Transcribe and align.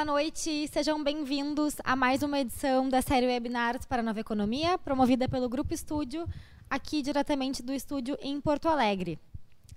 boa 0.00 0.14
noite. 0.16 0.66
Sejam 0.68 1.04
bem-vindos 1.04 1.76
a 1.84 1.94
mais 1.94 2.22
uma 2.22 2.40
edição 2.40 2.88
da 2.88 3.02
série 3.02 3.26
Webinars 3.26 3.84
para 3.84 4.00
a 4.00 4.02
Nova 4.02 4.18
Economia, 4.18 4.78
promovida 4.78 5.28
pelo 5.28 5.46
Grupo 5.46 5.74
Estúdio, 5.74 6.26
aqui 6.70 7.02
diretamente 7.02 7.62
do 7.62 7.70
estúdio 7.70 8.16
em 8.22 8.40
Porto 8.40 8.66
Alegre. 8.66 9.18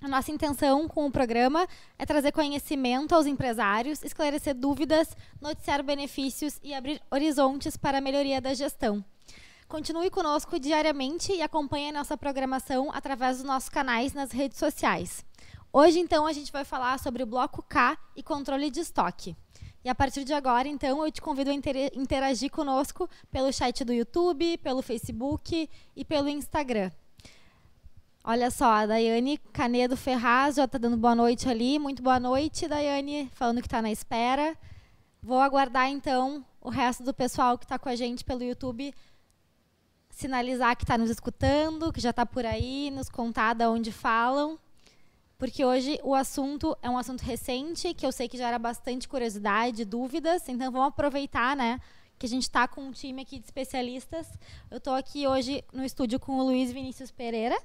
A 0.01 0.07
nossa 0.07 0.31
intenção 0.31 0.87
com 0.87 1.05
o 1.05 1.11
programa 1.11 1.67
é 1.99 2.05
trazer 2.05 2.31
conhecimento 2.31 3.13
aos 3.13 3.25
empresários, 3.25 4.01
esclarecer 4.01 4.55
dúvidas, 4.55 5.09
noticiar 5.41 5.83
benefícios 5.83 6.57
e 6.63 6.73
abrir 6.73 7.01
horizontes 7.11 7.75
para 7.75 7.97
a 7.97 8.01
melhoria 8.01 8.39
da 8.39 8.53
gestão. 8.53 9.03
Continue 9.67 10.09
conosco 10.09 10.57
diariamente 10.57 11.33
e 11.33 11.41
acompanhe 11.41 11.89
a 11.89 11.93
nossa 11.99 12.15
programação 12.15 12.89
através 12.93 13.39
dos 13.39 13.45
nossos 13.45 13.67
canais 13.67 14.13
nas 14.13 14.31
redes 14.31 14.57
sociais. 14.57 15.25
Hoje, 15.73 15.99
então, 15.99 16.25
a 16.25 16.31
gente 16.31 16.49
vai 16.49 16.63
falar 16.63 16.97
sobre 16.97 17.23
o 17.23 17.25
bloco 17.25 17.61
K 17.61 17.97
e 18.15 18.23
controle 18.23 18.71
de 18.71 18.79
estoque. 18.79 19.35
E 19.83 19.89
a 19.89 19.95
partir 19.95 20.23
de 20.23 20.33
agora, 20.33 20.67
então, 20.67 21.05
eu 21.05 21.11
te 21.11 21.21
convido 21.21 21.51
a 21.51 21.53
interagir 21.53 22.49
conosco 22.49 23.09
pelo 23.29 23.51
chat 23.51 23.83
do 23.83 23.91
YouTube, 23.91 24.57
pelo 24.59 24.81
Facebook 24.81 25.69
e 25.95 26.05
pelo 26.05 26.29
Instagram. 26.29 26.89
Olha 28.23 28.49
só, 28.49 28.71
a 28.71 28.85
Daiane 28.85 29.37
Canedo 29.51 29.97
Ferraz 29.97 30.55
já 30.55 30.63
está 30.63 30.77
dando 30.77 30.95
boa 30.95 31.13
noite 31.13 31.49
ali. 31.49 31.77
Muito 31.77 32.01
boa 32.01 32.19
noite, 32.19 32.67
Daiane, 32.67 33.29
falando 33.33 33.59
que 33.59 33.67
está 33.67 33.81
na 33.81 33.91
espera. 33.91 34.57
Vou 35.21 35.39
aguardar, 35.39 35.89
então, 35.89 36.45
o 36.61 36.69
resto 36.69 37.03
do 37.03 37.13
pessoal 37.13 37.57
que 37.57 37.65
está 37.65 37.77
com 37.77 37.89
a 37.89 37.95
gente 37.95 38.23
pelo 38.23 38.43
YouTube 38.43 38.93
sinalizar 40.09 40.77
que 40.77 40.83
está 40.83 40.97
nos 40.97 41.09
escutando, 41.09 41.91
que 41.91 41.99
já 41.99 42.11
está 42.11 42.25
por 42.25 42.45
aí, 42.45 42.91
nos 42.91 43.09
contar 43.09 43.53
de 43.55 43.65
onde 43.65 43.91
falam 43.91 44.59
porque 45.43 45.65
hoje 45.65 45.99
o 46.03 46.15
assunto 46.15 46.73
é 46.81 46.89
um 46.89 46.97
assunto 46.97 47.19
recente, 47.19 47.93
que 47.93 48.05
eu 48.05 48.13
sei 48.13 48.29
que 48.29 48.37
gera 48.37 48.57
bastante 48.57 49.09
curiosidade, 49.09 49.83
dúvidas, 49.83 50.47
então 50.47 50.71
vamos 50.71 50.87
aproveitar, 50.87 51.53
né, 51.53 51.81
que 52.17 52.25
a 52.25 52.29
gente 52.29 52.43
está 52.43 52.65
com 52.65 52.81
um 52.81 52.91
time 52.93 53.23
aqui 53.23 53.39
de 53.39 53.43
especialistas. 53.43 54.25
Eu 54.71 54.77
estou 54.77 54.93
aqui 54.93 55.27
hoje 55.27 55.61
no 55.73 55.83
estúdio 55.83 56.17
com 56.17 56.39
o 56.39 56.43
Luiz 56.43 56.71
Vinícius 56.71 57.11
Pereira, 57.11 57.61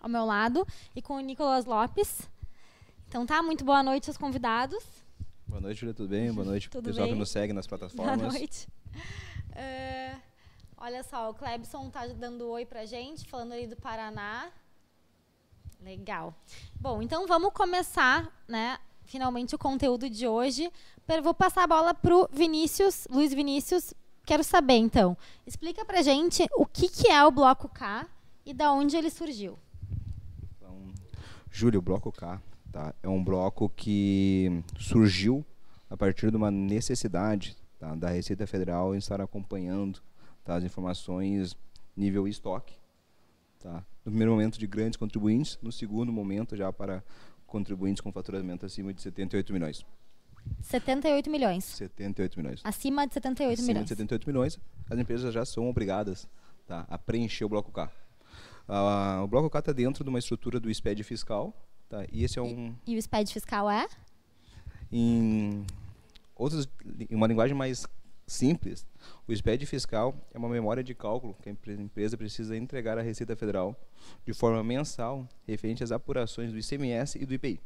ao 0.00 0.08
meu 0.08 0.24
lado, 0.24 0.64
e 0.94 1.02
com 1.02 1.14
o 1.14 1.20
Nicolas 1.20 1.64
Lopes. 1.64 2.20
Então 3.08 3.26
tá, 3.26 3.42
muito 3.42 3.64
boa 3.64 3.82
noite 3.82 4.08
aos 4.08 4.16
convidados. 4.16 4.84
Boa 5.48 5.60
noite, 5.60 5.80
Julia, 5.80 5.94
tudo 5.94 6.08
bem? 6.08 6.32
Boa 6.32 6.46
noite 6.46 6.70
tudo 6.70 6.84
pessoal 6.84 7.06
bem? 7.06 7.14
que 7.14 7.18
nos 7.18 7.30
segue 7.30 7.52
nas 7.52 7.66
plataformas. 7.66 8.16
Boa 8.16 8.30
noite. 8.30 8.68
Uh, 9.50 10.20
olha 10.76 11.02
só, 11.02 11.30
o 11.30 11.34
Clebson 11.34 11.90
tá 11.90 12.06
dando 12.06 12.48
oi 12.48 12.64
pra 12.64 12.86
gente, 12.86 13.26
falando 13.26 13.54
ali 13.54 13.66
do 13.66 13.74
Paraná. 13.74 14.52
Legal. 15.84 16.34
Bom, 16.80 17.02
então 17.02 17.26
vamos 17.26 17.52
começar, 17.52 18.30
né? 18.46 18.78
Finalmente 19.04 19.54
o 19.54 19.58
conteúdo 19.58 20.08
de 20.08 20.26
hoje. 20.26 20.70
Vou 21.22 21.34
passar 21.34 21.64
a 21.64 21.66
bola 21.66 21.92
para 21.92 22.16
o 22.16 22.28
Vinícius, 22.32 23.06
Luiz 23.10 23.34
Vinícius. 23.34 23.92
Quero 24.24 24.44
saber, 24.44 24.76
então, 24.76 25.16
explica 25.44 25.84
para 25.84 26.00
gente 26.00 26.46
o 26.56 26.64
que, 26.64 26.88
que 26.88 27.08
é 27.08 27.24
o 27.24 27.30
Bloco 27.32 27.68
K 27.68 28.06
e 28.46 28.54
da 28.54 28.72
onde 28.72 28.96
ele 28.96 29.10
surgiu. 29.10 29.58
Então, 30.56 30.94
Júlio, 31.50 31.80
o 31.80 31.82
Bloco 31.82 32.12
K 32.12 32.40
tá, 32.70 32.94
é 33.02 33.08
um 33.08 33.22
bloco 33.22 33.68
que 33.68 34.62
surgiu 34.78 35.44
a 35.90 35.96
partir 35.96 36.30
de 36.30 36.36
uma 36.36 36.50
necessidade 36.50 37.56
tá, 37.78 37.94
da 37.96 38.08
Receita 38.08 38.46
Federal 38.46 38.94
em 38.94 38.98
estar 38.98 39.20
acompanhando 39.20 40.00
tá, 40.44 40.54
as 40.54 40.64
informações 40.64 41.56
nível 41.96 42.26
estoque 42.28 42.74
tá, 43.58 43.84
no 44.04 44.10
primeiro 44.10 44.32
momento 44.32 44.58
de 44.58 44.66
grandes 44.66 44.96
contribuintes, 44.96 45.58
no 45.62 45.70
segundo 45.70 46.12
momento 46.12 46.56
já 46.56 46.72
para 46.72 47.02
contribuintes 47.46 48.00
com 48.00 48.10
faturamento 48.10 48.66
acima 48.66 48.92
de 48.92 49.02
78 49.02 49.52
milhões. 49.52 49.84
78 50.60 51.30
milhões. 51.30 51.64
78 51.64 52.36
milhões. 52.36 52.60
Acima 52.64 53.06
de 53.06 53.14
78 53.14 53.52
acima 53.52 53.66
milhões. 53.68 53.84
de 53.84 53.88
78 53.90 54.26
milhões, 54.26 54.58
as 54.90 54.98
empresas 54.98 55.32
já 55.32 55.44
são 55.44 55.68
obrigadas 55.68 56.28
tá, 56.66 56.84
a 56.88 56.98
preencher 56.98 57.44
o 57.44 57.48
bloco 57.48 57.70
K. 57.70 57.90
Uh, 58.68 59.22
o 59.22 59.28
bloco 59.28 59.50
K 59.50 59.58
está 59.58 59.72
dentro 59.72 60.02
de 60.02 60.10
uma 60.10 60.18
estrutura 60.18 60.58
do 60.58 60.72
SPED 60.72 61.04
fiscal, 61.04 61.54
tá, 61.88 62.04
e 62.10 62.24
esse 62.24 62.38
é 62.38 62.42
um... 62.42 62.74
E, 62.86 62.94
e 62.94 62.96
o 62.96 63.02
SPED 63.02 63.32
fiscal 63.32 63.70
é? 63.70 63.86
Em, 64.90 65.64
outros, 66.34 66.68
em 67.10 67.14
uma 67.14 67.26
linguagem 67.26 67.56
mais 67.56 67.86
simples, 68.32 68.86
o 69.26 69.34
SPED 69.34 69.66
fiscal 69.66 70.14
é 70.32 70.38
uma 70.38 70.48
memória 70.48 70.82
de 70.82 70.94
cálculo 70.94 71.36
que 71.42 71.48
a 71.48 71.52
empresa 71.52 72.16
precisa 72.16 72.56
entregar 72.56 72.98
à 72.98 73.02
Receita 73.02 73.36
Federal 73.36 73.76
de 74.24 74.32
forma 74.32 74.62
mensal 74.64 75.28
referente 75.46 75.84
às 75.84 75.92
apurações 75.92 76.50
do 76.50 76.58
ICMS 76.58 77.18
e 77.20 77.26
do 77.26 77.34
IPI. 77.34 77.60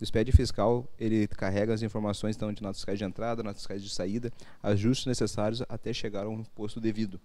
O 0.00 0.04
SPED 0.04 0.32
fiscal 0.32 0.86
ele 0.98 1.26
carrega 1.28 1.72
as 1.72 1.82
informações 1.82 2.36
então, 2.36 2.52
de 2.52 2.62
notas 2.62 2.78
fiscais 2.78 2.98
de 2.98 3.04
entrada, 3.04 3.42
notas 3.42 3.62
fiscais 3.62 3.82
de 3.82 3.90
saída, 3.90 4.32
ajustes 4.62 5.06
necessários 5.06 5.62
até 5.68 5.92
chegar 5.92 6.26
ao 6.26 6.32
imposto 6.32 6.80
devido. 6.80 7.20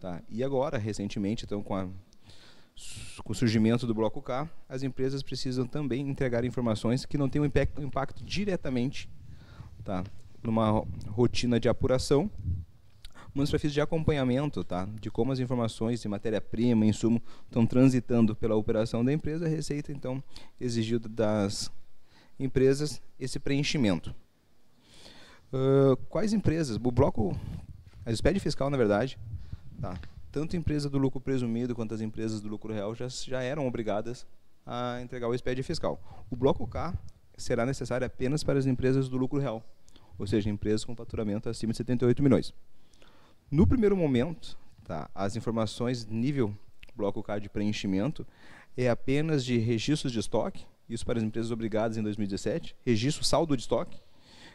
Tá? 0.00 0.22
E 0.28 0.44
agora, 0.44 0.78
recentemente, 0.78 1.44
então, 1.44 1.62
com, 1.62 1.74
a, 1.74 1.88
com 3.24 3.32
o 3.32 3.34
surgimento 3.34 3.86
do 3.86 3.94
Bloco 3.94 4.22
K, 4.22 4.48
as 4.68 4.82
empresas 4.82 5.22
precisam 5.22 5.66
também 5.66 6.08
entregar 6.08 6.44
informações 6.44 7.04
que 7.04 7.18
não 7.18 7.28
têm 7.28 7.42
um 7.42 7.46
impacto, 7.46 7.80
um 7.80 7.84
impacto 7.84 8.22
diretamente 8.24 9.08
tá? 9.84 10.02
Numa 10.44 10.84
rotina 11.08 11.58
de 11.58 11.68
apuração, 11.68 12.30
mas 13.34 13.50
para 13.50 13.58
fins 13.58 13.72
de 13.72 13.80
acompanhamento, 13.80 14.62
tá, 14.62 14.86
de 15.00 15.10
como 15.10 15.32
as 15.32 15.40
informações 15.40 16.00
de 16.00 16.08
matéria-prima, 16.08 16.86
insumo, 16.86 17.20
estão 17.46 17.66
transitando 17.66 18.36
pela 18.36 18.54
operação 18.54 19.04
da 19.04 19.12
empresa, 19.12 19.46
a 19.46 19.48
Receita 19.48 19.90
então 19.90 20.22
exigiu 20.60 21.00
das 21.00 21.70
empresas 22.38 23.02
esse 23.18 23.40
preenchimento. 23.40 24.14
Uh, 25.52 25.96
quais 26.08 26.32
empresas? 26.32 26.76
O 26.76 26.90
bloco, 26.92 27.36
a 28.06 28.14
SPED 28.14 28.38
fiscal, 28.38 28.70
na 28.70 28.76
verdade, 28.76 29.18
tá, 29.80 29.98
tanto 30.30 30.54
a 30.54 30.58
empresa 30.58 30.88
do 30.88 30.98
lucro 30.98 31.20
presumido 31.20 31.74
quanto 31.74 31.94
as 31.94 32.00
empresas 32.00 32.40
do 32.40 32.48
lucro 32.48 32.72
real 32.72 32.94
já, 32.94 33.08
já 33.08 33.42
eram 33.42 33.66
obrigadas 33.66 34.26
a 34.64 35.00
entregar 35.02 35.28
o 35.28 35.36
SPED 35.36 35.62
fiscal. 35.64 36.26
O 36.30 36.36
bloco 36.36 36.66
K 36.66 36.96
será 37.36 37.66
necessário 37.66 38.06
apenas 38.06 38.44
para 38.44 38.58
as 38.58 38.66
empresas 38.66 39.08
do 39.08 39.16
lucro 39.16 39.40
real 39.40 39.62
ou 40.18 40.26
seja, 40.26 40.50
empresas 40.50 40.84
com 40.84 40.94
faturamento 40.94 41.48
acima 41.48 41.72
de 41.72 41.78
78 41.78 42.22
milhões. 42.22 42.54
No 43.50 43.66
primeiro 43.66 43.96
momento, 43.96 44.56
tá, 44.84 45.10
as 45.14 45.36
informações 45.36 46.06
nível 46.06 46.56
bloco 46.94 47.22
K 47.22 47.38
de 47.38 47.48
preenchimento 47.48 48.26
é 48.76 48.88
apenas 48.88 49.44
de 49.44 49.58
registros 49.58 50.12
de 50.12 50.18
estoque, 50.18 50.64
isso 50.88 51.04
para 51.04 51.18
as 51.18 51.24
empresas 51.24 51.50
obrigadas 51.50 51.96
em 51.96 52.02
2017, 52.02 52.76
registro 52.84 53.24
saldo 53.24 53.56
de 53.56 53.62
estoque, 53.62 54.00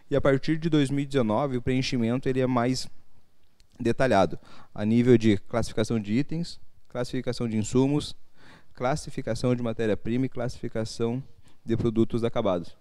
e 0.09 0.15
a 0.15 0.21
partir 0.21 0.57
de 0.57 0.69
2019 0.69 1.57
o 1.57 1.61
preenchimento 1.61 2.27
ele 2.27 2.39
é 2.39 2.47
mais 2.47 2.87
detalhado, 3.79 4.37
a 4.73 4.83
nível 4.83 5.17
de 5.17 5.37
classificação 5.37 5.99
de 5.99 6.13
itens, 6.13 6.59
classificação 6.89 7.47
de 7.47 7.57
insumos, 7.57 8.15
classificação 8.73 9.55
de 9.55 9.61
matéria-prima 9.61 10.25
e 10.25 10.29
classificação 10.29 11.23
de 11.65 11.77
produtos 11.77 12.23
acabados. 12.23 12.75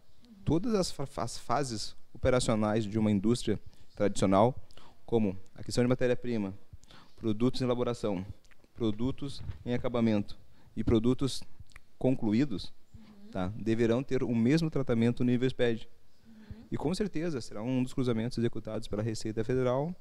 Todas 0.45 0.75
as, 0.75 0.95
as 1.19 1.39
fases 1.39 1.97
operacionais 2.19 2.85
de 2.85 2.99
uma 2.99 3.13
indústria 3.13 3.61
tradicional, 3.95 4.55
como 5.07 5.39
a 5.55 5.63
questão 5.63 5.85
de 5.85 5.89
matéria-prima, 5.89 6.53
produtos 7.17 7.61
em 7.61 7.65
elaboração, 7.65 8.27
produtos 8.75 9.41
em 9.65 9.73
acabamento 9.73 10.37
e 10.77 10.83
produtos 10.83 11.43
concluídos, 11.97 12.73
uhum. 12.95 13.31
tá, 13.31 13.53
deverão 13.57 14.03
ter 14.03 14.25
o 14.25 14.35
mesmo 14.35 14.69
tratamento 14.69 15.25
no 15.25 15.31
nível 15.31 15.49
SPED. 15.49 15.89
Uhum. 16.27 16.33
E 16.73 16.77
com 16.77 16.93
certeza 16.93 17.41
será 17.41 17.63
um 17.63 17.85
dos 17.85 17.95
cruzamentos 17.95 18.37
executados 18.37 18.89
pela 18.89 19.03
Receita 19.03 19.45
Federal, 19.45 19.95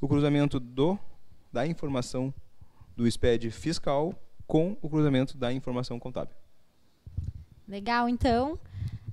o 0.00 0.06
cruzamento 0.06 0.60
do 0.60 0.98
da 1.50 1.66
informação 1.66 2.32
do 2.96 3.10
SPED 3.10 3.50
fiscal 3.50 4.14
com 4.46 4.76
o 4.82 4.88
cruzamento 4.88 5.36
da 5.36 5.52
informação 5.52 5.98
contábil. 5.98 6.34
Legal, 7.66 8.08
então. 8.08 8.58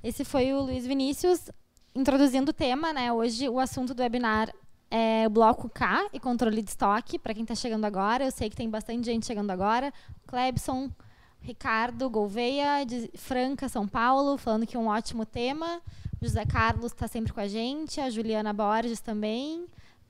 Esse 0.01 0.23
foi 0.23 0.53
o 0.53 0.61
Luiz 0.61 0.85
Vinícius 0.85 1.49
introduzindo 1.93 2.49
o 2.49 2.53
tema, 2.53 2.93
né? 2.93 3.11
Hoje 3.11 3.49
o 3.49 3.59
assunto 3.59 3.93
do 3.93 4.01
webinar 4.01 4.53
é 4.89 5.25
o 5.27 5.29
bloco 5.29 5.69
K 5.69 6.09
e 6.13 6.19
controle 6.19 6.61
de 6.61 6.69
estoque. 6.69 7.19
Para 7.19 7.33
quem 7.33 7.43
está 7.43 7.55
chegando 7.55 7.85
agora, 7.85 8.25
eu 8.25 8.31
sei 8.31 8.49
que 8.49 8.55
tem 8.55 8.69
bastante 8.69 9.05
gente 9.05 9.25
chegando 9.25 9.51
agora. 9.51 9.93
Clebson, 10.27 10.89
Ricardo 11.41 12.09
Gouveia, 12.09 12.85
de 12.85 13.09
Franca, 13.15 13.69
São 13.69 13.87
Paulo, 13.87 14.37
falando 14.37 14.65
que 14.65 14.75
é 14.75 14.79
um 14.79 14.87
ótimo 14.87 15.25
tema. 15.25 15.81
José 16.21 16.45
Carlos 16.45 16.91
está 16.91 17.07
sempre 17.07 17.31
com 17.31 17.39
a 17.39 17.47
gente. 17.47 18.01
A 18.01 18.09
Juliana 18.09 18.51
Borges 18.51 18.99
também. 18.99 19.67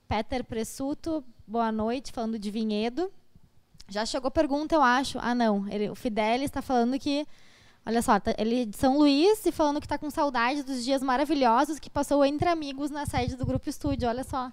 Peter 0.07 0.43
Pressuto, 0.43 1.23
boa 1.45 1.71
noite, 1.71 2.11
falando 2.11 2.39
de 2.39 2.49
vinhedo. 2.49 3.11
Já 3.87 4.05
chegou 4.05 4.31
pergunta, 4.31 4.75
eu 4.75 4.81
acho. 4.81 5.19
Ah, 5.19 5.35
não. 5.35 5.67
Ele, 5.67 5.89
o 5.89 5.95
Fidelis 5.95 6.45
está 6.45 6.61
falando 6.61 6.97
que 6.97 7.27
Olha 7.89 8.03
só, 8.03 8.19
tá, 8.19 8.35
ele 8.37 8.61
é 8.61 8.65
de 8.65 8.77
São 8.77 8.99
Luís 8.99 9.43
e 9.47 9.51
falando 9.51 9.79
que 9.79 9.87
está 9.87 9.97
com 9.97 10.11
saudade 10.11 10.61
dos 10.61 10.85
dias 10.85 11.01
maravilhosos 11.01 11.79
que 11.79 11.89
passou 11.89 12.23
entre 12.23 12.47
amigos 12.47 12.91
na 12.91 13.03
sede 13.07 13.35
do 13.35 13.43
Grupo 13.43 13.67
Estúdio. 13.67 14.07
Olha 14.07 14.23
só. 14.23 14.51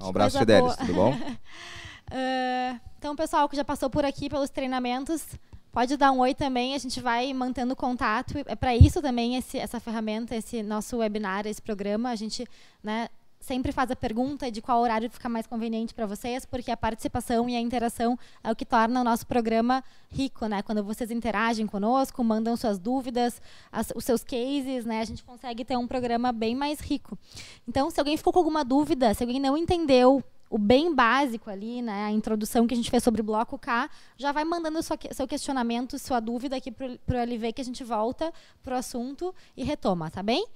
Um 0.00 0.08
abraço, 0.08 0.38
Fidelis, 0.38 0.74
tudo 0.76 0.94
bom? 0.94 1.12
uh, 1.12 2.80
então, 2.96 3.14
pessoal 3.14 3.50
que 3.50 3.54
já 3.56 3.62
passou 3.62 3.90
por 3.90 4.02
aqui 4.02 4.30
pelos 4.30 4.48
treinamentos, 4.48 5.26
Pode 5.70 5.96
dar 5.98 6.10
um 6.10 6.20
oi 6.20 6.34
também, 6.34 6.74
a 6.74 6.78
gente 6.78 6.98
vai 6.98 7.32
mantendo 7.34 7.76
contato. 7.76 8.38
É 8.46 8.56
para 8.56 8.74
isso 8.74 9.02
também 9.02 9.36
esse, 9.36 9.58
essa 9.58 9.78
ferramenta, 9.78 10.34
esse 10.34 10.62
nosso 10.62 10.96
webinar, 10.96 11.46
esse 11.46 11.60
programa. 11.60 12.08
A 12.08 12.16
gente 12.16 12.48
né, 12.82 13.08
sempre 13.48 13.72
faz 13.72 13.90
a 13.90 13.96
pergunta 13.96 14.50
de 14.50 14.60
qual 14.60 14.82
horário 14.82 15.08
fica 15.10 15.26
mais 15.26 15.46
conveniente 15.46 15.94
para 15.94 16.04
vocês, 16.04 16.44
porque 16.44 16.70
a 16.70 16.76
participação 16.76 17.48
e 17.48 17.56
a 17.56 17.60
interação 17.60 18.18
é 18.44 18.52
o 18.52 18.54
que 18.54 18.66
torna 18.66 19.00
o 19.00 19.04
nosso 19.04 19.26
programa 19.26 19.82
rico, 20.10 20.46
né? 20.46 20.60
Quando 20.60 20.84
vocês 20.84 21.10
interagem 21.10 21.66
conosco, 21.66 22.22
mandam 22.22 22.54
suas 22.58 22.78
dúvidas, 22.78 23.40
as, 23.72 23.90
os 23.96 24.04
seus 24.04 24.22
cases, 24.22 24.84
né? 24.84 25.00
A 25.00 25.04
gente 25.04 25.24
consegue 25.24 25.64
ter 25.64 25.78
um 25.78 25.86
programa 25.86 26.30
bem 26.30 26.54
mais 26.54 26.78
rico. 26.78 27.18
Então, 27.66 27.90
se 27.90 27.98
alguém 27.98 28.18
ficou 28.18 28.34
com 28.34 28.38
alguma 28.38 28.62
dúvida, 28.62 29.14
se 29.14 29.22
alguém 29.22 29.40
não 29.40 29.56
entendeu 29.56 30.22
o 30.50 30.58
bem 30.58 30.94
básico 30.94 31.50
ali, 31.50 31.82
né, 31.82 32.04
a 32.04 32.10
introdução 32.10 32.66
que 32.66 32.74
a 32.74 32.76
gente 32.76 32.90
fez 32.90 33.02
sobre 33.02 33.20
o 33.20 33.24
bloco 33.24 33.58
K, 33.58 33.88
já 34.16 34.32
vai 34.32 34.44
mandando 34.44 34.82
sua, 34.82 34.98
seu 35.12 35.26
questionamento, 35.26 35.98
sua 35.98 36.20
dúvida 36.20 36.56
aqui 36.56 36.70
para 36.70 36.86
o 36.86 37.22
LV 37.22 37.52
que 37.52 37.60
a 37.60 37.64
gente 37.64 37.84
volta 37.84 38.32
para 38.62 38.74
o 38.74 38.78
assunto 38.78 39.34
e 39.56 39.62
retoma, 39.62 40.10
tá 40.10 40.22
bem? 40.22 40.46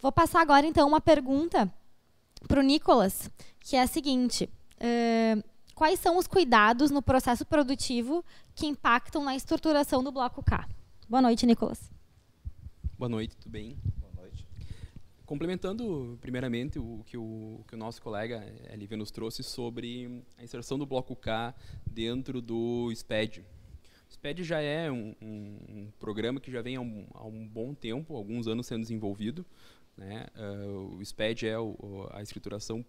Vou 0.00 0.12
passar 0.12 0.40
agora, 0.40 0.66
então, 0.66 0.86
uma 0.86 1.00
pergunta 1.00 1.72
para 2.46 2.60
o 2.60 2.62
Nicolas, 2.62 3.30
que 3.60 3.76
é 3.76 3.82
a 3.82 3.86
seguinte. 3.86 4.48
Uh, 4.76 5.42
quais 5.74 5.98
são 6.00 6.16
os 6.16 6.26
cuidados 6.26 6.90
no 6.90 7.02
processo 7.02 7.44
produtivo 7.44 8.24
que 8.54 8.66
impactam 8.66 9.24
na 9.24 9.36
estruturação 9.36 10.02
do 10.02 10.12
bloco 10.12 10.42
K? 10.42 10.68
Boa 11.08 11.22
noite, 11.22 11.46
Nicolas. 11.46 11.90
Boa 12.98 13.08
noite, 13.08 13.36
tudo 13.36 13.52
bem? 13.52 13.76
Boa 13.98 14.12
noite. 14.14 14.46
Complementando, 15.24 16.18
primeiramente, 16.20 16.78
o 16.78 17.02
que 17.04 17.16
o, 17.16 17.64
que 17.68 17.74
o 17.74 17.78
nosso 17.78 18.00
colega 18.00 18.44
LV 18.72 18.96
nos 18.96 19.10
trouxe 19.10 19.42
sobre 19.42 20.24
a 20.38 20.42
inserção 20.42 20.78
do 20.78 20.86
bloco 20.86 21.14
K 21.14 21.54
dentro 21.86 22.40
do 22.40 22.90
SPED. 22.94 23.44
O 24.08 24.12
SPED 24.12 24.44
já 24.44 24.60
é 24.60 24.90
um, 24.90 25.14
um, 25.20 25.58
um 25.68 25.92
programa 25.98 26.40
que 26.40 26.50
já 26.50 26.62
vem 26.62 26.76
há 26.76 26.80
um, 26.80 27.06
há 27.12 27.26
um 27.26 27.46
bom 27.46 27.74
tempo, 27.74 28.16
alguns 28.16 28.46
anos 28.46 28.66
sendo 28.66 28.82
desenvolvido, 28.82 29.44
né? 29.96 30.26
Uh, 30.36 30.96
o 30.96 31.04
SPED 31.04 31.48
é 31.48 31.58
o, 31.58 32.08
a 32.10 32.22
escrituração 32.22 32.84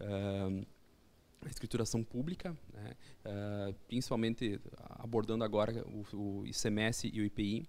uh, 0.00 0.66
a 1.40 1.48
escrituração 1.48 2.02
pública, 2.02 2.56
né? 2.74 2.96
uh, 3.24 3.74
principalmente 3.86 4.60
abordando 4.90 5.44
agora 5.44 5.86
o, 5.86 6.16
o, 6.16 6.46
ICMS 6.46 7.08
e 7.12 7.20
o 7.20 7.24
IPI. 7.24 7.64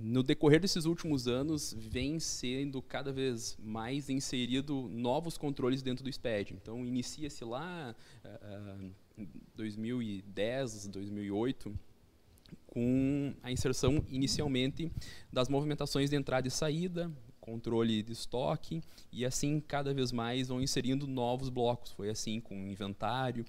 No 0.00 0.22
decorrer 0.22 0.60
desses 0.60 0.84
últimos 0.84 1.26
anos, 1.26 1.74
vem 1.76 2.20
sendo 2.20 2.80
cada 2.80 3.12
vez 3.12 3.58
mais 3.60 4.08
inserido 4.08 4.88
novos 4.88 5.36
controles 5.36 5.82
dentro 5.82 6.04
do 6.04 6.12
SPED. 6.12 6.54
Então, 6.54 6.86
inicia-se 6.86 7.44
lá 7.44 7.96
em 9.16 9.28
2010, 9.56 10.86
2008, 10.88 11.76
com 12.68 13.34
a 13.42 13.50
inserção 13.50 14.04
inicialmente 14.08 14.92
das 15.32 15.48
movimentações 15.48 16.10
de 16.10 16.16
entrada 16.16 16.46
e 16.46 16.50
saída, 16.50 17.10
controle 17.40 18.02
de 18.02 18.12
estoque 18.12 18.82
e 19.10 19.24
assim 19.24 19.58
cada 19.58 19.94
vez 19.94 20.12
mais 20.12 20.48
vão 20.48 20.60
inserindo 20.60 21.06
novos 21.06 21.48
blocos. 21.48 21.92
Foi 21.92 22.10
assim 22.10 22.40
com 22.40 22.54
o 22.54 22.68
inventário 22.68 23.44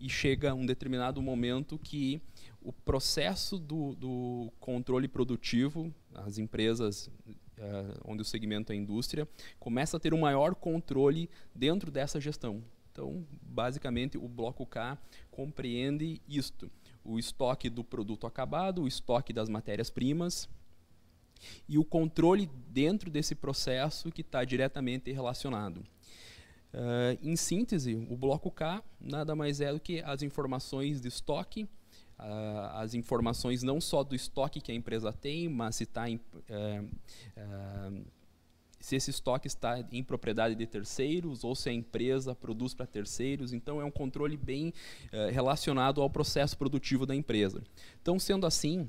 e 0.00 0.08
chega 0.08 0.54
um 0.54 0.66
determinado 0.66 1.22
momento 1.22 1.78
que 1.78 2.20
o 2.60 2.72
processo 2.72 3.58
do, 3.58 3.94
do 3.94 4.52
controle 4.58 5.06
produtivo, 5.06 5.94
as 6.12 6.38
empresas 6.38 7.06
uh, 7.06 8.00
onde 8.04 8.22
o 8.22 8.24
segmento 8.24 8.72
é 8.72 8.76
indústria, 8.76 9.28
começa 9.60 9.96
a 9.96 10.00
ter 10.00 10.12
um 10.12 10.20
maior 10.20 10.54
controle 10.54 11.30
dentro 11.54 11.90
dessa 11.92 12.20
gestão. 12.20 12.62
Então, 12.90 13.26
basicamente, 13.42 14.16
o 14.16 14.28
bloco 14.28 14.64
K 14.66 14.98
compreende 15.30 16.20
isto 16.28 16.70
o 17.04 17.18
estoque 17.18 17.68
do 17.68 17.84
produto 17.84 18.26
acabado, 18.26 18.82
o 18.82 18.88
estoque 18.88 19.32
das 19.32 19.48
matérias-primas 19.48 20.48
e 21.68 21.76
o 21.78 21.84
controle 21.84 22.50
dentro 22.68 23.10
desse 23.10 23.34
processo 23.34 24.10
que 24.10 24.22
está 24.22 24.44
diretamente 24.44 25.12
relacionado. 25.12 25.78
Uh, 26.72 27.16
em 27.22 27.36
síntese, 27.36 27.94
o 28.10 28.16
bloco 28.16 28.50
K 28.50 28.82
nada 29.00 29.36
mais 29.36 29.60
é 29.60 29.72
do 29.72 29.78
que 29.78 30.00
as 30.00 30.22
informações 30.22 31.00
de 31.00 31.06
estoque, 31.06 31.64
uh, 32.18 32.66
as 32.74 32.94
informações 32.94 33.62
não 33.62 33.80
só 33.80 34.02
do 34.02 34.14
estoque 34.14 34.60
que 34.60 34.72
a 34.72 34.74
empresa 34.74 35.12
tem, 35.12 35.48
mas 35.48 35.76
se 35.76 35.84
está 35.84 36.08
se 38.84 38.96
esse 38.96 39.08
estoque 39.08 39.46
está 39.46 39.82
em 39.90 40.04
propriedade 40.04 40.54
de 40.54 40.66
terceiros 40.66 41.42
ou 41.42 41.54
se 41.54 41.70
a 41.70 41.72
empresa 41.72 42.34
produz 42.34 42.74
para 42.74 42.84
terceiros. 42.84 43.54
Então, 43.54 43.80
é 43.80 43.84
um 43.84 43.90
controle 43.90 44.36
bem 44.36 44.74
uh, 45.06 45.32
relacionado 45.32 46.02
ao 46.02 46.10
processo 46.10 46.54
produtivo 46.58 47.06
da 47.06 47.14
empresa. 47.14 47.62
Então, 48.02 48.18
sendo 48.18 48.46
assim, 48.46 48.86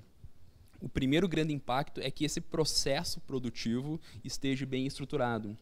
o 0.81 0.89
primeiro 0.89 1.29
grande 1.29 1.53
impacto 1.53 2.01
é 2.01 2.11
que 2.11 2.25
esse 2.25 2.41
processo 2.41 3.21
produtivo 3.21 3.97
esteja 4.21 4.65
bem 4.65 4.85
estruturado. 4.85 5.57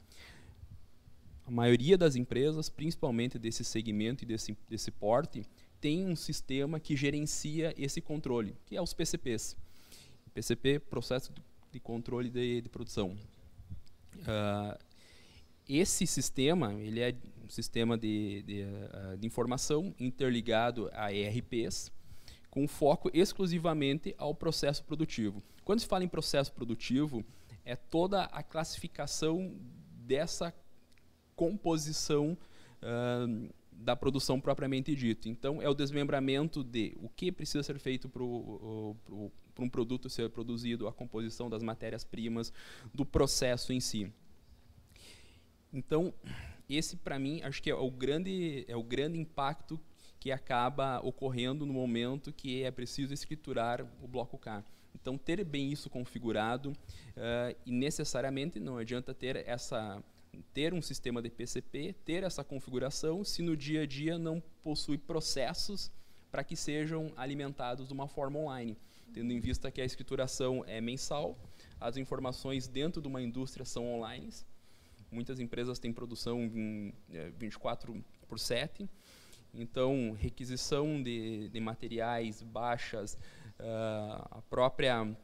A 1.45 1.51
maioria 1.51 1.95
das 1.95 2.15
empresas, 2.15 2.69
principalmente 2.69 3.37
desse 3.37 3.63
segmento 3.63 4.23
e 4.23 4.25
desse, 4.25 4.57
desse 4.67 4.89
porte, 4.89 5.45
tem 5.79 6.07
um 6.07 6.15
sistema 6.15 6.79
que 6.79 6.95
gerencia 6.95 7.71
esse 7.77 8.01
controle, 8.01 8.55
que 8.65 8.75
é 8.75 8.81
os 8.81 8.95
PCPs. 8.95 9.55
PCP, 10.33 10.79
Processo 10.79 11.31
de 11.71 11.79
Controle 11.79 12.31
de, 12.31 12.61
de 12.61 12.69
Produção. 12.69 13.15
Uh, 14.19 14.77
esse 15.67 16.05
sistema 16.05 16.73
ele 16.73 16.99
é 16.99 17.15
um 17.43 17.49
sistema 17.49 17.97
de, 17.97 18.43
de, 18.43 18.63
uh, 18.63 19.17
de, 19.17 19.27
informação 19.27 19.93
interligado 19.99 20.89
a 20.93 21.13
ERPs, 21.13 21.91
com 22.49 22.67
foco 22.67 23.09
exclusivamente 23.13 24.13
ao 24.17 24.33
processo 24.35 24.83
produtivo. 24.83 25.41
Quando 25.63 25.79
se 25.79 25.87
fala 25.87 26.03
em 26.03 26.07
processo 26.07 26.51
produtivo, 26.51 27.23
é 27.65 27.75
toda 27.75 28.23
a 28.25 28.43
classificação 28.43 29.55
dessa 30.05 30.53
composição 31.35 32.37
uh, 32.81 33.53
da 33.71 33.95
produção 33.95 34.39
propriamente 34.39 34.95
dita. 34.95 35.27
Então, 35.27 35.61
é 35.61 35.67
o 35.67 35.73
desmembramento 35.73 36.63
de 36.63 36.95
o 37.01 37.09
que 37.09 37.31
precisa 37.31 37.63
ser 37.63 37.79
feito 37.79 38.07
para 38.07 38.23
um 39.59 39.69
produto 39.69 40.09
ser 40.09 40.29
produzido, 40.29 40.87
a 40.87 40.93
composição 40.93 41.49
das 41.49 41.61
matérias-primas, 41.61 42.51
do 42.93 43.05
processo 43.05 43.73
em 43.73 43.79
si. 43.79 44.11
Então, 45.71 46.13
esse 46.69 46.95
para 46.95 47.19
mim 47.19 47.41
acho 47.43 47.61
que 47.61 47.69
é 47.69 47.75
o 47.75 47.91
grande 47.91 48.65
é 48.67 48.75
o 48.75 48.83
grande 48.83 49.19
impacto 49.19 49.79
que 50.19 50.31
acaba 50.31 50.99
ocorrendo 51.01 51.65
no 51.65 51.73
momento 51.73 52.31
que 52.31 52.63
é 52.63 52.71
preciso 52.71 53.13
escriturar 53.13 53.85
o 54.01 54.07
bloco 54.07 54.37
K. 54.37 54.63
Então, 54.95 55.17
ter 55.17 55.43
bem 55.43 55.71
isso 55.71 55.89
configurado 55.89 56.69
uh, 56.69 57.55
e 57.65 57.71
necessariamente 57.71 58.59
não 58.59 58.77
adianta 58.77 59.13
ter 59.13 59.35
essa 59.47 60.01
ter 60.53 60.73
um 60.73 60.81
sistema 60.81 61.21
de 61.21 61.29
PCP, 61.29 61.93
ter 62.05 62.23
essa 62.23 62.43
configuração, 62.43 63.23
se 63.23 63.41
no 63.41 63.55
dia 63.55 63.81
a 63.81 63.85
dia 63.85 64.17
não 64.17 64.41
possui 64.63 64.97
processos 64.97 65.91
para 66.31 66.43
que 66.43 66.55
sejam 66.55 67.11
alimentados 67.15 67.87
de 67.87 67.93
uma 67.93 68.07
forma 68.07 68.39
online, 68.39 68.75
tendo 69.13 69.31
em 69.31 69.39
vista 69.39 69.71
que 69.71 69.81
a 69.81 69.85
escrituração 69.85 70.63
é 70.67 70.81
mensal, 70.81 71.37
as 71.79 71.97
informações 71.97 72.67
dentro 72.67 73.01
de 73.01 73.07
uma 73.07 73.21
indústria 73.21 73.65
são 73.65 73.85
online, 73.93 74.29
muitas 75.11 75.39
empresas 75.39 75.79
têm 75.79 75.93
produção 75.93 76.41
em 76.41 76.93
é, 77.11 77.29
24 77.37 78.03
por 78.27 78.39
7, 78.39 78.89
então 79.53 80.13
requisição 80.19 81.01
de, 81.01 81.47
de 81.49 81.59
materiais, 81.59 82.41
baixas, 82.41 83.13
uh, 83.59 84.27
a 84.31 84.41
própria 84.49 85.15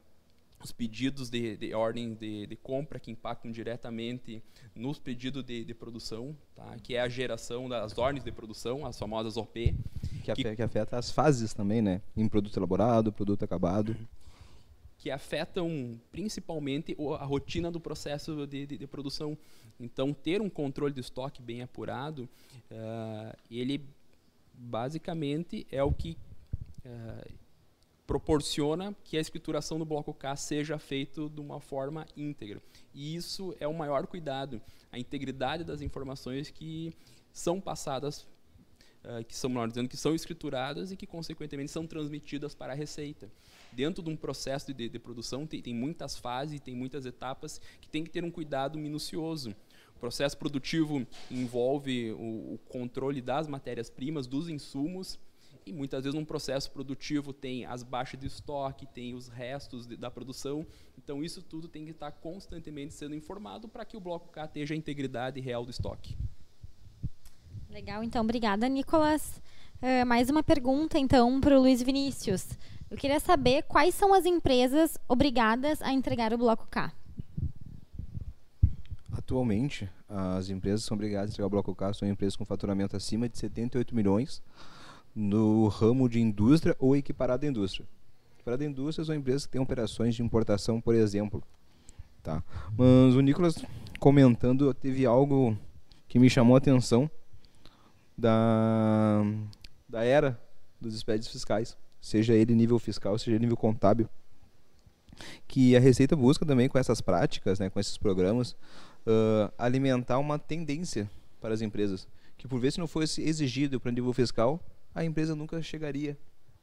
os 0.63 0.71
pedidos 0.71 1.29
de, 1.29 1.55
de 1.55 1.73
ordem 1.73 2.13
de, 2.13 2.45
de, 2.47 2.55
compra 2.55 2.99
que 2.99 3.09
impactam 3.09 3.51
diretamente 3.51 4.43
nos 4.75 4.99
pedidos 4.99 5.43
de, 5.43 5.63
de, 5.63 5.73
produção, 5.73 6.35
tá? 6.55 6.75
que 6.83 6.95
é 6.95 7.01
a 7.01 7.07
geração 7.07 7.69
das 7.69 7.97
ordens 7.97 8.23
de 8.23 8.31
produção, 8.31 8.85
as 8.85 8.97
famosas 8.97 9.37
OP. 9.37 9.75
Que, 10.23 10.33
que, 10.33 10.55
que 10.55 10.61
afeta 10.61 10.97
as 10.97 11.11
fases 11.11 11.53
também, 11.53 11.81
né? 11.81 12.01
Em 12.15 12.27
produto 12.27 12.57
elaborado, 12.57 13.11
produto 13.11 13.43
acabado. 13.43 13.95
Que 14.97 15.09
afetam 15.09 15.99
principalmente 16.11 16.95
a 17.19 17.23
rotina 17.23 17.71
do 17.71 17.79
processo 17.79 18.45
de, 18.45 18.65
de, 18.65 18.87
produção. 18.87 19.37
Então, 19.79 20.13
ter 20.13 20.41
um 20.41 20.49
controle 20.49 20.93
de 20.93 20.99
estoque 20.99 21.41
bem 21.41 21.61
apurado, 21.61 22.27
uh, 22.69 23.37
ele 23.49 23.81
basicamente 24.53 25.65
é 25.71 25.81
o 25.81 25.93
que 25.93 26.17
uh, 26.85 27.38
proporciona 28.09 28.95
que 29.03 29.17
a 29.17 29.21
escrituração 29.21 29.77
do 29.77 29.85
bloco 29.85 30.11
K 30.15 30.35
seja 30.35 30.79
feita 30.79 31.29
de 31.29 31.39
uma 31.39 31.59
forma 31.59 32.07
íntegra. 32.17 32.59
E 32.91 33.15
isso 33.15 33.55
é 33.59 33.67
o 33.67 33.73
maior 33.73 34.07
cuidado, 34.07 34.59
a 34.91 34.97
integridade 34.97 35.63
das 35.63 35.79
informações 35.79 36.49
que 36.49 36.91
são 37.31 37.61
passadas, 37.61 38.27
uh, 39.03 39.23
que 39.27 39.35
são, 39.35 39.51
melhor 39.51 39.67
dizendo, 39.67 39.87
que 39.87 39.95
são 39.95 40.15
escrituradas 40.15 40.91
e 40.91 40.97
que, 40.97 41.05
consequentemente, 41.05 41.69
são 41.69 41.85
transmitidas 41.85 42.55
para 42.55 42.73
a 42.73 42.75
receita. 42.75 43.29
Dentro 43.71 44.01
de 44.01 44.09
um 44.09 44.15
processo 44.15 44.73
de, 44.73 44.89
de 44.89 44.97
produção, 44.97 45.45
tem, 45.45 45.61
tem 45.61 45.75
muitas 45.75 46.17
fases, 46.17 46.59
tem 46.59 46.75
muitas 46.75 47.05
etapas 47.05 47.61
que 47.79 47.87
tem 47.87 48.03
que 48.03 48.09
ter 48.09 48.23
um 48.23 48.31
cuidado 48.31 48.79
minucioso. 48.79 49.55
O 49.95 49.99
processo 49.99 50.35
produtivo 50.35 51.05
envolve 51.29 52.11
o, 52.13 52.55
o 52.55 52.59
controle 52.69 53.21
das 53.21 53.47
matérias-primas, 53.47 54.25
dos 54.25 54.49
insumos, 54.49 55.19
e 55.65 55.73
muitas 55.73 56.03
vezes 56.03 56.17
num 56.17 56.25
processo 56.25 56.71
produtivo 56.71 57.33
tem 57.33 57.65
as 57.65 57.83
baixas 57.83 58.19
de 58.19 58.27
estoque, 58.27 58.85
tem 58.85 59.13
os 59.13 59.27
restos 59.27 59.85
de, 59.85 59.95
da 59.95 60.09
produção. 60.09 60.65
Então 60.97 61.23
isso 61.23 61.41
tudo 61.41 61.67
tem 61.67 61.85
que 61.85 61.91
estar 61.91 62.11
constantemente 62.11 62.93
sendo 62.93 63.15
informado 63.15 63.67
para 63.67 63.85
que 63.85 63.95
o 63.95 63.99
bloco 63.99 64.29
K 64.29 64.47
tenha 64.47 64.65
a 64.69 64.75
integridade 64.75 65.39
real 65.39 65.63
do 65.63 65.71
estoque. 65.71 66.17
Legal, 67.69 68.03
então, 68.03 68.23
obrigada, 68.23 68.67
Nicolas. 68.67 69.41
Uh, 69.81 70.05
mais 70.05 70.29
uma 70.29 70.41
pergunta, 70.41 70.97
então, 70.97 71.39
para 71.39 71.55
o 71.57 71.61
Luiz 71.61 71.81
Vinícius. 71.81 72.47
Eu 72.89 72.97
queria 72.97 73.19
saber 73.19 73.63
quais 73.63 73.93
são 73.93 74.13
as 74.13 74.25
empresas 74.25 74.97
obrigadas 75.07 75.79
a 75.81 75.93
entregar 75.93 76.33
o 76.33 76.37
bloco 76.37 76.67
K. 76.67 76.91
Atualmente, 79.11 79.87
as 80.07 80.49
empresas 80.49 80.83
são 80.83 80.95
obrigadas 80.95 81.29
a 81.29 81.33
entregar 81.33 81.45
o 81.45 81.51
bloco 81.51 81.75
K 81.75 81.93
são 81.93 82.07
empresas 82.07 82.35
com 82.35 82.43
faturamento 82.43 82.97
acima 82.97 83.29
de 83.29 83.37
78 83.37 83.95
milhões 83.95 84.41
no 85.15 85.67
ramo 85.67 86.07
de 86.07 86.19
indústria 86.19 86.75
ou 86.79 86.95
equiparada 86.95 87.45
à 87.45 87.49
indústria. 87.49 87.87
Equiparada 88.35 88.63
à 88.63 88.67
indústria 88.67 89.05
são 89.05 89.15
empresas 89.15 89.45
que 89.45 89.51
têm 89.51 89.61
operações 89.61 90.15
de 90.15 90.23
importação, 90.23 90.79
por 90.79 90.95
exemplo. 90.95 91.43
Tá. 92.21 92.43
Mas 92.77 93.15
o 93.15 93.21
Nicolas 93.21 93.55
comentando 93.99 94.73
teve 94.73 95.05
algo 95.05 95.57
que 96.07 96.19
me 96.19 96.29
chamou 96.29 96.55
a 96.55 96.57
atenção 96.57 97.09
da, 98.17 99.21
da 99.87 100.03
era 100.03 100.39
dos 100.79 100.95
expedientes 100.95 101.29
fiscais, 101.29 101.77
seja 102.01 102.33
ele 102.33 102.55
nível 102.55 102.79
fiscal, 102.79 103.17
seja 103.17 103.31
ele 103.31 103.39
nível 103.39 103.57
contábil, 103.57 104.09
que 105.47 105.75
a 105.75 105.79
Receita 105.79 106.15
busca 106.15 106.45
também 106.45 106.69
com 106.69 106.77
essas 106.77 107.01
práticas, 107.01 107.59
né, 107.59 107.69
com 107.69 107.79
esses 107.79 107.97
programas, 107.97 108.51
uh, 109.05 109.51
alimentar 109.57 110.17
uma 110.17 110.39
tendência 110.39 111.09
para 111.41 111.53
as 111.53 111.61
empresas, 111.61 112.07
que 112.37 112.47
por 112.47 112.59
vezes 112.59 112.77
não 112.77 112.87
fosse 112.87 113.21
exigido 113.21 113.79
para 113.79 113.89
o 113.89 113.93
nível 113.93 114.13
fiscal, 114.13 114.59
a 114.93 115.03
empresa 115.03 115.35
nunca 115.35 115.61
chegaria 115.61 116.17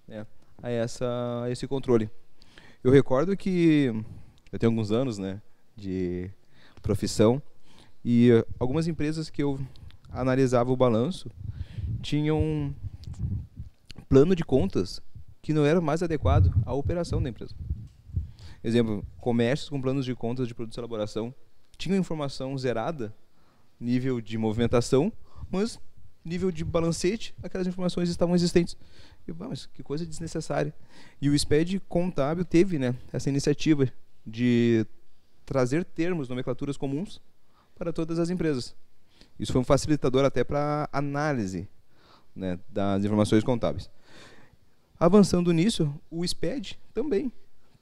né, 0.06 0.26
a, 0.62 0.70
essa, 0.70 1.42
a 1.44 1.50
esse 1.50 1.66
controle. 1.66 2.10
Eu 2.82 2.90
recordo 2.90 3.36
que 3.36 3.92
eu 4.52 4.58
tenho 4.58 4.70
alguns 4.70 4.92
anos 4.92 5.18
né, 5.18 5.40
de 5.76 6.30
profissão 6.82 7.42
e 8.04 8.30
algumas 8.58 8.86
empresas 8.86 9.28
que 9.28 9.42
eu 9.42 9.58
analisava 10.10 10.70
o 10.70 10.76
balanço 10.76 11.30
tinham 12.00 12.40
um 12.40 12.74
plano 14.08 14.34
de 14.36 14.44
contas 14.44 15.02
que 15.42 15.52
não 15.52 15.64
era 15.64 15.80
mais 15.80 16.02
adequado 16.02 16.52
à 16.64 16.72
operação 16.72 17.22
da 17.22 17.28
empresa. 17.28 17.54
Exemplo, 18.62 19.04
comércios 19.20 19.68
com 19.68 19.80
planos 19.80 20.04
de 20.04 20.14
contas 20.14 20.48
de 20.48 20.54
produtos 20.54 20.76
e 20.76 20.80
elaboração 20.80 21.34
tinham 21.76 21.98
informação 21.98 22.56
zerada, 22.56 23.14
nível 23.78 24.20
de 24.20 24.38
movimentação, 24.38 25.12
mas 25.50 25.78
nível 26.26 26.50
de 26.50 26.64
balancete, 26.64 27.34
aquelas 27.42 27.66
informações 27.66 28.08
estavam 28.08 28.34
existentes. 28.34 28.76
E, 29.26 29.32
mas 29.32 29.66
que 29.66 29.82
coisa 29.82 30.04
desnecessária. 30.04 30.74
E 31.20 31.28
o 31.28 31.38
SPED 31.38 31.80
contábil 31.88 32.44
teve 32.44 32.78
né, 32.78 32.94
essa 33.12 33.28
iniciativa 33.28 33.88
de 34.26 34.84
trazer 35.44 35.84
termos, 35.84 36.28
nomenclaturas 36.28 36.76
comuns 36.76 37.20
para 37.76 37.92
todas 37.92 38.18
as 38.18 38.30
empresas. 38.30 38.74
Isso 39.38 39.52
foi 39.52 39.60
um 39.60 39.64
facilitador 39.64 40.24
até 40.24 40.42
para 40.42 40.88
análise 40.92 41.68
né, 42.34 42.58
das 42.68 43.04
informações 43.04 43.44
contábeis. 43.44 43.88
Avançando 44.98 45.52
nisso, 45.52 45.92
o 46.10 46.26
SPED 46.26 46.78
também, 46.92 47.30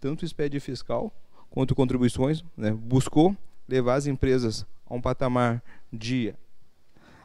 tanto 0.00 0.24
o 0.24 0.28
SPED 0.28 0.60
fiscal 0.60 1.12
quanto 1.48 1.74
contribuições, 1.74 2.44
né, 2.56 2.72
buscou 2.72 3.36
levar 3.68 3.94
as 3.94 4.06
empresas 4.06 4.66
a 4.84 4.94
um 4.94 5.00
patamar 5.00 5.62
de 5.92 6.34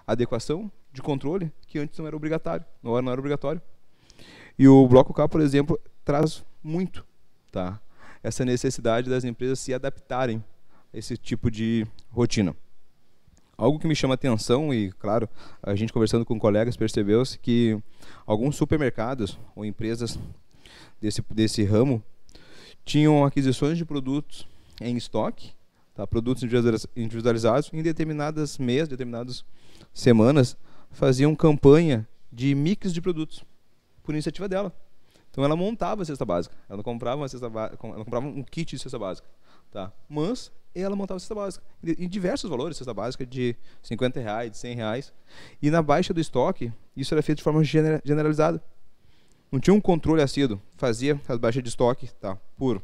adequação, 0.05 0.71
de 0.91 1.01
controle, 1.01 1.51
que 1.67 1.79
antes 1.79 1.97
não 1.99 2.07
era 2.07 2.15
obrigatório, 2.15 2.65
não 2.81 2.93
era, 2.93 3.01
não 3.01 3.11
era 3.11 3.19
obrigatório. 3.19 3.61
E 4.57 4.67
o 4.67 4.87
Bloco 4.87 5.13
K, 5.13 5.27
por 5.27 5.41
exemplo, 5.41 5.79
traz 6.03 6.43
muito 6.63 7.05
tá, 7.51 7.79
essa 8.23 8.43
necessidade 8.43 9.09
das 9.09 9.23
empresas 9.23 9.59
se 9.59 9.73
adaptarem 9.73 10.43
a 10.93 10.97
esse 10.97 11.17
tipo 11.17 11.49
de 11.49 11.85
rotina. 12.09 12.55
Algo 13.57 13.77
que 13.77 13.87
me 13.87 13.95
chama 13.95 14.13
atenção, 14.13 14.73
e 14.73 14.91
claro, 14.93 15.27
a 15.61 15.75
gente 15.75 15.91
conversando 15.91 16.25
com 16.25 16.39
colegas 16.39 16.77
percebeu-se 16.77 17.37
que 17.37 17.77
alguns 18.25 18.55
supermercados 18.55 19.37
ou 19.55 19.65
empresas 19.65 20.17
desse, 21.01 21.21
desse 21.29 21.63
ramo 21.63 22.01
tinham 22.85 23.25
aquisições 23.25 23.77
de 23.77 23.85
produtos 23.85 24.47
em 24.81 24.95
estoque 24.95 25.53
tá? 25.99 26.07
produtos 26.07 26.43
individualizados, 26.95 27.69
em 27.73 27.83
determinadas 27.83 28.57
meses, 28.57 28.87
determinadas 28.87 29.43
semanas, 29.93 30.57
faziam 30.91 31.35
campanha 31.35 32.07
de 32.31 32.53
mix 32.55 32.93
de 32.93 33.01
produtos, 33.01 33.43
por 34.03 34.13
iniciativa 34.13 34.47
dela. 34.47 34.73
Então 35.31 35.43
ela 35.43 35.55
montava 35.55 36.01
a 36.01 36.05
cesta 36.05 36.25
básica, 36.25 36.55
ela 36.67 36.81
comprava, 36.81 37.21
uma 37.21 37.27
cesta 37.27 37.45
ela 37.45 37.77
comprava 37.77 38.25
um 38.25 38.43
kit 38.43 38.75
de 38.75 38.81
cesta 38.81 38.97
básica. 38.97 39.27
Tá? 39.71 39.91
Mas 40.07 40.51
ela 40.73 40.95
montava 40.95 41.17
a 41.17 41.19
cesta 41.19 41.35
básica, 41.35 41.63
em 41.83 42.07
diversos 42.07 42.49
valores, 42.49 42.77
cesta 42.77 42.93
básica 42.93 43.25
de 43.25 43.55
50 43.83 44.19
reais, 44.19 44.51
de 44.51 44.57
100 44.57 44.75
reais. 44.75 45.13
E 45.61 45.69
na 45.69 45.81
baixa 45.81 46.13
do 46.13 46.19
estoque, 46.19 46.71
isso 46.95 47.13
era 47.13 47.21
feito 47.21 47.39
de 47.39 47.43
forma 47.43 47.63
generalizada. 47.63 48.63
Não 49.51 49.59
tinha 49.59 49.73
um 49.73 49.81
controle 49.81 50.21
assíduo, 50.21 50.61
fazia 50.77 51.19
as 51.27 51.37
baixas 51.37 51.63
de 51.63 51.69
estoque 51.69 52.11
tá? 52.15 52.37
por 52.55 52.81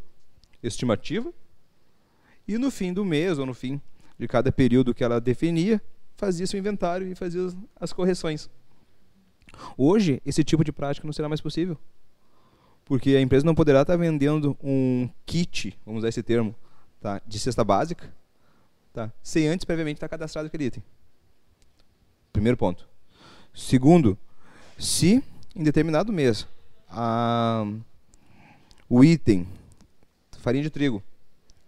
estimativa, 0.64 1.32
e 2.48 2.58
no 2.58 2.70
fim 2.70 2.94
do 2.94 3.04
mês, 3.04 3.40
ou 3.40 3.46
no 3.46 3.54
fim 3.54 3.82
de 4.18 4.28
cada 4.28 4.52
período 4.52 4.94
que 4.94 5.04
ela 5.04 5.20
definia, 5.20 5.82
fazia 6.16 6.48
seu 6.48 6.60
inventário 6.60 7.08
e 7.08 7.16
fazia 7.16 7.42
as 7.80 7.94
correções. 7.94 8.50
Hoje, 9.78 10.22
esse 10.26 10.44
tipo 10.44 10.64
de 10.64 10.72
prática 10.72 11.06
não 11.06 11.14
será 11.14 11.30
mais 11.30 11.42
possível. 11.42 11.78
Porque 12.84 13.16
a 13.16 13.22
empresa 13.22 13.46
não 13.46 13.56
poderá 13.56 13.82
estar 13.82 13.96
vendendo 13.98 14.56
um 14.64 15.10
kit, 15.26 15.78
vamos 15.86 16.00
usar 16.00 16.10
esse 16.10 16.22
termo, 16.22 16.56
tá, 17.02 17.22
de 17.26 17.40
cesta 17.40 17.64
básica, 17.64 18.14
tá, 18.94 19.12
sem 19.24 19.48
antes 19.48 19.66
previamente 19.66 19.98
estar 19.98 20.08
cadastrado 20.08 20.48
aquele 20.48 20.66
item. 20.66 20.84
Primeiro 22.32 22.58
ponto. 22.58 22.88
Segundo, 23.54 24.18
se 24.78 25.24
em 25.56 25.64
determinado 25.64 26.12
mês 26.14 26.48
a, 26.90 27.66
o 28.90 29.04
item 29.04 29.48
farinha 30.40 30.64
de 30.64 30.70
trigo 30.70 31.02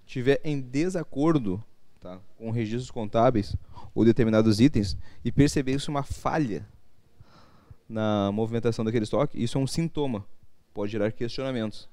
tiver 0.06 0.40
em 0.44 0.62
desacordo 0.62 1.64
tá, 2.00 2.20
com 2.38 2.52
registros 2.52 2.92
contábeis 2.92 3.56
ou 3.98 4.06
determinados 4.06 4.60
itens 4.60 4.96
e 5.26 5.32
perceber 5.32 5.72
isso 5.72 5.90
uma 5.90 6.04
falha 6.04 6.68
na 7.90 8.32
movimentação 8.32 8.86
daquele 8.86 9.06
estoque, 9.06 9.42
isso 9.44 9.58
é 9.58 9.62
um 9.62 9.66
sintoma, 9.66 10.24
pode 10.72 10.92
gerar 10.92 11.12
questionamentos. 11.12 11.90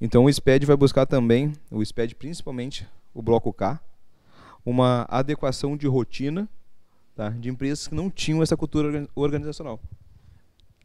Então 0.00 0.24
o 0.24 0.32
SPED 0.32 0.66
vai 0.66 0.76
buscar 0.76 1.06
também, 1.06 1.52
o 1.70 1.80
SPED 1.84 2.16
principalmente, 2.16 2.88
o 3.14 3.22
bloco 3.22 3.52
K, 3.52 3.80
uma 4.66 5.06
adequação 5.08 5.76
de 5.76 5.86
rotina 5.86 6.48
tá, 7.14 7.28
de 7.28 7.48
empresas 7.48 7.86
que 7.86 7.94
não 7.94 8.10
tinham 8.10 8.42
essa 8.42 8.56
cultura 8.56 9.08
organizacional. 9.14 9.78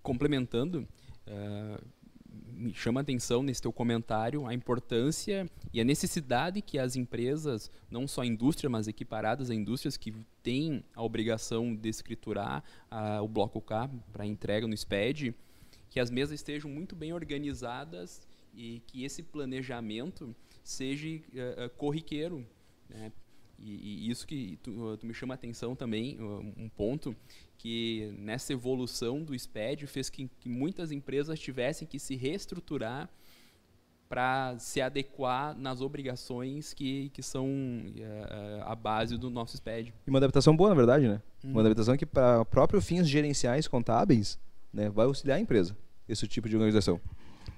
Complementando, 0.03 0.87
uh, 1.25 1.83
me 2.59 2.73
chama 2.73 2.99
a 2.99 3.03
atenção 3.03 3.41
nesse 3.41 3.61
teu 3.61 3.71
comentário 3.71 4.45
a 4.45 4.53
importância 4.53 5.49
e 5.73 5.79
a 5.79 5.83
necessidade 5.83 6.61
que 6.61 6.77
as 6.77 6.97
empresas, 6.97 7.71
não 7.89 8.05
só 8.05 8.21
a 8.21 8.25
indústria, 8.25 8.69
mas 8.69 8.87
equiparadas 8.87 9.49
a 9.49 9.55
indústrias 9.55 9.95
que 9.95 10.13
têm 10.43 10.83
a 10.93 11.01
obrigação 11.01 11.73
de 11.73 11.87
escriturar 11.87 12.63
uh, 12.91 13.23
o 13.23 13.27
bloco 13.27 13.61
K 13.61 13.89
para 14.11 14.25
entrega 14.25 14.67
no 14.67 14.75
SPED, 14.75 15.33
que 15.89 15.99
as 15.99 16.11
mesas 16.11 16.35
estejam 16.35 16.69
muito 16.69 16.95
bem 16.95 17.13
organizadas 17.13 18.21
e 18.53 18.81
que 18.87 19.05
esse 19.05 19.23
planejamento 19.23 20.35
seja 20.61 21.07
uh, 21.07 21.69
corriqueiro. 21.77 22.45
Né? 22.89 23.11
E, 23.57 24.05
e, 24.05 24.09
isso 24.09 24.27
que 24.27 24.57
tu, 24.61 24.97
tu, 24.97 25.05
me 25.05 25.13
chama 25.13 25.33
a 25.33 25.35
atenção 25.35 25.75
também, 25.75 26.17
um 26.21 26.69
ponto 26.69 27.15
que 27.59 28.13
nessa 28.17 28.53
evolução 28.53 29.21
do 29.21 29.37
SPED 29.37 29.85
fez 29.85 30.09
que, 30.09 30.29
que 30.39 30.49
muitas 30.49 30.91
empresas 30.91 31.37
tivessem 31.39 31.85
que 31.87 31.99
se 31.99 32.15
reestruturar 32.15 33.09
para 34.07 34.57
se 34.57 34.81
adequar 34.81 35.55
nas 35.55 35.81
obrigações 35.81 36.73
que, 36.73 37.09
que 37.09 37.21
são 37.21 37.45
uh, 37.45 38.63
a 38.63 38.73
base 38.73 39.17
do 39.17 39.29
nosso 39.29 39.55
SPED. 39.57 39.93
E 40.07 40.09
uma 40.09 40.17
adaptação 40.17 40.55
boa, 40.55 40.69
na 40.69 40.75
verdade, 40.75 41.07
né? 41.07 41.21
Uhum. 41.43 41.51
Uma 41.51 41.61
adaptação 41.61 41.95
que, 41.95 42.05
para 42.05 42.43
próprios 42.45 42.83
fins 42.85 43.07
gerenciais 43.07 43.67
contábeis, 43.67 44.39
né, 44.73 44.89
vai 44.89 45.05
auxiliar 45.05 45.37
a 45.37 45.41
empresa, 45.41 45.77
esse 46.07 46.27
tipo 46.27 46.49
de 46.49 46.55
organização 46.55 46.99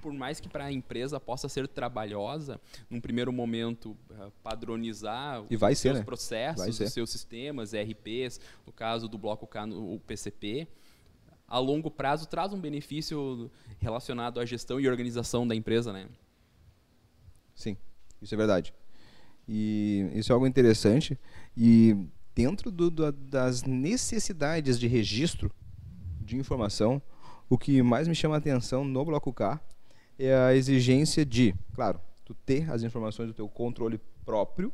por 0.01 0.11
mais 0.11 0.39
que 0.39 0.49
para 0.49 0.65
a 0.65 0.71
empresa 0.71 1.19
possa 1.19 1.47
ser 1.47 1.67
trabalhosa, 1.67 2.59
num 2.89 2.99
primeiro 2.99 3.31
momento, 3.31 3.91
uh, 4.09 4.31
padronizar 4.43 5.45
e 5.49 5.55
vai 5.55 5.73
os 5.73 5.79
ser, 5.79 5.89
seus 5.89 5.99
né? 5.99 6.03
processos, 6.03 6.79
os 6.79 6.91
seus 6.91 7.09
sistemas, 7.09 7.73
RPs, 7.73 8.39
no 8.65 8.73
caso 8.73 9.07
do 9.07 9.17
bloco 9.17 9.45
K, 9.45 9.65
o 9.65 9.99
PCP, 10.05 10.67
a 11.47 11.59
longo 11.59 11.91
prazo 11.91 12.27
traz 12.27 12.53
um 12.53 12.59
benefício 12.59 13.51
relacionado 13.79 14.39
à 14.39 14.45
gestão 14.45 14.79
e 14.79 14.87
organização 14.87 15.47
da 15.47 15.53
empresa, 15.53 15.91
né? 15.91 16.07
Sim, 17.53 17.77
isso 18.21 18.33
é 18.33 18.37
verdade. 18.37 18.73
E 19.47 20.09
isso 20.15 20.31
é 20.31 20.33
algo 20.33 20.47
interessante. 20.47 21.19
E 21.55 21.95
dentro 22.33 22.71
do, 22.71 22.89
do, 22.89 23.11
das 23.11 23.63
necessidades 23.63 24.79
de 24.79 24.87
registro 24.87 25.51
de 26.21 26.37
informação, 26.37 27.01
o 27.49 27.57
que 27.57 27.81
mais 27.81 28.07
me 28.07 28.15
chama 28.15 28.35
a 28.35 28.37
atenção 28.37 28.85
no 28.85 29.03
bloco 29.03 29.33
K 29.33 29.59
é 30.21 30.35
a 30.35 30.53
exigência 30.53 31.25
de, 31.25 31.55
claro, 31.73 31.99
tu 32.23 32.35
ter 32.45 32.69
as 32.71 32.83
informações 32.83 33.27
do 33.27 33.33
teu 33.33 33.49
controle 33.49 33.99
próprio, 34.23 34.71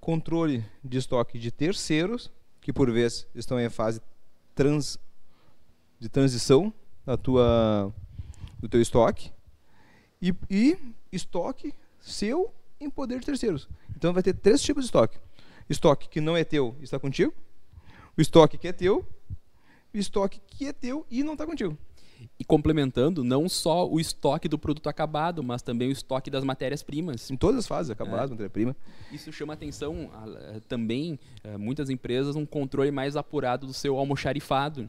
controle 0.00 0.64
de 0.82 0.98
estoque 0.98 1.38
de 1.38 1.50
terceiros, 1.50 2.30
que 2.60 2.72
por 2.72 2.90
vezes 2.90 3.26
estão 3.34 3.60
em 3.60 3.70
fase 3.70 4.00
trans, 4.54 4.98
de 6.00 6.08
transição 6.08 6.72
da 7.06 7.16
tua, 7.16 7.94
do 8.58 8.68
teu 8.68 8.80
estoque, 8.80 9.32
e, 10.20 10.34
e 10.50 10.76
estoque 11.12 11.72
seu 12.00 12.52
em 12.80 12.90
poder 12.90 13.20
de 13.20 13.26
terceiros. 13.26 13.68
Então 13.96 14.12
vai 14.12 14.22
ter 14.22 14.34
três 14.34 14.60
tipos 14.60 14.84
de 14.84 14.88
estoque. 14.88 15.18
Estoque 15.70 16.08
que 16.08 16.20
não 16.20 16.36
é 16.36 16.42
teu 16.42 16.76
está 16.80 16.98
contigo, 16.98 17.32
o 18.16 18.20
estoque 18.20 18.58
que 18.58 18.68
é 18.68 18.72
teu, 18.72 19.06
o 19.92 19.96
estoque 19.96 20.40
que 20.46 20.66
é 20.66 20.72
teu 20.72 21.06
e 21.10 21.22
não 21.22 21.34
está 21.34 21.46
contigo. 21.46 21.78
E 22.38 22.44
complementando, 22.44 23.22
não 23.22 23.48
só 23.48 23.88
o 23.88 24.00
estoque 24.00 24.48
do 24.48 24.58
produto 24.58 24.88
acabado, 24.88 25.42
mas 25.42 25.62
também 25.62 25.88
o 25.88 25.92
estoque 25.92 26.30
das 26.30 26.44
matérias-primas. 26.44 27.30
Em 27.30 27.36
todas 27.36 27.60
as 27.60 27.66
fases, 27.66 27.90
acabado, 27.90 28.28
é. 28.28 28.30
matéria-prima. 28.30 28.76
Isso 29.12 29.32
chama 29.32 29.52
atenção 29.52 30.10
também, 30.68 31.18
eh, 31.42 31.56
muitas 31.56 31.90
empresas, 31.90 32.36
um 32.36 32.46
controle 32.46 32.90
mais 32.90 33.16
apurado 33.16 33.66
do 33.66 33.72
seu 33.72 33.98
almoxarifado. 33.98 34.88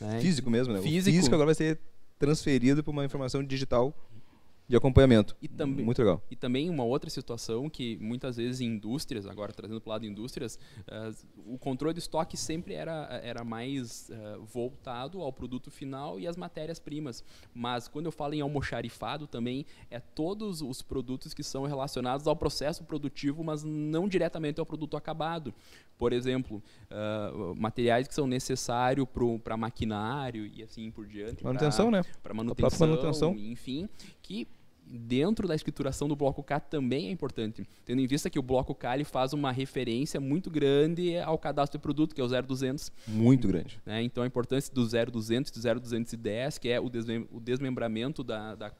Né? 0.00 0.20
Físico 0.20 0.50
mesmo, 0.50 0.74
né? 0.74 0.80
Físico. 0.80 1.10
O 1.10 1.18
físico 1.18 1.34
agora 1.34 1.46
vai 1.46 1.54
ser 1.54 1.78
transferido 2.18 2.82
para 2.82 2.90
uma 2.90 3.04
informação 3.04 3.42
digital 3.42 3.94
de 4.68 4.76
acompanhamento. 4.76 5.36
E 5.40 5.48
também, 5.48 5.84
Muito 5.84 5.98
legal. 5.98 6.22
E 6.30 6.34
também 6.34 6.68
uma 6.68 6.84
outra 6.84 7.08
situação 7.08 7.70
que 7.70 7.96
muitas 7.98 8.36
vezes 8.36 8.60
em 8.60 8.66
indústrias, 8.66 9.26
agora 9.26 9.52
trazendo 9.52 9.80
para 9.80 9.90
o 9.90 9.92
lado 9.92 10.02
de 10.02 10.08
indústrias, 10.08 10.58
uh, 10.88 11.14
o 11.46 11.56
controle 11.58 11.94
de 11.94 12.00
estoque 12.00 12.36
sempre 12.36 12.74
era, 12.74 13.20
era 13.22 13.44
mais 13.44 14.10
uh, 14.10 14.42
voltado 14.44 15.20
ao 15.20 15.32
produto 15.32 15.70
final 15.70 16.18
e 16.18 16.26
às 16.26 16.36
matérias-primas. 16.36 17.24
Mas 17.54 17.86
quando 17.86 18.06
eu 18.06 18.12
falo 18.12 18.34
em 18.34 18.40
almoxarifado 18.40 19.26
também, 19.26 19.64
é 19.90 20.00
todos 20.00 20.62
os 20.62 20.82
produtos 20.82 21.32
que 21.32 21.44
são 21.44 21.64
relacionados 21.64 22.26
ao 22.26 22.34
processo 22.34 22.82
produtivo, 22.84 23.44
mas 23.44 23.62
não 23.62 24.08
diretamente 24.08 24.58
ao 24.58 24.66
produto 24.66 24.96
acabado. 24.96 25.54
Por 25.96 26.12
exemplo, 26.12 26.62
uh, 26.90 27.54
materiais 27.58 28.06
que 28.06 28.14
são 28.14 28.26
necessários 28.26 29.06
para 29.42 29.56
maquinário 29.56 30.46
e 30.46 30.62
assim 30.62 30.90
por 30.90 31.06
diante. 31.06 31.42
Manutenção, 31.42 31.90
pra, 31.90 31.98
né? 31.98 32.06
Para 32.22 32.34
manutenção, 32.34 32.86
manutenção, 32.86 33.34
enfim, 33.34 33.88
que 34.20 34.46
dentro 34.86 35.48
da 35.48 35.54
escrituração 35.54 36.08
do 36.08 36.14
bloco 36.14 36.42
K 36.42 36.60
também 36.60 37.08
é 37.08 37.10
importante, 37.10 37.66
tendo 37.84 38.00
em 38.00 38.06
vista 38.06 38.30
que 38.30 38.38
o 38.38 38.42
bloco 38.42 38.74
K 38.74 38.94
ele 38.94 39.04
faz 39.04 39.32
uma 39.32 39.50
referência 39.50 40.20
muito 40.20 40.50
grande 40.50 41.18
ao 41.18 41.36
cadastro 41.38 41.78
de 41.78 41.82
produto, 41.82 42.14
que 42.14 42.20
é 42.20 42.24
o 42.24 42.28
0200. 42.28 42.92
Muito 43.08 43.48
grande. 43.48 43.80
Né? 43.84 44.02
Então 44.02 44.22
a 44.22 44.26
importância 44.26 44.72
do 44.72 44.86
0200 44.86 45.50
e 45.50 45.54
do 45.54 45.80
0210, 45.80 46.58
que 46.58 46.68
é 46.68 46.80
o, 46.80 46.88
desmembramento 47.40 48.22
da, 48.22 48.54
da 48.54 48.70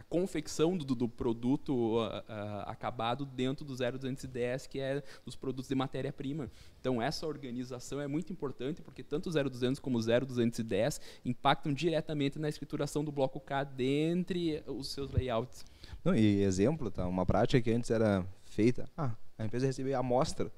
a 0.00 0.02
confecção 0.04 0.76
do, 0.78 0.94
do 0.94 1.06
produto 1.06 1.74
uh, 1.74 2.06
uh, 2.06 2.62
acabado 2.64 3.26
dentro 3.26 3.66
do 3.66 3.74
0210, 3.76 4.66
que 4.66 4.80
é 4.80 5.02
dos 5.26 5.36
produtos 5.36 5.68
de 5.68 5.74
matéria-prima. 5.74 6.50
Então, 6.80 7.02
essa 7.02 7.26
organização 7.26 8.00
é 8.00 8.06
muito 8.06 8.32
importante, 8.32 8.80
porque 8.80 9.02
tanto 9.02 9.28
o 9.28 9.32
0200 9.32 9.78
como 9.78 9.98
o 9.98 10.02
0210 10.02 11.00
impactam 11.22 11.72
diretamente 11.74 12.38
na 12.38 12.48
escrituração 12.48 13.04
do 13.04 13.12
bloco 13.12 13.38
K 13.38 13.62
dentre 13.64 14.62
os 14.66 14.88
seus 14.88 15.10
layouts. 15.10 15.66
Não, 16.02 16.14
e 16.14 16.42
exemplo, 16.42 16.90
tá? 16.90 17.06
uma 17.06 17.26
prática 17.26 17.60
que 17.60 17.70
antes 17.70 17.90
era 17.90 18.26
feita, 18.46 18.88
ah, 18.96 19.14
a 19.36 19.44
empresa 19.44 19.66
recebia 19.66 19.98
amostra, 19.98 20.50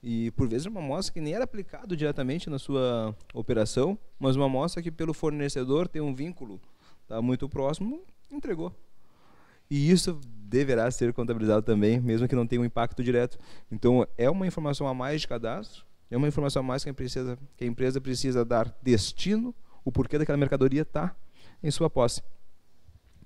e 0.00 0.30
por 0.32 0.46
vezes 0.46 0.66
uma 0.66 0.80
amostra 0.80 1.12
que 1.12 1.20
nem 1.20 1.34
era 1.34 1.42
aplicado 1.42 1.96
diretamente 1.96 2.48
na 2.48 2.58
sua 2.58 3.16
operação, 3.32 3.98
mas 4.18 4.36
uma 4.36 4.46
amostra 4.46 4.80
que 4.80 4.92
pelo 4.92 5.12
fornecedor 5.12 5.88
tem 5.88 6.00
um 6.00 6.14
vínculo 6.14 6.60
tá 7.06 7.20
muito 7.20 7.48
próximo, 7.48 8.02
entregou. 8.36 8.74
E 9.70 9.90
isso 9.90 10.20
deverá 10.24 10.90
ser 10.90 11.12
contabilizado 11.12 11.64
também, 11.64 12.00
mesmo 12.00 12.28
que 12.28 12.34
não 12.34 12.46
tenha 12.46 12.60
um 12.60 12.64
impacto 12.64 13.02
direto. 13.02 13.38
Então, 13.70 14.06
é 14.16 14.28
uma 14.30 14.46
informação 14.46 14.86
a 14.86 14.94
mais 14.94 15.22
de 15.22 15.28
cadastro, 15.28 15.84
é 16.10 16.16
uma 16.16 16.28
informação 16.28 16.60
a 16.60 16.62
mais 16.62 16.84
que 16.84 16.90
a, 16.90 16.94
precisa, 16.94 17.38
que 17.56 17.64
a 17.64 17.66
empresa 17.66 18.00
precisa 18.00 18.44
dar 18.44 18.76
destino, 18.82 19.54
o 19.84 19.90
porquê 19.90 20.18
daquela 20.18 20.38
mercadoria 20.38 20.82
está 20.82 21.14
em 21.62 21.70
sua 21.70 21.90
posse. 21.90 22.22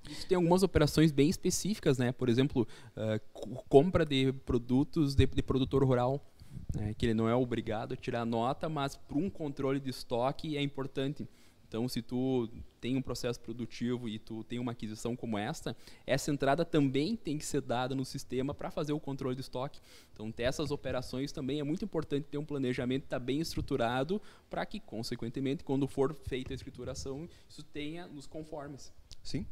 Isso 0.09 0.25
tem 0.27 0.35
algumas 0.35 0.63
operações 0.63 1.11
bem 1.11 1.29
específicas, 1.29 1.97
né? 1.97 2.11
Por 2.11 2.29
exemplo, 2.29 2.67
uh, 2.95 3.61
compra 3.67 4.05
de 4.05 4.31
produtos 4.45 5.13
de, 5.13 5.27
de 5.27 5.43
produtor 5.43 5.83
rural, 5.83 6.25
né? 6.73 6.93
que 6.97 7.05
ele 7.05 7.13
não 7.13 7.27
é 7.27 7.35
obrigado 7.35 7.93
a 7.93 7.97
tirar 7.97 8.25
nota, 8.25 8.69
mas 8.69 8.95
para 8.95 9.17
um 9.17 9.29
controle 9.29 9.79
de 9.79 9.89
estoque 9.89 10.57
é 10.57 10.61
importante. 10.61 11.27
Então, 11.69 11.87
se 11.87 12.01
tu 12.01 12.49
tem 12.81 12.97
um 12.97 13.01
processo 13.01 13.39
produtivo 13.39 14.09
e 14.09 14.17
tu 14.17 14.43
tem 14.43 14.57
uma 14.57 14.71
aquisição 14.71 15.15
como 15.15 15.37
esta, 15.37 15.77
essa 16.05 16.31
entrada 16.31 16.65
também 16.65 17.15
tem 17.15 17.37
que 17.37 17.45
ser 17.45 17.61
dada 17.61 17.93
no 17.93 18.03
sistema 18.03 18.55
para 18.55 18.71
fazer 18.71 18.91
o 18.91 18.99
controle 18.99 19.35
de 19.35 19.41
estoque. 19.41 19.79
Então, 20.11 20.31
ter 20.31 20.43
essas 20.43 20.71
operações 20.71 21.31
também 21.31 21.59
é 21.59 21.63
muito 21.63 21.85
importante 21.85 22.27
ter 22.27 22.39
um 22.39 22.45
planejamento 22.45 23.05
tá 23.05 23.19
bem 23.19 23.39
estruturado 23.39 24.19
para 24.49 24.65
que, 24.65 24.79
consequentemente, 24.79 25.63
quando 25.63 25.87
for 25.87 26.11
feita 26.15 26.53
a 26.53 26.55
escrituração, 26.55 27.29
isso 27.47 27.61
tenha 27.61 28.07
nos 28.07 28.25
conformes. 28.25 28.91
Sim. 29.21 29.45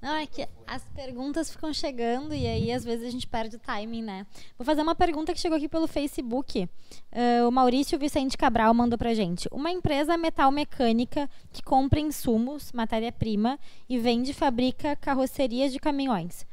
Não, 0.00 0.14
é 0.14 0.26
que 0.26 0.48
as 0.66 0.82
perguntas 0.94 1.50
ficam 1.50 1.72
chegando 1.74 2.34
e 2.34 2.46
aí 2.46 2.72
às 2.72 2.82
vezes 2.82 3.06
a 3.06 3.10
gente 3.10 3.26
perde 3.26 3.56
o 3.56 3.58
timing, 3.58 4.02
né? 4.02 4.26
Vou 4.56 4.64
fazer 4.64 4.80
uma 4.80 4.94
pergunta 4.94 5.34
que 5.34 5.40
chegou 5.40 5.58
aqui 5.58 5.68
pelo 5.68 5.86
Facebook. 5.86 6.62
Uh, 7.12 7.46
o 7.46 7.50
Maurício 7.50 7.98
Vicente 7.98 8.38
Cabral 8.38 8.72
mandou 8.72 8.98
pra 8.98 9.12
gente. 9.12 9.46
Uma 9.52 9.70
empresa 9.70 10.16
metal 10.16 10.50
mecânica 10.50 11.28
que 11.52 11.62
compra 11.62 12.00
insumos, 12.00 12.72
matéria-prima 12.72 13.58
e 13.88 13.98
vende 13.98 14.30
e 14.30 14.34
fabrica 14.34 14.96
carrocerias 14.96 15.70
de 15.70 15.78
caminhões. 15.78 16.46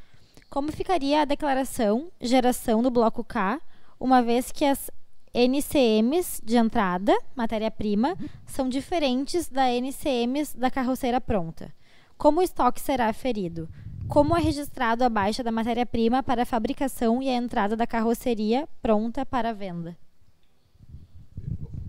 Como 0.50 0.72
ficaria 0.72 1.22
a 1.22 1.26
declaração 1.26 2.12
geração 2.20 2.82
do 2.82 2.92
bloco 2.92 3.24
K, 3.24 3.62
uma 3.98 4.22
vez 4.22 4.52
que 4.52 4.66
as 4.66 4.92
NCMs 5.34 6.42
de 6.44 6.58
entrada, 6.58 7.18
matéria-prima, 7.36 8.18
são 8.46 8.68
diferentes 8.68 9.48
da 9.48 9.72
NCMs 9.72 10.58
da 10.58 10.70
carroceira 10.70 11.22
pronta? 11.22 11.77
Como 12.18 12.40
o 12.40 12.44
estoque 12.44 12.82
será 12.82 13.08
aferido? 13.10 13.70
Como 14.08 14.36
é 14.36 14.42
registrado 14.42 15.04
a 15.04 15.10
baixa 15.10 15.44
da 15.44 15.52
matéria-prima 15.52 16.24
para 16.24 16.42
a 16.42 16.46
fabricação 16.46 17.22
e 17.22 17.30
a 17.30 17.36
entrada 17.36 17.76
da 17.76 17.86
carroceria 17.86 18.68
pronta 18.82 19.26
para 19.26 19.54
venda? 19.54 19.96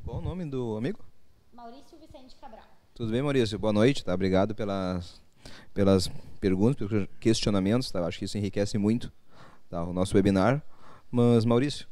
Qual 0.04 0.18
o 0.18 0.20
nome 0.20 0.44
do 0.44 0.76
amigo? 0.76 1.00
Maurício 1.52 1.98
Vicente 1.98 2.36
Cabral. 2.36 2.64
Tudo 2.94 3.10
bem, 3.10 3.22
Maurício? 3.22 3.58
Boa 3.58 3.72
noite, 3.72 4.04
tá? 4.04 4.12
Obrigado 4.12 4.54
pelas, 4.54 5.18
pelas 5.72 6.08
perguntas, 6.38 6.86
pelos 6.86 7.08
questionamentos, 7.18 7.90
tá? 7.90 8.04
Acho 8.04 8.18
que 8.18 8.26
isso 8.26 8.36
enriquece 8.36 8.76
muito 8.76 9.10
tá? 9.70 9.82
o 9.82 9.92
nosso 9.94 10.14
webinar. 10.14 10.62
Mas, 11.10 11.46
Maurício, 11.46 11.86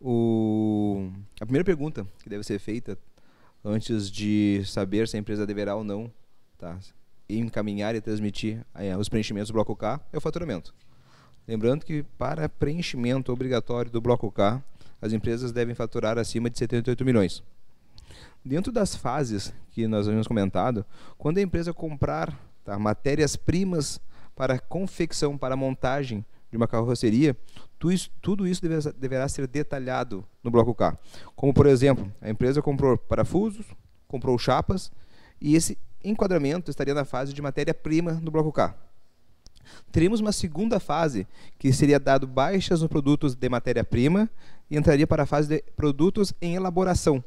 o... 0.00 1.10
a 1.38 1.44
primeira 1.44 1.64
pergunta 1.64 2.06
que 2.22 2.30
deve 2.30 2.42
ser 2.42 2.58
feita 2.58 2.98
antes 3.62 4.10
de 4.10 4.62
saber 4.64 5.06
se 5.08 5.16
a 5.16 5.20
empresa 5.20 5.46
deverá 5.46 5.76
ou 5.76 5.84
não 5.84 6.10
tá? 6.56 6.78
Encaminhar 7.28 7.94
e 7.94 8.00
transmitir 8.00 8.64
é, 8.74 8.96
os 8.96 9.08
preenchimentos 9.08 9.48
do 9.48 9.54
bloco 9.54 9.74
K 9.74 10.00
é 10.12 10.18
o 10.18 10.20
faturamento. 10.20 10.74
Lembrando 11.46 11.84
que 11.84 12.02
para 12.18 12.48
preenchimento 12.48 13.32
obrigatório 13.32 13.90
do 13.90 14.00
bloco 14.00 14.30
K, 14.30 14.62
as 15.00 15.12
empresas 15.12 15.52
devem 15.52 15.74
faturar 15.74 16.18
acima 16.18 16.48
de 16.48 16.58
78 16.58 17.04
milhões. 17.04 17.42
Dentro 18.44 18.72
das 18.72 18.94
fases 18.94 19.52
que 19.70 19.86
nós 19.86 20.06
havíamos 20.06 20.26
comentado, 20.26 20.84
quando 21.18 21.38
a 21.38 21.42
empresa 21.42 21.72
comprar 21.72 22.38
tá, 22.64 22.78
matérias-primas 22.78 24.00
para 24.34 24.58
confecção, 24.58 25.36
para 25.36 25.56
montagem 25.56 26.24
de 26.50 26.56
uma 26.56 26.68
carroceria, 26.68 27.36
tudo 28.22 28.46
isso 28.46 28.62
deverá 28.96 29.28
ser 29.28 29.46
detalhado 29.46 30.24
no 30.42 30.50
bloco 30.50 30.74
K. 30.74 30.96
Como, 31.36 31.52
por 31.52 31.66
exemplo, 31.66 32.10
a 32.20 32.30
empresa 32.30 32.62
comprou 32.62 32.96
parafusos, 32.96 33.66
comprou 34.08 34.38
chapas, 34.38 34.90
e 35.40 35.54
esse 35.56 35.76
enquadramento 36.04 36.70
estaria 36.70 36.94
na 36.94 37.04
fase 37.04 37.32
de 37.32 37.42
matéria-prima 37.42 38.14
do 38.14 38.30
bloco 38.30 38.52
K. 38.52 38.74
Teríamos 39.90 40.20
uma 40.20 40.32
segunda 40.32 40.78
fase, 40.78 41.26
que 41.58 41.72
seria 41.72 41.98
dado 41.98 42.26
baixas 42.26 42.80
nos 42.80 42.88
produtos 42.88 43.34
de 43.34 43.48
matéria-prima 43.48 44.28
e 44.70 44.76
entraria 44.76 45.06
para 45.06 45.22
a 45.22 45.26
fase 45.26 45.48
de 45.48 45.62
produtos 45.76 46.32
em 46.40 46.54
elaboração. 46.54 47.24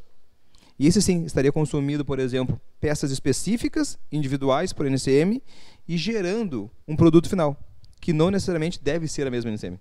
E 0.80 0.86
esse 0.86 1.02
sim 1.02 1.26
estaria 1.26 1.52
consumindo, 1.52 2.06
por 2.06 2.20
exemplo, 2.20 2.60
peças 2.80 3.10
específicas, 3.10 3.98
individuais 4.12 4.74
por 4.74 4.86
NCM, 4.86 5.42
e 5.88 5.98
gerando 5.98 6.70
um 6.88 6.96
produto 6.96 7.28
final, 7.28 7.58
que 8.00 8.14
não 8.14 8.30
necessariamente 8.30 8.80
deve 8.82 9.08
ser 9.08 9.26
a 9.26 9.32
mesma 9.32 9.50
NCM. 9.50 9.80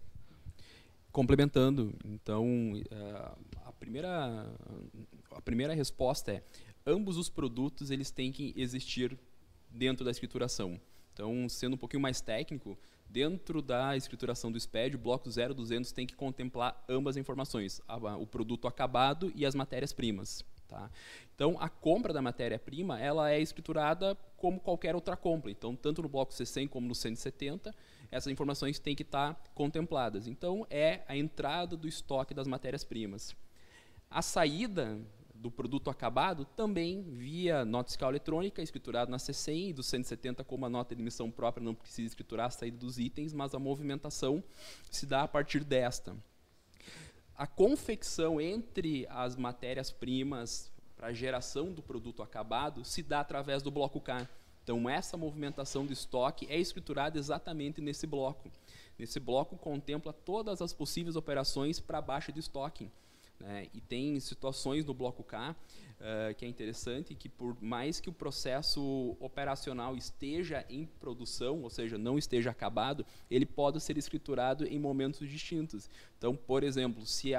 Complementando, 1.12 1.94
então, 2.04 2.44
eh, 2.90 3.30
a 3.64 3.72
primeira, 3.72 4.46
a 5.32 5.40
primeira 5.42 5.74
resposta 5.74 6.32
é 6.32 6.42
ambos 6.86 7.16
os 7.16 7.28
produtos 7.28 7.90
eles 7.90 8.10
têm 8.10 8.30
que 8.30 8.54
existir 8.56 9.18
dentro 9.70 10.04
da 10.04 10.10
escrituração. 10.10 10.80
Então, 11.12 11.48
sendo 11.48 11.74
um 11.74 11.78
pouquinho 11.78 12.02
mais 12.02 12.20
técnico, 12.20 12.78
dentro 13.08 13.62
da 13.62 13.96
escrituração 13.96 14.52
do 14.52 14.60
SPED, 14.60 14.96
o 14.96 14.98
bloco 14.98 15.28
0200 15.30 15.90
tem 15.90 16.06
que 16.06 16.14
contemplar 16.14 16.84
ambas 16.88 17.16
as 17.16 17.20
informações, 17.20 17.80
o 18.20 18.26
produto 18.26 18.68
acabado 18.68 19.32
e 19.34 19.46
as 19.46 19.54
matérias-primas. 19.54 20.44
Tá? 20.68 20.90
Então, 21.34 21.56
a 21.60 21.68
compra 21.68 22.12
da 22.12 22.20
matéria-prima 22.20 23.00
ela 23.00 23.30
é 23.30 23.40
escriturada 23.40 24.16
como 24.36 24.60
qualquer 24.60 24.94
outra 24.94 25.16
compra. 25.16 25.50
Então, 25.50 25.76
tanto 25.76 26.02
no 26.02 26.08
bloco 26.08 26.32
C100 26.32 26.68
como 26.68 26.88
no 26.88 26.94
170, 26.94 27.74
essas 28.10 28.32
informações 28.32 28.78
têm 28.78 28.94
que 28.94 29.02
estar 29.02 29.40
contempladas. 29.54 30.26
Então, 30.26 30.66
é 30.68 31.02
a 31.08 31.16
entrada 31.16 31.76
do 31.76 31.88
estoque 31.88 32.34
das 32.34 32.46
matérias-primas. 32.48 33.34
A 34.10 34.20
saída 34.22 34.98
do 35.40 35.50
produto 35.50 35.90
acabado 35.90 36.44
também 36.44 37.02
via 37.02 37.64
nota 37.64 37.88
fiscal 37.88 38.10
eletrônica, 38.10 38.62
escriturado 38.62 39.10
na 39.10 39.16
C100 39.16 39.70
e 39.70 39.72
do 39.72 39.82
170 39.82 40.42
como 40.44 40.66
a 40.66 40.68
nota 40.68 40.94
de 40.94 41.02
emissão 41.02 41.30
própria 41.30 41.64
não 41.64 41.74
precisa 41.74 42.08
escriturar 42.08 42.46
a 42.46 42.50
saída 42.50 42.76
dos 42.76 42.98
itens, 42.98 43.32
mas 43.32 43.54
a 43.54 43.58
movimentação 43.58 44.42
se 44.90 45.06
dá 45.06 45.22
a 45.22 45.28
partir 45.28 45.62
desta. 45.62 46.16
A 47.36 47.46
confecção 47.46 48.40
entre 48.40 49.06
as 49.10 49.36
matérias-primas 49.36 50.72
para 50.96 51.08
a 51.08 51.12
geração 51.12 51.72
do 51.72 51.82
produto 51.82 52.22
acabado 52.22 52.84
se 52.84 53.02
dá 53.02 53.20
através 53.20 53.62
do 53.62 53.70
bloco 53.70 54.00
K. 54.00 54.26
Então, 54.64 54.88
essa 54.88 55.16
movimentação 55.16 55.86
de 55.86 55.92
estoque 55.92 56.46
é 56.50 56.58
escriturada 56.58 57.18
exatamente 57.18 57.80
nesse 57.80 58.06
bloco. 58.06 58.50
Nesse 58.98 59.20
bloco 59.20 59.56
contempla 59.56 60.12
todas 60.12 60.62
as 60.62 60.72
possíveis 60.72 61.14
operações 61.14 61.78
para 61.78 62.00
baixa 62.00 62.32
de 62.32 62.40
estoque. 62.40 62.90
Né? 63.40 63.68
E 63.74 63.80
tem 63.80 64.18
situações 64.20 64.84
no 64.84 64.94
bloco 64.94 65.22
K 65.22 65.54
uh, 65.96 66.34
que 66.34 66.44
é 66.44 66.48
interessante, 66.48 67.14
que 67.14 67.28
por 67.28 67.56
mais 67.62 68.00
que 68.00 68.08
o 68.08 68.12
processo 68.12 69.16
operacional 69.20 69.96
esteja 69.96 70.64
em 70.68 70.86
produção, 70.86 71.62
ou 71.62 71.70
seja, 71.70 71.98
não 71.98 72.18
esteja 72.18 72.50
acabado, 72.50 73.04
ele 73.30 73.46
pode 73.46 73.80
ser 73.80 73.96
escriturado 73.98 74.64
em 74.66 74.78
momentos 74.78 75.28
distintos. 75.28 75.88
Então, 76.18 76.34
por 76.34 76.62
exemplo, 76.62 77.04
se, 77.04 77.32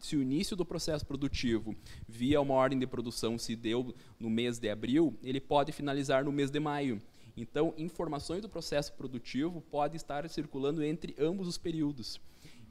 se 0.00 0.16
o 0.16 0.22
início 0.22 0.56
do 0.56 0.64
processo 0.64 1.06
produtivo 1.06 1.74
via 2.08 2.40
uma 2.40 2.54
ordem 2.54 2.78
de 2.78 2.86
produção 2.86 3.38
se 3.38 3.54
deu 3.54 3.94
no 4.18 4.30
mês 4.30 4.58
de 4.58 4.68
abril, 4.68 5.16
ele 5.22 5.40
pode 5.40 5.72
finalizar 5.72 6.24
no 6.24 6.32
mês 6.32 6.50
de 6.50 6.60
maio. 6.60 7.00
Então, 7.36 7.74
informações 7.76 8.42
do 8.42 8.48
processo 8.48 8.92
produtivo 8.92 9.60
podem 9.60 9.96
estar 9.96 10.28
circulando 10.28 10.84
entre 10.84 11.16
ambos 11.18 11.48
os 11.48 11.58
períodos. 11.58 12.20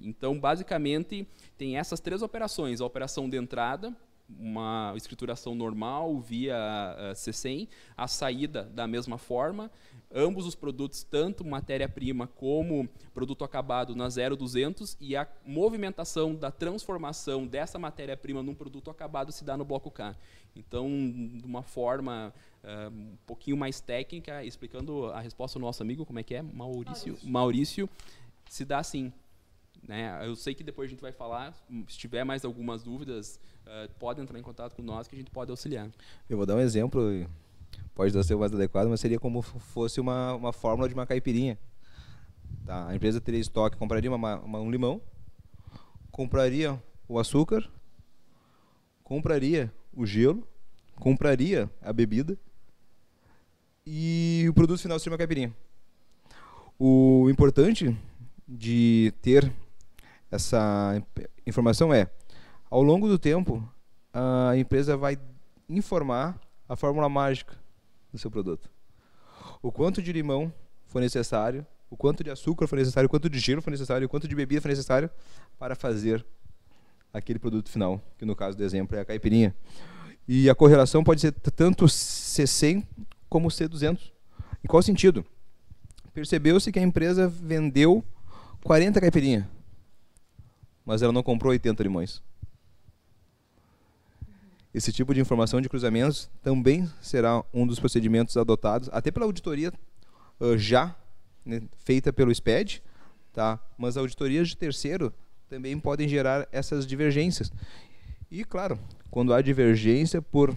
Então, 0.02 0.40
basicamente, 0.40 1.28
tem 1.58 1.78
essas 1.78 2.00
três 2.00 2.22
operações: 2.22 2.82
a 2.82 2.86
operação 2.86 3.30
de 3.30 3.38
entrada, 3.38 3.96
uma 4.30 4.94
escrituração 4.96 5.54
normal 5.54 6.20
via 6.20 6.56
uh, 6.56 7.12
eh, 7.12 7.14
C100, 7.14 7.68
a 7.96 8.08
saída 8.08 8.64
da 8.64 8.88
mesma 8.88 9.18
forma, 9.18 9.70
ambos 10.12 10.46
os 10.46 10.56
produtos, 10.56 11.04
tanto 11.04 11.46
matéria-prima 11.46 12.28
como 12.28 12.88
produto 13.14 13.44
acabado 13.44 13.96
na 13.96 14.08
0200 14.08 14.98
e 15.00 15.16
a 15.16 15.28
movimentação 15.46 16.36
da 16.36 16.52
transformação 16.52 17.46
dessa 17.46 17.78
matéria-prima 17.78 18.42
num 18.42 18.56
produto 18.56 18.90
acabado 18.90 19.32
se 19.32 19.44
dá 19.44 19.58
no 19.58 19.66
bloco 19.66 19.92
K. 19.92 20.16
Então, 20.56 20.88
de 20.88 21.46
uma 21.46 21.64
forma 21.64 22.34
uh, 22.64 22.90
um 22.90 23.18
pouquinho 23.26 23.58
mais 23.58 23.82
técnica, 23.82 24.44
explicando 24.44 25.08
a 25.08 25.20
resposta 25.20 25.60
do 25.60 25.66
nosso 25.66 25.82
amigo, 25.84 26.06
como 26.06 26.20
é 26.20 26.24
que 26.24 26.36
é? 26.36 26.42
Maurício. 26.42 27.18
Maurício, 27.24 27.30
Maurício 27.30 27.90
se 28.50 28.64
dá 28.64 28.80
assim. 28.80 29.12
Né? 29.88 30.26
Eu 30.26 30.36
sei 30.36 30.56
que 30.56 30.64
depois 30.64 30.88
a 30.88 30.92
gente 30.92 31.02
vai 31.02 31.12
falar, 31.12 31.54
se 31.88 31.98
tiver 31.98 32.24
mais 32.24 32.46
algumas 32.46 32.84
dúvidas, 32.84 33.40
uh, 33.66 33.92
pode 34.00 34.22
entrar 34.22 34.40
em 34.40 34.42
contato 34.42 34.76
com 34.76 34.82
nós 34.82 35.08
que 35.08 35.16
a 35.16 35.18
gente 35.18 35.30
pode 35.30 35.52
auxiliar. 35.52 35.90
Eu 36.30 36.38
vou 36.38 36.46
dar 36.46 36.56
um 36.56 36.60
exemplo, 36.60 37.28
pode 37.94 38.16
não 38.16 38.24
ser 38.24 38.36
o 38.36 38.40
mais 38.40 38.54
adequado, 38.54 38.88
mas 38.88 39.00
seria 39.00 39.20
como 39.20 39.42
fosse 39.42 40.00
uma, 40.00 40.36
uma 40.36 40.54
fórmula 40.54 40.88
de 40.88 40.94
uma 40.94 41.06
caipirinha. 41.06 41.58
Tá? 42.66 42.88
A 42.88 42.96
empresa 42.96 43.20
teria 43.20 43.42
estoque, 43.42 43.78
compraria 43.78 44.10
uma, 44.10 44.40
uma, 44.40 44.60
um 44.60 44.72
limão, 44.72 45.02
compraria 46.12 46.82
o 47.08 47.20
açúcar, 47.20 47.70
compraria 49.04 49.72
o 49.94 50.06
gelo, 50.06 50.48
compraria 50.96 51.70
a 51.82 51.92
bebida 51.92 52.38
e 53.86 54.46
o 54.48 54.54
produto 54.54 54.82
final 54.82 54.98
seria 54.98 55.12
uma 55.12 55.18
caipirinha. 55.18 55.54
O 56.80 57.30
importante 57.30 57.96
de 58.48 59.14
ter 59.22 59.52
essa 60.34 61.00
informação 61.46 61.94
é, 61.94 62.10
ao 62.70 62.82
longo 62.82 63.08
do 63.08 63.20
tempo, 63.20 63.64
a 64.12 64.58
empresa 64.58 64.98
vai 64.98 65.16
informar 65.70 66.40
a 66.68 66.76
fórmula 66.76 67.08
mágica 67.08 67.56
do 68.12 68.18
seu 68.18 68.32
produto. 68.32 68.68
O 69.62 69.72
quanto 69.72 70.02
de 70.02 70.12
limão 70.12 70.52
for 70.88 71.00
necessário, 71.00 71.66
o 71.88 71.96
quanto 71.96 72.24
de 72.24 72.32
açúcar 72.32 72.66
for 72.66 72.78
necessário, 72.78 73.06
o 73.06 73.10
quanto 73.10 73.30
de 73.30 73.38
gelo 73.38 73.62
for 73.62 73.70
necessário, 73.70 74.08
o 74.08 74.10
quanto 74.10 74.28
de 74.28 74.36
bebida 74.36 74.60
for 74.60 74.70
necessário 74.70 75.08
para 75.60 75.76
fazer 75.76 76.26
aquele 77.14 77.38
produto 77.38 77.70
final, 77.70 78.02
que 78.18 78.26
no 78.26 78.36
caso 78.36 78.58
do 78.58 78.64
exemplo 78.64 78.98
é 78.98 79.02
a 79.02 79.06
caipirinha. 79.06 79.56
E 80.28 80.50
a 80.50 80.56
correlação 80.56 81.04
pode 81.04 81.22
ser 81.22 81.32
tanto 81.32 81.86
C100 81.86 82.84
como 83.30 83.50
C200. 83.50 84.12
Em 84.64 84.68
qual 84.68 84.82
sentido? 84.82 85.24
Percebeu-se 86.12 86.72
que 86.72 86.80
a 86.80 86.82
empresa 86.82 87.28
vendeu 87.28 88.04
40 88.64 89.00
caipirinhas 89.00 89.46
mas 90.86 91.02
ela 91.02 91.14
não 91.14 91.24
comprou 91.24 91.52
80 91.52 91.82
limões. 91.84 92.22
Esse 94.74 94.92
tipo 94.92 95.14
de 95.14 95.20
informação 95.20 95.62
de 95.62 95.70
cruzamentos 95.70 96.30
também 96.42 96.90
será 97.00 97.44
um 97.54 97.68
dos 97.68 97.80
procedimentos 97.80 98.36
adotados, 98.38 98.90
até 98.92 99.12
pela 99.12 99.26
auditoria 99.26 99.72
uh, 100.40 100.58
já 100.58 100.96
né, 101.46 101.62
feita 101.78 102.12
pelo 102.12 102.34
SPED, 102.34 102.82
tá? 103.32 103.60
mas 103.78 103.98
auditorias 103.98 104.50
de 104.50 104.58
terceiro 104.58 105.14
também 105.48 105.80
podem 105.80 106.08
gerar 106.08 106.48
essas 106.52 106.88
divergências. 106.88 107.52
E, 108.32 108.44
claro, 108.44 108.80
quando 109.12 109.32
há 109.32 109.42
divergência 109.44 110.20
por 110.20 110.56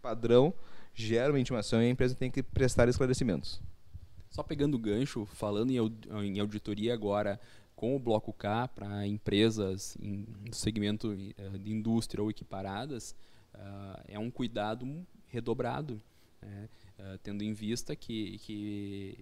padrão, 0.00 0.54
gera 0.94 1.32
uma 1.32 1.40
intimação 1.40 1.82
e 1.82 1.86
a 1.86 1.90
empresa 1.90 2.14
tem 2.14 2.30
que 2.30 2.44
prestar 2.44 2.88
esclarecimentos. 2.88 3.60
Só 4.30 4.44
pegando 4.44 4.76
o 4.76 4.78
gancho, 4.78 5.26
falando 5.26 5.72
em 5.72 6.38
auditoria 6.38 6.94
agora, 6.94 7.40
com 7.78 7.94
o 7.94 7.98
bloco 8.00 8.32
K 8.32 8.66
para 8.66 9.06
empresas 9.06 9.96
em 10.00 10.26
segmento 10.50 11.12
eh, 11.12 11.58
de 11.58 11.70
indústria 11.70 12.20
ou 12.20 12.28
equiparadas 12.28 13.14
uh, 13.54 14.02
é 14.08 14.18
um 14.18 14.32
cuidado 14.32 15.06
redobrado, 15.28 16.02
né? 16.42 16.68
uh, 16.98 17.18
tendo 17.18 17.44
em 17.44 17.52
vista 17.52 17.94
que, 17.94 18.36
que, 18.38 19.16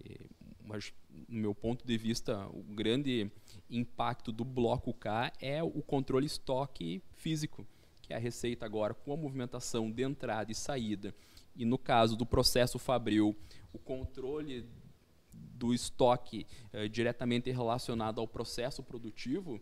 no 1.29 1.39
meu 1.39 1.55
ponto 1.55 1.87
de 1.87 1.99
vista, 1.99 2.47
o 2.47 2.63
grande 2.63 3.31
impacto 3.69 4.33
do 4.33 4.43
bloco 4.43 4.95
K 4.95 5.31
é 5.39 5.63
o 5.63 5.83
controle 5.83 6.25
estoque 6.25 7.03
físico, 7.13 7.67
que 8.01 8.15
é 8.15 8.17
a 8.17 8.19
receita 8.19 8.65
agora 8.65 8.95
com 8.95 9.13
a 9.13 9.19
movimentação 9.19 9.91
de 9.91 10.03
entrada 10.03 10.51
e 10.51 10.55
saída. 10.55 11.15
E 11.55 11.67
no 11.67 11.77
caso 11.77 12.17
do 12.17 12.25
processo 12.25 12.79
fabril, 12.79 13.37
o 13.71 13.79
controle 13.79 14.65
do 15.57 15.73
estoque 15.73 16.47
eh, 16.73 16.89
diretamente 16.89 17.51
relacionado 17.51 18.21
ao 18.21 18.29
processo 18.29 18.83
produtivo, 18.83 19.61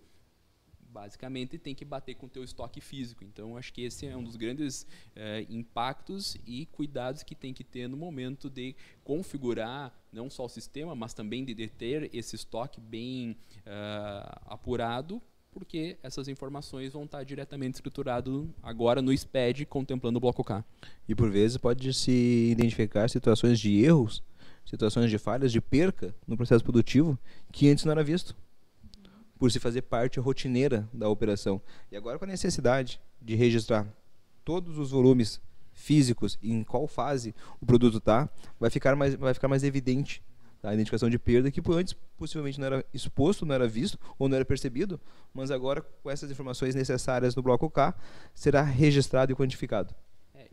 basicamente 0.95 1.59
tem 1.59 1.75
que 1.75 1.85
bater 1.85 2.15
com 2.15 2.27
o 2.27 2.29
teu 2.29 2.45
estoque 2.45 2.81
físico. 2.81 3.25
Então, 3.25 3.57
acho 3.57 3.73
que 3.73 3.83
esse 3.83 4.07
é 4.07 4.17
um 4.17 4.23
dos 4.23 4.37
grandes 4.37 4.87
eh, 5.17 5.45
impactos 5.51 6.37
e 6.47 6.67
cuidados 6.67 7.25
que 7.25 7.35
tem 7.35 7.53
que 7.53 7.65
ter 7.65 7.89
no 7.89 7.97
momento 7.97 8.49
de 8.49 8.77
configurar 9.03 9.93
não 10.13 10.31
só 10.31 10.45
o 10.45 10.49
sistema, 10.49 10.95
mas 10.95 11.13
também 11.13 11.45
de, 11.45 11.67
ter 11.67 12.09
esse 12.15 12.37
estoque 12.37 12.81
bem 12.81 13.37
uh, 13.67 14.41
apurado, 14.47 15.21
porque 15.51 15.99
essas 16.03 16.29
informações 16.29 16.93
vão 16.93 17.05
estar 17.05 17.25
diretamente 17.25 17.75
escrituradas 17.75 18.47
agora 18.63 19.03
no 19.03 19.17
SPED, 19.17 19.67
contemplando 19.67 20.19
o 20.19 20.21
bloco 20.21 20.45
K. 20.45 20.65
E 21.09 21.15
por 21.15 21.31
vezes 21.31 21.57
pode 21.57 21.93
se 21.93 22.51
identificar 22.53 23.11
situações 23.11 23.59
de 23.59 23.85
erros 23.85 24.23
situações 24.65 25.11
de 25.11 25.19
falhas, 25.19 25.53
de 25.53 25.61
perca 25.61 26.15
no 26.27 26.37
processo 26.37 26.65
produtivo 26.65 27.19
que 27.53 27.69
antes 27.69 27.85
não 27.85 27.93
era 27.93 28.03
visto, 28.03 28.37
por 29.39 29.51
se 29.51 29.61
fazer 29.61 29.83
parte 29.83 30.19
rotineira 30.21 30.89
da 30.93 31.09
operação. 31.09 31.61
E 31.91 31.97
agora 31.97 32.19
com 32.19 32.25
a 32.25 32.29
necessidade 32.29 33.01
de 33.21 33.35
registrar 33.35 33.87
todos 34.45 34.79
os 34.79 34.91
volumes 34.91 35.41
físicos 35.73 36.39
em 36.43 36.63
qual 36.63 36.87
fase 36.87 37.35
o 37.61 37.67
produto 37.67 37.99
está, 37.99 38.29
vai 38.59 38.71
ficar 38.71 38.95
mais 38.95 39.15
vai 39.15 39.35
ficar 39.35 39.49
mais 39.49 39.65
evidente 39.65 40.23
a 40.63 40.73
identificação 40.73 41.11
de 41.11 41.19
perda 41.19 41.51
que 41.51 41.61
antes 41.73 41.95
possivelmente 42.17 42.59
não 42.59 42.67
era 42.67 42.85
exposto, 42.95 43.45
não 43.45 43.55
era 43.55 43.69
visto 43.69 43.99
ou 44.19 44.29
não 44.29 44.37
era 44.37 44.45
percebido, 44.45 44.99
mas 45.33 45.51
agora 45.51 45.83
com 46.03 46.11
essas 46.11 46.31
informações 46.31 46.75
necessárias 46.75 47.35
no 47.35 47.43
bloco 47.43 47.69
K 47.69 47.95
será 48.35 48.63
registrado 48.63 49.33
e 49.33 49.35
quantificado. 49.35 49.95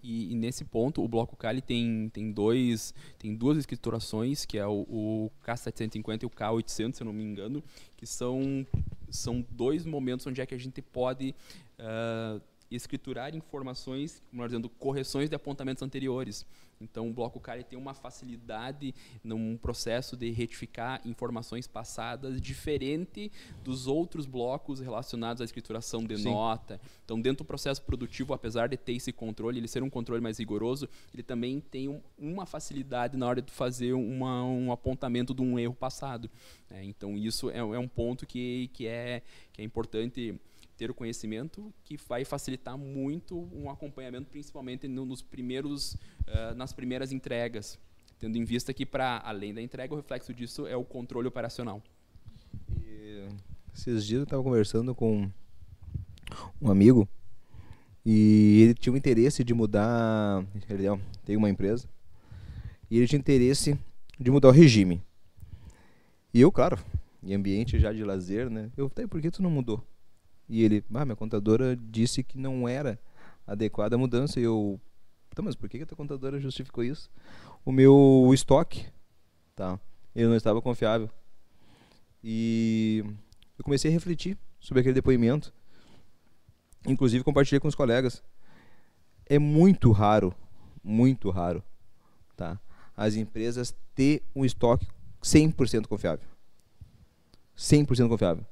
E, 0.04 0.32
e, 0.32 0.36
nesse 0.36 0.63
ponto, 0.63 1.04
o 1.04 1.08
bloco 1.08 1.36
Kali 1.36 1.62
tem, 1.62 2.10
tem, 2.10 2.32
dois, 2.32 2.94
tem 3.17 3.36
duas 3.36 3.58
escriturações, 3.58 4.46
que 4.46 4.58
é 4.58 4.65
o, 4.65 4.82
o 4.89 5.32
K750 5.46 6.24
e 6.24 6.26
o 6.26 6.30
K800, 6.30 6.96
se 6.96 7.04
eu 7.04 7.06
não 7.06 7.13
me 7.13 7.24
engano, 7.24 7.63
que 7.98 8.06
são, 8.06 8.65
são 9.10 9.46
dois 9.50 9.86
momentos 9.86 10.26
onde 10.28 10.41
é 10.41 10.46
que 10.46 10.54
a 10.56 10.60
gente 10.60 10.82
pode 10.82 11.36
uh, 11.80 12.41
escriturar 12.71 13.36
informações, 13.36 14.23
melhor 14.31 14.47
dizendo, 14.47 14.69
correções 14.69 15.29
de 15.29 15.36
apontamentos 15.36 15.84
anteriores. 15.84 16.45
Então, 16.81 17.10
o 17.10 17.13
bloco 17.13 17.39
K 17.39 17.63
tem 17.63 17.77
uma 17.77 17.93
facilidade 17.93 18.93
num 19.23 19.55
processo 19.57 20.17
de 20.17 20.31
retificar 20.31 20.99
informações 21.05 21.67
passadas 21.67 22.41
diferente 22.41 23.31
dos 23.63 23.88
outros 23.88 24.25
blocos 24.25 24.79
relacionados 24.79 25.41
à 25.41 25.45
escrituração 25.45 26.03
de 26.03 26.17
Sim. 26.17 26.31
nota. 26.31 26.81
Então, 27.05 27.21
dentro 27.21 27.43
do 27.43 27.47
processo 27.47 27.81
produtivo, 27.84 28.34
apesar 28.34 28.67
de 28.67 28.77
ter 28.77 28.93
esse 28.93 29.12
controle, 29.12 29.60
ele 29.60 29.67
ser 29.67 29.84
um 29.84 29.89
controle 29.89 30.21
mais 30.21 30.39
rigoroso, 30.39 30.89
ele 31.13 31.23
também 31.23 31.60
tem 31.60 31.88
um, 31.88 32.01
uma 32.17 32.45
facilidade 32.45 33.15
na 33.15 33.27
hora 33.27 33.41
de 33.41 33.51
fazer 33.51 33.93
uma, 33.93 34.43
um 34.43 34.71
apontamento 34.71 35.34
de 35.34 35.41
um 35.41 35.60
erro 35.60 35.75
passado. 35.75 36.29
É, 36.69 36.84
então, 36.84 37.17
isso 37.17 37.49
é, 37.49 37.60
é, 37.60 37.79
um 37.79 37.88
ponto 37.88 38.25
que, 38.25 38.69
que, 38.73 38.88
é, 38.88 39.21
que 39.53 39.62
é 39.62 39.65
importante 39.65 40.39
ter 40.77 40.89
o 40.89 40.93
conhecimento 40.93 41.73
que 41.84 41.97
vai 41.97 42.25
facilitar 42.25 42.77
muito 42.77 43.47
um 43.53 43.69
acompanhamento, 43.69 44.29
principalmente 44.29 44.88
no, 44.88 45.05
nos 45.05 45.21
primeiros, 45.21 45.93
uh, 45.93 46.55
nas 46.55 46.73
primeiras 46.73 47.12
entregas, 47.12 47.79
tendo 48.19 48.38
em 48.38 48.43
vista 48.43 48.73
que 48.73 48.86
para 48.86 49.21
além 49.23 49.53
da 49.53 49.62
entrega 49.62 49.93
o 49.93 49.97
reflexo 49.97 50.34
disso 50.34 50.67
é 50.67 50.75
o 50.75 50.84
controle 50.84 51.27
operacional. 51.27 51.81
E, 52.84 53.27
esses 53.73 54.05
dias 54.05 54.19
eu 54.19 54.23
estava 54.23 54.43
conversando 54.43 54.93
com 54.93 55.29
um 56.62 56.69
amigo 56.69 57.07
e 58.05 58.62
ele 58.63 58.73
tinha 58.73 58.93
um 58.93 58.97
interesse 58.97 59.43
de 59.43 59.53
mudar, 59.53 60.45
ele 60.69 60.86
tem 61.23 61.38
uma 61.38 61.49
empresa 61.49 61.88
e 62.89 62.97
ele 62.97 63.07
tinha 63.07 63.19
interesse 63.19 63.77
de 64.19 64.31
mudar 64.31 64.49
o 64.49 64.51
regime. 64.51 65.01
E 66.34 66.41
eu, 66.41 66.51
claro, 66.51 66.77
em 67.23 67.34
ambiente 67.34 67.79
já 67.79 67.91
de 67.93 68.03
lazer, 68.03 68.49
né? 68.49 68.71
Eu 68.75 68.89
falei, 68.89 69.07
por 69.07 69.21
que 69.21 69.29
tu 69.29 69.43
não 69.43 69.49
mudou? 69.49 69.86
E 70.51 70.65
ele, 70.65 70.83
ah, 70.93 71.05
minha 71.05 71.15
contadora 71.15 71.77
disse 71.77 72.21
que 72.21 72.37
não 72.37 72.67
era 72.67 72.99
adequada 73.47 73.95
a 73.95 73.97
mudança. 73.97 74.37
E 74.37 74.43
eu, 74.43 74.77
tá, 75.33 75.41
mas 75.41 75.55
por 75.55 75.69
que, 75.69 75.77
que 75.77 75.83
a 75.85 75.87
tua 75.87 75.95
contadora 75.95 76.41
justificou 76.41 76.83
isso? 76.83 77.09
O 77.63 77.71
meu 77.71 78.29
estoque, 78.33 78.85
tá? 79.55 79.79
Ele 80.13 80.27
não 80.27 80.35
estava 80.35 80.61
confiável. 80.61 81.09
E 82.21 83.01
eu 83.57 83.63
comecei 83.63 83.89
a 83.89 83.93
refletir 83.93 84.37
sobre 84.59 84.81
aquele 84.81 84.93
depoimento. 84.93 85.53
Inclusive 86.85 87.23
compartilhei 87.23 87.61
com 87.61 87.69
os 87.69 87.75
colegas. 87.75 88.21
É 89.27 89.39
muito 89.39 89.89
raro, 89.91 90.35
muito 90.83 91.29
raro, 91.29 91.63
tá? 92.35 92.59
As 92.93 93.15
empresas 93.15 93.73
ter 93.95 94.21
um 94.35 94.43
estoque 94.43 94.85
100% 95.23 95.87
confiável. 95.87 96.27
100% 97.55 98.09
confiável. 98.09 98.45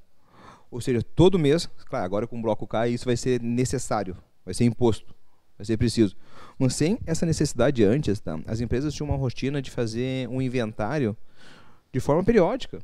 Ou 0.72 0.80
seja, 0.80 1.02
todo 1.02 1.40
mês, 1.40 1.68
claro, 1.88 2.06
agora 2.06 2.28
com 2.28 2.38
o 2.38 2.42
bloco 2.42 2.68
K, 2.68 2.88
isso 2.88 3.06
vai 3.06 3.18
ser 3.18 3.42
necessário, 3.42 4.16
vai 4.46 4.54
ser 4.54 4.66
imposto, 4.66 5.16
vai 5.58 5.66
ser 5.66 5.78
preciso. 5.78 6.16
Mas 6.58 6.76
sem 6.76 7.00
essa 7.06 7.26
necessidade 7.26 7.84
antes, 7.84 8.20
tá? 8.20 8.40
as 8.46 8.62
empresas 8.62 8.94
tinham 8.94 9.10
uma 9.10 9.18
rotina 9.18 9.62
de 9.62 9.72
fazer 9.72 10.28
um 10.30 10.42
inventário 10.42 11.18
de 11.92 12.00
forma 12.00 12.24
periódica, 12.24 12.80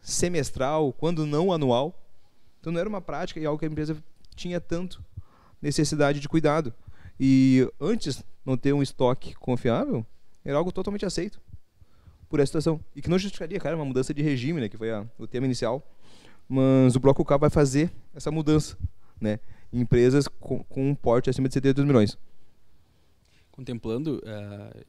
semestral, 0.00 0.92
quando 0.92 1.26
não 1.26 1.52
anual. 1.52 2.00
Então 2.60 2.72
não 2.72 2.78
era 2.78 2.88
uma 2.88 3.00
prática 3.00 3.40
e 3.40 3.46
algo 3.46 3.58
que 3.58 3.64
a 3.64 3.68
empresa 3.68 3.96
tinha 4.36 4.60
tanto 4.60 5.04
necessidade 5.60 6.20
de 6.20 6.28
cuidado. 6.28 6.72
E 7.18 7.68
antes 7.80 8.22
não 8.44 8.56
ter 8.56 8.72
um 8.72 8.82
estoque 8.82 9.34
confiável, 9.34 10.06
era 10.44 10.56
algo 10.56 10.70
totalmente 10.70 11.04
aceito 11.04 11.40
por 12.28 12.38
essa 12.38 12.46
situação. 12.46 12.80
E 12.94 13.02
que 13.02 13.10
não 13.10 13.18
justificaria, 13.18 13.58
cara, 13.58 13.74
uma 13.74 13.84
mudança 13.84 14.14
de 14.14 14.22
regime, 14.22 14.60
né, 14.60 14.68
que 14.68 14.76
foi 14.76 14.92
a, 14.92 15.04
o 15.18 15.26
tema 15.26 15.46
inicial 15.46 15.82
mas 16.48 16.94
o 16.94 17.00
Bloco 17.00 17.24
K 17.24 17.36
vai 17.36 17.50
fazer 17.50 17.92
essa 18.14 18.30
mudança, 18.30 18.76
né? 19.20 19.40
Em 19.72 19.80
empresas 19.80 20.28
com, 20.28 20.62
com 20.64 20.90
um 20.90 20.94
porte 20.94 21.28
acima 21.28 21.48
de 21.48 21.54
72 21.54 21.86
milhões. 21.86 22.18
Contemplando 23.50 24.18
uh, 24.18 24.84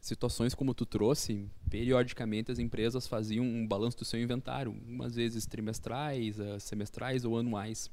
situações 0.00 0.54
como 0.54 0.74
tu 0.74 0.84
trouxe, 0.84 1.48
periodicamente 1.70 2.52
as 2.52 2.58
empresas 2.58 3.06
faziam 3.06 3.44
um 3.44 3.66
balanço 3.66 3.98
do 3.98 4.04
seu 4.04 4.20
inventário, 4.20 4.74
umas 4.86 5.14
vezes 5.14 5.46
trimestrais, 5.46 6.38
uh, 6.38 6.60
semestrais 6.60 7.24
ou 7.24 7.38
anuais. 7.38 7.90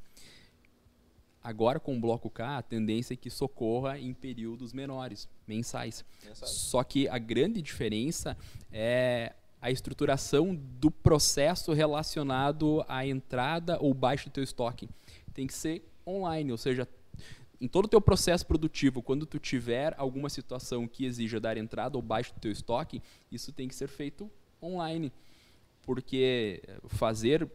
Agora, 1.44 1.80
com 1.80 1.98
o 1.98 2.00
bloco 2.00 2.30
K, 2.30 2.58
a 2.58 2.62
tendência 2.62 3.14
é 3.14 3.18
que 3.18 3.30
socorra 3.30 4.00
em 4.00 4.14
períodos 4.14 4.72
menores, 4.72 5.28
mensais. 5.46 6.06
mensais. 6.24 6.50
Só 6.50 6.84
que 6.84 7.08
a 7.10 7.18
grande 7.18 7.62
diferença 7.62 8.38
é 8.72 9.34
a 9.64 9.72
estruturação 9.72 10.54
do 10.54 10.92
processo 10.92 11.72
relacionado 11.72 12.84
à 12.86 13.08
entrada 13.08 13.78
ou 13.80 13.94
baixa 13.94 14.26
do 14.26 14.34
teu 14.34 14.44
estoque. 14.44 14.90
Tem 15.34 15.48
que 15.48 15.54
ser 15.54 15.82
online, 16.06 16.52
ou 16.52 16.58
seja, 16.58 16.86
em 17.62 17.68
todo 17.70 17.86
o 17.86 17.88
teu 17.88 18.02
processo 18.02 18.46
produtivo, 18.46 19.02
quando 19.02 19.26
tu 19.26 19.40
tiver 19.40 19.96
alguma 19.98 20.30
situação 20.30 20.86
que 20.86 21.06
exija 21.06 21.40
dar 21.40 21.56
entrada 21.56 21.98
ou 21.98 22.02
baixa 22.02 22.34
do 22.34 22.42
teu 22.42 22.52
estoque, 22.52 23.02
isso 23.32 23.54
tem 23.54 23.70
que 23.70 23.74
ser 23.74 23.88
feito 23.88 24.30
online. 24.62 25.14
Porque 25.84 26.62
fazer, 26.90 27.50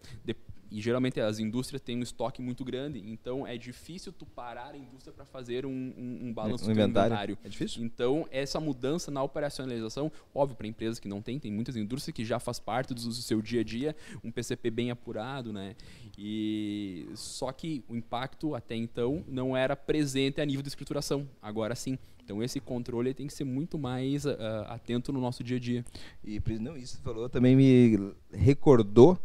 e 0.70 0.80
geralmente 0.80 1.20
as 1.20 1.38
indústrias 1.38 1.80
têm 1.80 1.98
um 1.98 2.02
estoque 2.02 2.42
muito 2.42 2.64
grande, 2.64 3.02
então 3.06 3.46
é 3.46 3.56
difícil 3.56 4.12
tu 4.12 4.26
parar 4.26 4.74
a 4.74 4.76
indústria 4.76 5.12
para 5.12 5.24
fazer 5.24 5.64
um, 5.64 5.70
um, 5.70 6.28
um 6.28 6.32
balanço 6.32 6.64
um 6.64 6.66
do 6.66 6.72
inventário. 6.72 7.12
inventário. 7.12 7.38
É 7.44 7.48
difícil. 7.48 7.82
Então, 7.82 8.26
essa 8.30 8.60
mudança 8.60 9.10
na 9.10 9.22
operacionalização, 9.22 10.12
óbvio, 10.34 10.56
para 10.56 10.66
empresas 10.66 10.98
que 10.98 11.08
não 11.08 11.22
têm, 11.22 11.38
tem 11.38 11.50
muitas 11.50 11.76
indústrias 11.76 12.14
que 12.14 12.24
já 12.24 12.38
faz 12.38 12.58
parte 12.58 12.92
do 12.94 13.12
seu 13.12 13.40
dia 13.40 13.60
a 13.60 13.64
dia, 13.64 13.96
um 14.22 14.30
PCP 14.30 14.70
bem 14.70 14.90
apurado, 14.90 15.52
né? 15.52 15.74
E 16.16 17.08
só 17.14 17.52
que 17.52 17.84
o 17.88 17.96
impacto 17.96 18.54
até 18.54 18.74
então 18.74 19.24
não 19.28 19.56
era 19.56 19.76
presente 19.76 20.40
a 20.40 20.44
nível 20.44 20.62
de 20.62 20.68
escrituração. 20.68 21.28
Agora 21.40 21.74
sim. 21.74 21.98
Então 22.22 22.42
esse 22.42 22.60
controle 22.60 23.14
tem 23.14 23.26
que 23.26 23.32
ser 23.32 23.44
muito 23.44 23.78
mais 23.78 24.26
uh, 24.26 24.36
atento 24.66 25.12
no 25.12 25.20
nosso 25.20 25.42
dia 25.42 25.56
a 25.56 25.60
dia. 25.60 25.84
E 26.22 26.40
não, 26.60 26.76
isso 26.76 26.98
falou 26.98 27.28
também 27.28 27.56
me 27.56 28.12
recordou 28.30 29.18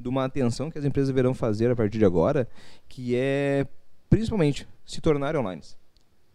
de 0.00 0.08
uma 0.08 0.24
atenção 0.24 0.70
que 0.70 0.78
as 0.78 0.84
empresas 0.84 1.08
deverão 1.08 1.34
fazer 1.34 1.70
a 1.70 1.76
partir 1.76 1.98
de 1.98 2.04
agora, 2.04 2.48
que 2.88 3.14
é 3.14 3.66
principalmente 4.08 4.66
se 4.84 5.00
tornarem 5.00 5.40
online. 5.40 5.62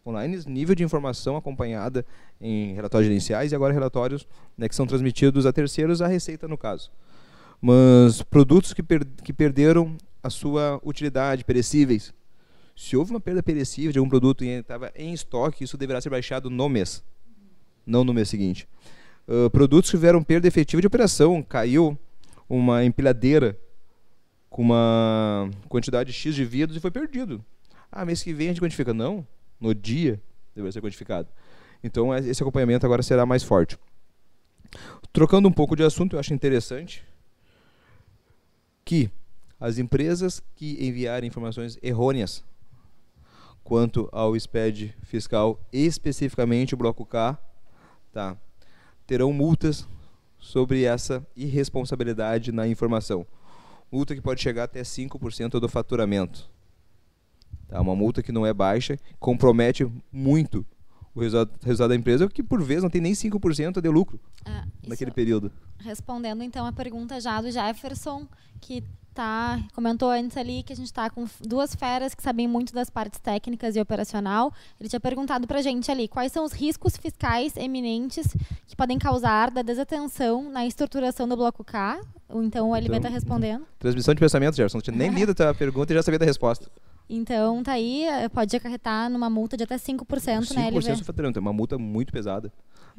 Online, 0.05 0.39
nível 0.45 0.75
de 0.75 0.83
informação 0.83 1.35
acompanhada 1.35 2.05
em 2.39 2.73
relatórios 2.75 3.07
gerenciais 3.07 3.51
e 3.51 3.55
agora 3.55 3.73
relatórios 3.73 4.27
né, 4.55 4.69
que 4.69 4.75
são 4.75 4.85
transmitidos 4.85 5.47
a 5.47 5.51
terceiros, 5.51 6.01
a 6.01 6.07
Receita 6.07 6.47
no 6.47 6.57
caso. 6.57 6.91
Mas 7.59 8.21
produtos 8.21 8.73
que, 8.73 8.83
per 8.83 9.03
que 9.23 9.33
perderam 9.33 9.97
a 10.21 10.29
sua 10.29 10.79
utilidade, 10.83 11.43
perecíveis. 11.43 12.13
Se 12.75 12.95
houve 12.95 13.11
uma 13.11 13.19
perda 13.19 13.41
perecível 13.41 13.91
de 13.91 13.97
algum 13.97 14.09
produto 14.09 14.43
e 14.43 14.49
estava 14.49 14.91
em 14.95 15.13
estoque, 15.13 15.63
isso 15.63 15.77
deverá 15.77 15.99
ser 16.01 16.09
baixado 16.09 16.49
no 16.49 16.69
mês, 16.69 17.03
não 17.85 18.03
no 18.03 18.13
mês 18.13 18.29
seguinte. 18.29 18.67
Uh, 19.27 19.49
produtos 19.49 19.89
que 19.89 19.97
tiveram 19.97 20.21
perda 20.21 20.47
efetiva 20.47 20.81
de 20.81 20.87
operação, 20.87 21.41
caiu 21.41 21.97
uma 22.47 22.83
empilhadeira 22.83 23.57
com 24.49 24.61
uma 24.61 25.49
quantidade 25.67 26.13
X 26.13 26.33
de 26.33 26.45
vidros 26.45 26.77
e 26.77 26.79
foi 26.79 26.91
perdido. 26.91 27.43
Ah, 27.91 28.05
mês 28.05 28.23
que 28.23 28.33
vem 28.33 28.47
a 28.47 28.51
gente 28.51 28.61
quantifica. 28.61 28.93
Não, 28.93 29.25
no 29.59 29.73
dia 29.73 30.21
deve 30.55 30.71
ser 30.71 30.81
quantificado. 30.81 31.27
Então 31.83 32.13
é, 32.13 32.19
esse 32.19 32.41
acompanhamento 32.41 32.85
agora 32.85 33.03
será 33.03 33.25
mais 33.25 33.43
forte. 33.43 33.77
Trocando 35.11 35.47
um 35.47 35.51
pouco 35.51 35.75
de 35.75 35.83
assunto, 35.83 36.15
eu 36.15 36.19
acho 36.19 36.33
interessante 36.33 37.03
que 38.83 39.09
as 39.59 39.77
empresas 39.77 40.41
que 40.55 40.85
enviarem 40.85 41.27
informações 41.27 41.77
errôneas 41.81 42.43
quanto 43.63 44.07
ao 44.11 44.39
SPED 44.39 44.95
fiscal, 45.03 45.59
especificamente 45.73 46.73
o 46.73 46.77
bloco 46.77 47.05
K, 47.05 47.37
tá, 48.13 48.37
terão 49.07 49.33
multas 49.33 49.87
sobre 50.45 50.83
essa 50.83 51.25
irresponsabilidade 51.35 52.51
na 52.51 52.67
informação. 52.67 53.25
Multa 53.91 54.13
que 54.13 54.21
pode 54.21 54.41
chegar 54.41 54.65
até 54.65 54.81
5% 54.83 55.59
do 55.59 55.67
faturamento. 55.67 56.49
Tá? 57.67 57.81
Uma 57.81 57.95
multa 57.95 58.21
que 58.21 58.31
não 58.31 58.45
é 58.45 58.53
baixa, 58.53 58.97
compromete 59.19 59.91
muito 60.11 60.63
o 61.15 61.19
resultado, 61.19 61.57
resultado 61.63 61.89
da 61.89 61.95
empresa, 61.95 62.29
que 62.29 62.43
por 62.43 62.61
vezes 62.61 62.83
não 62.83 62.89
tem 62.91 63.01
nem 63.01 63.13
5% 63.13 63.81
de 63.81 63.89
lucro 63.89 64.19
ah, 64.45 64.67
naquele 64.87 65.11
período. 65.11 65.51
Respondendo 65.79 66.43
então 66.43 66.63
a 66.65 66.71
pergunta 66.71 67.19
já 67.19 67.41
do 67.41 67.49
Jefferson, 67.49 68.27
que 68.61 68.83
tá, 69.15 69.63
comentou 69.73 70.09
antes 70.11 70.35
ali 70.35 70.61
que 70.61 70.73
a 70.73 70.75
gente 70.75 70.87
está 70.87 71.09
com 71.09 71.25
duas 71.39 71.73
feras 71.73 72.13
que 72.13 72.21
sabem 72.21 72.47
muito 72.47 72.73
das 72.73 72.89
partes 72.89 73.19
técnicas 73.19 73.75
e 73.75 73.79
operacional. 73.79 74.53
Ele 74.79 74.89
tinha 74.89 74.99
perguntado 74.99 75.47
para 75.47 75.59
a 75.59 75.61
gente 75.61 75.89
ali 75.89 76.07
quais 76.07 76.33
são 76.33 76.43
os 76.43 76.51
riscos 76.51 76.97
fiscais 76.97 77.55
eminentes 77.55 78.27
que 78.67 78.75
podem 78.75 78.99
causar 78.99 79.49
da 79.49 79.61
desatenção 79.61 80.51
na 80.51 80.65
estruturação 80.65 81.27
do 81.27 81.37
bloco 81.37 81.63
K. 81.63 81.99
Então, 82.29 82.71
o 82.71 82.75
LB 82.75 82.87
está 82.87 82.97
então, 82.97 83.11
respondendo. 83.11 83.65
Transmissão 83.79 84.13
de 84.13 84.19
pensamento, 84.19 84.55
Gerson. 84.55 84.77
Não 84.77 84.81
tinha 84.81 84.97
nem 84.97 85.09
lido 85.09 85.33
a 85.41 85.53
pergunta 85.53 85.93
e 85.93 85.95
já 85.95 86.03
sabia 86.03 86.19
da 86.19 86.25
resposta. 86.25 86.69
Então, 87.09 87.63
tá 87.63 87.73
aí, 87.73 88.03
eh, 88.03 88.27
pode 88.27 88.53
acarretar 88.55 89.09
numa 89.09 89.29
multa 89.29 89.55
de 89.55 89.63
até 89.63 89.77
5%, 89.77 90.05
5% 90.05 90.55
né, 90.55 90.67
LB? 90.67 90.79
5% 90.79 90.97
do 90.97 91.05
faturamento, 91.05 91.39
é 91.39 91.41
uma 91.41 91.53
multa 91.53 91.77
muito 91.77 92.11
pesada. 92.11 92.51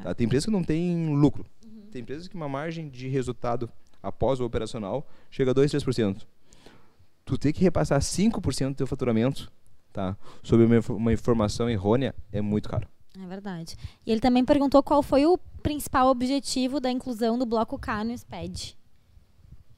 Tá? 0.02 0.14
Tem 0.14 0.24
empresas 0.24 0.46
que 0.46 0.50
não 0.50 0.62
tem 0.62 1.14
lucro. 1.14 1.44
Uhum. 1.64 1.88
Tem 1.90 2.00
empresas 2.00 2.28
que 2.28 2.36
uma 2.36 2.48
margem 2.48 2.88
de 2.88 3.08
resultado 3.08 3.68
após 4.02 4.40
o 4.40 4.44
operacional 4.44 5.06
chega 5.30 5.50
a 5.50 5.54
2, 5.54 5.72
3%. 5.72 6.22
Tu 7.24 7.38
tem 7.38 7.52
que 7.52 7.60
repassar 7.60 8.00
5% 8.00 8.68
do 8.68 8.74
teu 8.74 8.86
faturamento, 8.86 9.50
tá, 9.92 10.16
sobre 10.42 10.66
uma, 10.66 10.78
uma 10.96 11.12
informação 11.12 11.68
errônea 11.68 12.14
é 12.30 12.40
muito 12.40 12.68
caro. 12.68 12.86
É 13.20 13.26
verdade. 13.26 13.76
E 14.04 14.12
ele 14.12 14.20
também 14.20 14.44
perguntou 14.44 14.82
qual 14.82 15.02
foi 15.02 15.24
o 15.24 15.38
principal 15.62 16.08
objetivo 16.08 16.78
da 16.78 16.90
inclusão 16.90 17.38
do 17.38 17.46
bloco 17.46 17.78
K 17.78 18.04
no 18.04 18.16
SPED. 18.16 18.76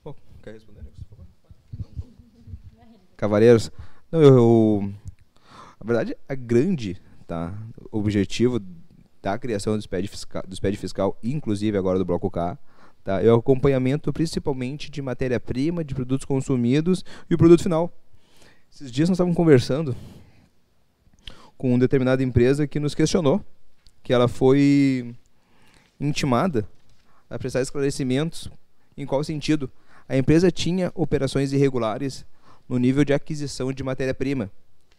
Pô, 0.02 0.14
quer 0.42 0.54
responder, 0.54 0.82
por 0.82 1.16
favor? 1.16 1.26
Cavaleiros, 3.16 3.70
não, 4.10 4.20
eu, 4.20 4.34
eu, 4.34 4.94
na 5.80 5.86
verdade, 5.86 6.16
a 6.28 6.34
grande 6.34 7.00
tá, 7.26 7.56
objetivo 7.90 8.60
da 9.22 9.38
criação 9.38 9.76
do 9.76 9.82
SPED 9.82 10.08
fiscal, 10.08 10.42
do 10.46 10.56
SPED 10.56 10.76
fiscal, 10.76 11.18
inclusive 11.22 11.76
agora 11.76 11.98
do 11.98 12.04
bloco 12.04 12.30
K, 12.30 12.58
tá, 13.08 13.22
é 13.22 13.32
o 13.32 13.36
acompanhamento 13.36 14.12
principalmente 14.12 14.90
de 14.90 15.00
matéria-prima, 15.00 15.82
de 15.82 15.94
produtos 15.94 16.26
consumidos 16.26 17.02
e 17.30 17.34
o 17.34 17.38
produto 17.38 17.62
final. 17.62 17.90
Esses 18.70 18.92
dias 18.92 19.08
nós 19.08 19.16
estávamos 19.16 19.34
conversando 19.34 19.96
com 21.56 21.70
uma 21.70 21.78
determinada 21.78 22.22
empresa 22.22 22.66
que 22.66 22.78
nos 22.78 22.94
questionou, 22.94 23.42
que 24.02 24.12
ela 24.12 24.28
foi 24.28 25.14
intimada 25.98 26.68
a 27.30 27.38
prestar 27.38 27.62
esclarecimentos 27.62 28.50
em 28.94 29.06
qual 29.06 29.24
sentido 29.24 29.70
a 30.06 30.14
empresa 30.14 30.50
tinha 30.50 30.92
operações 30.94 31.50
irregulares 31.50 32.26
no 32.68 32.76
nível 32.76 33.06
de 33.06 33.14
aquisição 33.14 33.72
de 33.72 33.82
matéria-prima. 33.82 34.50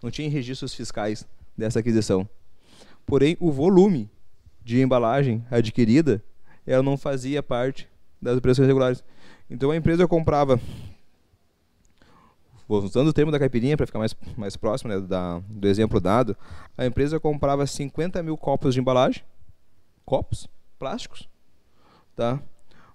Não 0.02 0.10
tinha 0.10 0.28
registros 0.28 0.74
fiscais 0.74 1.28
dessa 1.56 1.80
aquisição. 1.80 2.28
Porém, 3.06 3.38
o 3.40 3.52
volume 3.52 4.10
de 4.64 4.82
embalagem 4.82 5.46
adquirida, 5.52 6.24
ela 6.66 6.82
não 6.82 6.98
fazia 6.98 7.44
parte 7.44 7.88
das 8.22 8.38
operações 8.38 8.68
regulares. 8.68 9.04
Então 9.50 9.72
a 9.72 9.76
empresa 9.76 10.08
comprava 10.08 10.60
usando 12.68 13.08
o 13.08 13.14
termo 13.14 13.32
da 13.32 13.40
caipirinha 13.40 13.76
para 13.76 13.88
ficar 13.88 14.00
mais, 14.00 14.16
mais 14.38 14.56
próximo 14.56 14.92
né, 14.92 15.00
da, 15.00 15.40
do 15.40 15.68
exemplo 15.68 16.00
dado, 16.00 16.38
a 16.78 16.86
empresa 16.86 17.20
comprava 17.20 17.66
50 17.66 18.22
mil 18.22 18.38
copos 18.38 18.76
de 18.76 18.80
embalagem, 18.80 19.24
copos 20.06 20.48
plásticos, 20.78 21.28
tá? 22.16 22.40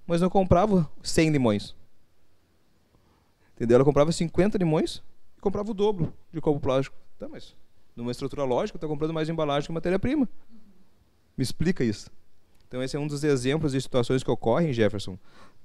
mas 0.07 0.21
não 0.21 0.31
comprava 0.31 0.89
100 1.03 1.31
limões. 1.31 1.75
Entendeu? 3.55 3.77
Ela 3.77 3.85
comprava 3.85 4.13
50 4.13 4.59
limões 4.59 5.03
e 5.37 5.41
comprava 5.41 5.71
o 5.71 5.75
dobro 5.75 6.13
de 6.33 6.41
copo 6.41 6.61
plástico. 6.61 6.97
Tá, 7.19 7.29
mas 7.29 7.57
numa 7.95 8.11
estrutura 8.11 8.45
lógica, 8.45 8.77
está 8.77 8.89
comprando 8.89 9.15
mais 9.15 9.29
embalagem 9.29 9.67
que 9.67 9.73
matéria-prima. 9.73 10.29
Me 11.37 11.43
explica 11.43 11.85
isso. 11.85 12.11
Então 12.69 12.83
esse 12.83 12.97
é 12.97 13.01
um 13.01 13.07
dos 13.07 13.23
exemplos 13.25 13.73
de 13.73 13.81
situações 13.81 14.23
que 14.23 14.31
ocorrem, 14.31 14.73
Jefferson, 14.73 15.19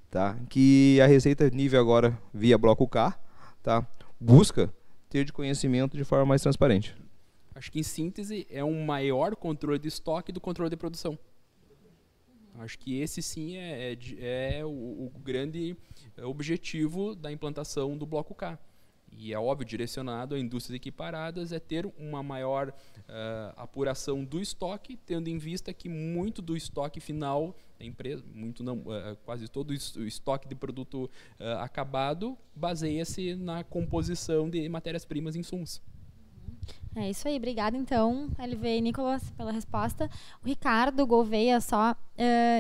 tá? 0.10 0.38
Que 0.50 1.00
a 1.02 1.08
Receita 1.08 1.50
nível 1.50 1.80
agora 1.80 2.18
via 2.34 2.58
bloco 2.58 2.88
K, 2.88 3.18
tá? 3.64 3.88
busca 4.20 4.74
ter 5.10 5.24
de 5.24 5.32
conhecimento 5.32 5.96
de 5.96 6.04
forma 6.04 6.26
mais 6.26 6.42
transparente. 6.42 6.96
Acho 7.56 7.72
que, 7.72 7.80
em 7.80 7.84
síntese, 7.84 8.46
é 8.50 8.64
um 8.64 8.86
maior 8.86 9.36
controle 9.36 9.80
de 9.80 9.88
estoque 9.88 10.32
do 10.32 10.40
controle 10.40 10.70
de 10.70 10.78
produção. 10.78 11.18
Acho 12.60 12.78
que 12.78 13.00
esse 13.00 13.22
sim 13.22 13.56
é, 13.56 13.94
é, 13.94 14.58
é 14.60 14.66
o, 14.66 14.70
o, 14.70 15.12
grande 15.24 15.78
objetivo 16.24 17.16
da 17.16 17.32
implantação 17.32 17.98
do 17.98 18.06
Bloco 18.06 18.36
K 18.36 18.60
e 19.12 19.34
é 19.34 19.40
óbvio, 19.40 19.68
direcionado 19.68 20.36
a 20.36 20.40
indústrias 20.40 20.76
equiparadas, 20.76 21.52
é 21.52 21.60
ter 21.60 21.86
uma 21.98 22.24
maior 22.24 22.70
uh, 22.70 23.54
apuração 23.58 24.24
do 24.24 24.40
estoque, 24.40 24.98
tendo 25.06 25.28
em 25.28 25.38
vista 25.38 25.74
que 25.74 25.90
muito 25.90 26.42
do 26.42 26.56
estoque 26.56 27.00
final 27.00 27.56
da 27.78 27.86
empresa, 27.86 28.24
muito 28.34 28.64
não, 28.64 28.78
uh, 28.78 29.16
quase 29.26 29.48
todo 29.48 29.72
o 29.72 29.74
estoque 29.74 30.48
de 30.48 30.56
produto 30.56 31.10
uh, 31.40 31.60
acabado, 31.60 32.38
baseia-se 32.56 33.36
na 33.36 33.64
composição 33.64 34.50
de 34.50 34.68
matérias-primas 34.70 35.36
e 35.36 35.40
insumos. 35.40 35.82
É 36.96 37.10
isso 37.10 37.28
aí, 37.28 37.38
obrigada 37.38 37.78
então, 37.78 38.30
LV 38.38 38.78
e 38.78 38.82
Nicolas, 38.82 39.30
pela 39.32 39.52
resposta. 39.52 40.10
O 40.44 40.48
Ricardo 40.48 41.06
Gouveia 41.06 41.62
só 41.62 41.96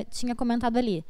tinha 0.10 0.36
comentado 0.36 0.78
ali. 0.78 1.04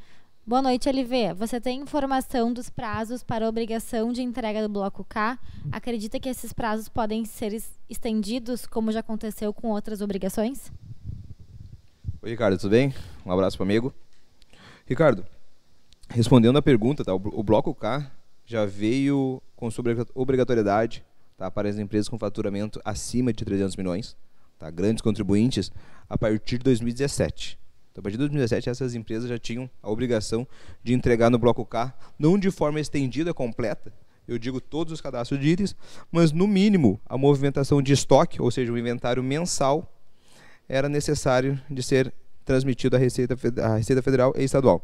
Boa 0.50 0.64
noite, 0.64 0.90
LV. 0.90 1.36
Você 1.36 1.62
tem 1.62 1.80
informação 1.80 2.52
dos 2.52 2.72
prazos 2.72 3.22
para 3.22 3.48
obrigação 3.48 4.12
de 4.12 4.24
entrega 4.24 4.64
do 4.64 4.68
bloco 4.68 5.04
K? 5.04 5.38
Acredita 5.72 6.20
que 6.20 6.28
esses 6.28 6.52
prazos 6.52 6.90
podem 6.90 7.24
ser 7.24 7.56
estendidos, 7.88 8.66
como 8.66 8.92
já 8.92 9.02
aconteceu 9.02 9.54
com 9.54 9.68
outras 9.68 10.02
obrigações? 10.02 10.72
Oi, 12.20 12.32
Ricardo, 12.32 12.58
tudo 12.58 12.72
bem? 12.72 12.92
Um 13.24 13.32
abraço 13.32 13.58
para 13.58 13.64
o 13.64 13.68
amigo. 13.68 13.94
Ricardo, 14.88 15.24
respondendo 16.10 16.58
a 16.58 16.64
pergunta, 16.64 17.06
tá, 17.06 17.14
o 17.14 17.44
bloco 17.44 17.76
K 17.76 18.12
já 18.44 18.66
veio 18.66 19.44
com 19.56 19.70
obrigatoriedade 20.16 21.06
tá, 21.38 21.52
para 21.52 21.70
as 21.70 21.78
empresas 21.78 22.10
com 22.10 22.18
faturamento 22.18 22.82
acima 22.84 23.32
de 23.32 23.46
300 23.46 23.76
milhões, 23.76 24.18
tá, 24.58 24.72
grandes 24.72 25.04
contribuintes, 25.04 25.72
a 26.10 26.18
partir 26.18 26.58
de 26.58 26.64
2017. 26.64 27.59
Então, 28.00 28.02
a 28.02 28.04
partir 28.04 28.14
de 28.14 28.20
2017, 28.20 28.70
essas 28.70 28.96
empresas 28.96 29.30
já 29.30 29.38
tinham 29.38 29.70
a 29.84 29.90
obrigação 29.90 30.48
de 30.82 30.94
entregar 30.94 31.30
no 31.30 31.38
bloco 31.38 31.66
K, 31.66 31.94
não 32.18 32.40
de 32.40 32.50
forma 32.50 32.80
estendida, 32.80 33.34
completa, 33.34 33.94
eu 34.26 34.38
digo 34.38 34.62
todos 34.62 34.94
os 34.94 35.02
cadastros 35.02 35.40
de 35.40 35.50
itens, 35.50 35.76
mas 36.10 36.32
no 36.32 36.48
mínimo 36.48 37.00
a 37.06 37.18
movimentação 37.18 37.82
de 37.82 37.92
estoque, 37.92 38.42
ou 38.42 38.50
seja, 38.52 38.72
o 38.72 38.78
inventário 38.78 39.22
mensal, 39.22 39.92
era 40.68 40.88
necessário 40.88 41.60
de 41.70 41.84
ser 41.84 42.14
transmitido 42.46 42.96
à 42.96 43.00
Receita, 43.00 43.36
à 43.62 43.76
Receita 43.76 44.02
Federal 44.02 44.34
e 44.38 44.44
Estadual. 44.44 44.82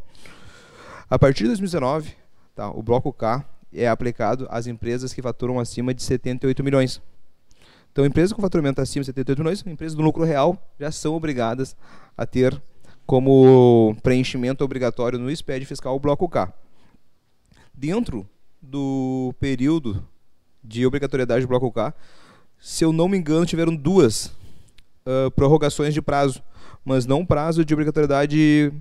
A 1.10 1.18
partir 1.18 1.44
de 1.44 1.50
2019, 1.50 2.12
tá, 2.54 2.70
o 2.72 2.82
bloco 2.82 3.14
K 3.14 3.46
é 3.72 3.88
aplicado 3.88 4.48
às 4.50 4.68
empresas 4.68 5.14
que 5.14 5.22
faturam 5.22 5.60
acima 5.60 5.94
de 5.94 6.04
78 6.04 6.64
milhões. 6.64 7.02
Então, 7.92 8.06
empresas 8.06 8.34
com 8.34 8.42
faturamento 8.42 8.82
acima 8.82 9.04
de 9.04 9.08
78 9.08 9.40
milhões, 9.40 9.66
empresas 9.66 9.96
do 9.96 10.02
lucro 10.02 10.24
real, 10.24 10.58
já 10.78 10.92
são 10.92 11.14
obrigadas 11.14 11.78
a 12.18 12.26
ter 12.26 12.62
como 13.06 13.96
preenchimento 14.02 14.64
obrigatório 14.64 15.20
no 15.20 15.34
SPED 15.36 15.66
fiscal 15.66 15.96
o 15.96 16.00
bloco 16.00 16.28
K. 16.28 16.52
Dentro 17.74 18.28
do 18.62 19.34
período 19.40 20.08
de 20.64 20.86
obrigatoriedade 20.86 21.46
do 21.46 21.48
bloco 21.48 21.72
K, 21.72 21.94
se 22.60 22.84
eu 22.84 22.92
não 22.92 23.08
me 23.08 23.18
engano, 23.18 23.46
tiveram 23.46 23.76
duas 23.76 24.28
uh, 25.06 25.30
prorrogações 25.36 25.94
de 25.94 26.02
prazo, 26.02 26.42
mas 26.84 27.06
não 27.06 27.26
prazo 27.26 27.64
de 27.64 27.74
obrigatoriedade 27.74 28.74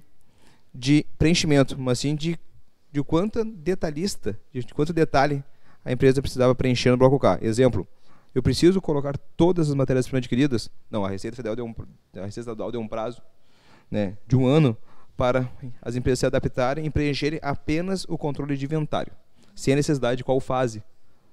de 0.75 1.07
preenchimento, 1.19 1.79
mas 1.79 1.99
sim 1.99 2.15
de, 2.15 2.39
de 2.91 3.03
quanto 3.03 3.45
detalhista, 3.45 4.39
de 4.53 4.65
quanto 4.75 4.93
detalhe 4.93 5.45
a 5.85 5.93
empresa 5.93 6.23
precisava 6.23 6.55
preencher 6.55 6.91
no 6.91 6.97
bloco 6.97 7.19
K. 7.19 7.39
Exemplo, 7.43 7.87
eu 8.35 8.43
preciso 8.43 8.81
colocar 8.81 9.19
todas 9.37 9.69
as 9.69 9.75
matérias-primas 9.75 10.21
adquiridas? 10.21 10.71
Não, 10.91 11.05
a 11.05 11.11
Receita 11.11 11.37
Federal 11.37 11.55
deu 11.55 11.67
um, 11.67 11.75
a 12.17 12.25
Receita 12.25 12.55
deu 12.55 12.81
um 12.81 12.89
prazo 12.89 13.21
né, 13.91 14.17
de 14.27 14.37
um 14.37 14.47
ano 14.47 14.77
para 15.17 15.51
as 15.81 15.97
empresas 15.97 16.19
se 16.21 16.27
adaptarem 16.27 16.87
e 16.87 16.91
preencherem 16.91 17.39
apenas 17.43 18.05
o 18.09 18.19
controle 18.19 18.57
de 18.57 18.65
inventário, 18.65 19.13
sem 19.55 19.75
a 19.75 19.77
necessidade 19.77 20.19
de 20.19 20.25
qual 20.25 20.41
fase 20.41 20.83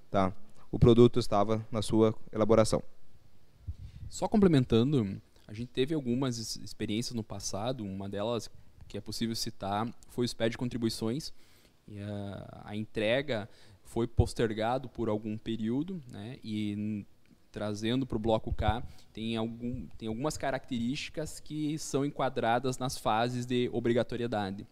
tá, 0.10 0.34
o 0.72 0.78
produto 0.78 1.20
estava 1.20 1.66
na 1.72 1.82
sua 1.82 2.14
elaboração. 2.32 2.84
Só 4.10 4.28
complementando, 4.28 5.22
a 5.48 5.54
gente 5.54 5.70
teve 5.70 5.94
algumas 5.94 6.58
experiências 6.58 7.16
no 7.16 7.24
passado, 7.24 7.84
uma 7.84 8.08
delas 8.08 8.50
que 8.88 8.98
é 8.98 9.02
possível 9.02 9.36
citar 9.36 9.88
foi 10.10 10.26
o 10.26 10.28
SPED 10.28 10.52
de 10.52 10.58
contribuições, 10.58 11.34
a, 11.90 12.72
a 12.72 12.76
entrega 12.76 13.50
foi 13.84 14.08
postergado 14.08 14.88
por 14.88 15.10
algum 15.10 15.38
período, 15.38 16.02
né, 16.10 16.38
e 16.44 17.06
trazendo 17.52 18.06
para 18.06 18.16
o 18.16 18.20
bloco 18.20 18.54
K, 18.54 18.84
tem, 19.14 19.36
algum, 19.36 19.86
tem 19.98 20.08
algumas 20.08 20.38
características 20.38 21.40
que 21.40 21.78
são 21.78 22.06
enquadradas 22.06 22.78
nas 22.78 22.98
fases 22.98 23.46
de 23.46 23.70
obrigatoriedade. 23.74 24.66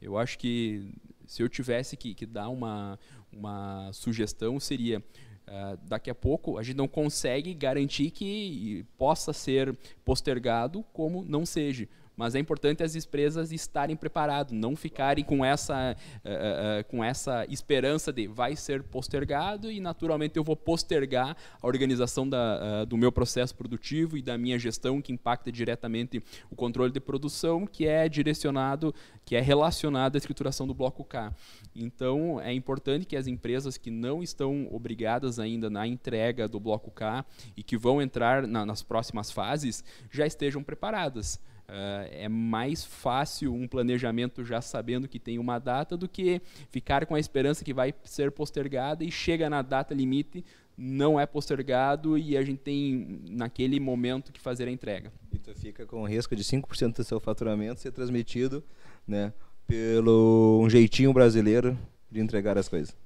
Eu 0.00 0.18
acho 0.18 0.38
que 0.38 0.92
se 1.26 1.42
eu 1.42 1.48
tivesse 1.48 1.96
que, 1.96 2.14
que 2.14 2.26
dar 2.26 2.48
uma, 2.48 2.98
uma 3.32 3.90
sugestão, 3.92 4.58
seria 4.58 5.02
Uh, 5.46 5.76
daqui 5.86 6.08
a 6.08 6.14
pouco 6.14 6.56
a 6.56 6.62
gente 6.62 6.76
não 6.76 6.88
consegue 6.88 7.52
garantir 7.52 8.10
que 8.10 8.82
possa 8.96 9.30
ser 9.30 9.76
postergado 10.02 10.82
como 10.90 11.22
não 11.22 11.44
seja 11.44 11.86
mas 12.16 12.34
é 12.34 12.38
importante 12.38 12.82
as 12.82 12.94
empresas 12.94 13.52
estarem 13.52 13.96
preparadas, 13.96 14.52
não 14.52 14.76
ficarem 14.76 15.24
com 15.24 15.44
essa, 15.44 15.96
uh, 16.24 16.80
uh, 16.80 16.84
com 16.88 17.02
essa 17.02 17.44
esperança 17.46 18.12
de 18.12 18.26
vai 18.26 18.56
ser 18.56 18.82
postergado 18.82 19.70
e 19.70 19.80
naturalmente 19.80 20.36
eu 20.36 20.44
vou 20.44 20.56
postergar 20.56 21.36
a 21.60 21.66
organização 21.66 22.28
da, 22.28 22.82
uh, 22.82 22.86
do 22.86 22.96
meu 22.96 23.10
processo 23.10 23.54
produtivo 23.54 24.16
e 24.16 24.22
da 24.22 24.38
minha 24.38 24.58
gestão 24.58 25.02
que 25.02 25.12
impacta 25.12 25.50
diretamente 25.50 26.22
o 26.50 26.56
controle 26.56 26.92
de 26.92 27.00
produção, 27.00 27.66
que 27.66 27.86
é 27.86 28.08
direcionado, 28.08 28.94
que 29.24 29.36
é 29.36 29.40
relacionado 29.40 30.14
à 30.16 30.18
escrituração 30.18 30.66
do 30.66 30.74
bloco 30.74 31.04
K. 31.04 31.34
Então 31.74 32.40
é 32.40 32.52
importante 32.52 33.06
que 33.06 33.16
as 33.16 33.26
empresas 33.26 33.76
que 33.76 33.90
não 33.90 34.22
estão 34.22 34.68
obrigadas 34.70 35.38
ainda 35.38 35.68
na 35.68 35.86
entrega 35.86 36.46
do 36.46 36.60
bloco 36.60 36.90
K 36.90 37.24
e 37.56 37.62
que 37.62 37.76
vão 37.76 38.00
entrar 38.00 38.46
na, 38.46 38.64
nas 38.64 38.82
próximas 38.82 39.30
fases 39.30 39.82
já 40.10 40.26
estejam 40.26 40.62
preparadas. 40.62 41.40
Uh, 41.66 42.04
é 42.10 42.28
mais 42.28 42.84
fácil 42.84 43.54
um 43.54 43.66
planejamento 43.66 44.44
já 44.44 44.60
sabendo 44.60 45.08
que 45.08 45.18
tem 45.18 45.38
uma 45.38 45.58
data 45.58 45.96
do 45.96 46.06
que 46.06 46.42
ficar 46.70 47.06
com 47.06 47.14
a 47.14 47.18
esperança 47.18 47.64
que 47.64 47.72
vai 47.72 47.94
ser 48.04 48.30
postergada 48.30 49.02
e 49.02 49.10
chega 49.10 49.48
na 49.48 49.62
data 49.62 49.94
limite 49.94 50.44
não 50.76 51.18
é 51.18 51.24
postergado 51.24 52.18
e 52.18 52.36
a 52.36 52.42
gente 52.42 52.58
tem 52.58 53.22
naquele 53.30 53.78
momento 53.78 54.32
que 54.32 54.40
fazer 54.40 54.68
a 54.68 54.70
entrega. 54.70 55.12
E 55.32 55.38
tu 55.38 55.54
fica 55.54 55.86
com 55.86 56.02
o 56.02 56.06
risco 56.06 56.34
de 56.34 56.42
5% 56.42 56.96
do 56.96 57.04
seu 57.04 57.20
faturamento 57.20 57.80
ser 57.80 57.92
transmitido, 57.92 58.62
né, 59.06 59.32
pelo 59.66 60.60
um 60.62 60.68
jeitinho 60.68 61.12
brasileiro 61.12 61.78
de 62.10 62.20
entregar 62.20 62.58
as 62.58 62.68
coisas. 62.68 62.96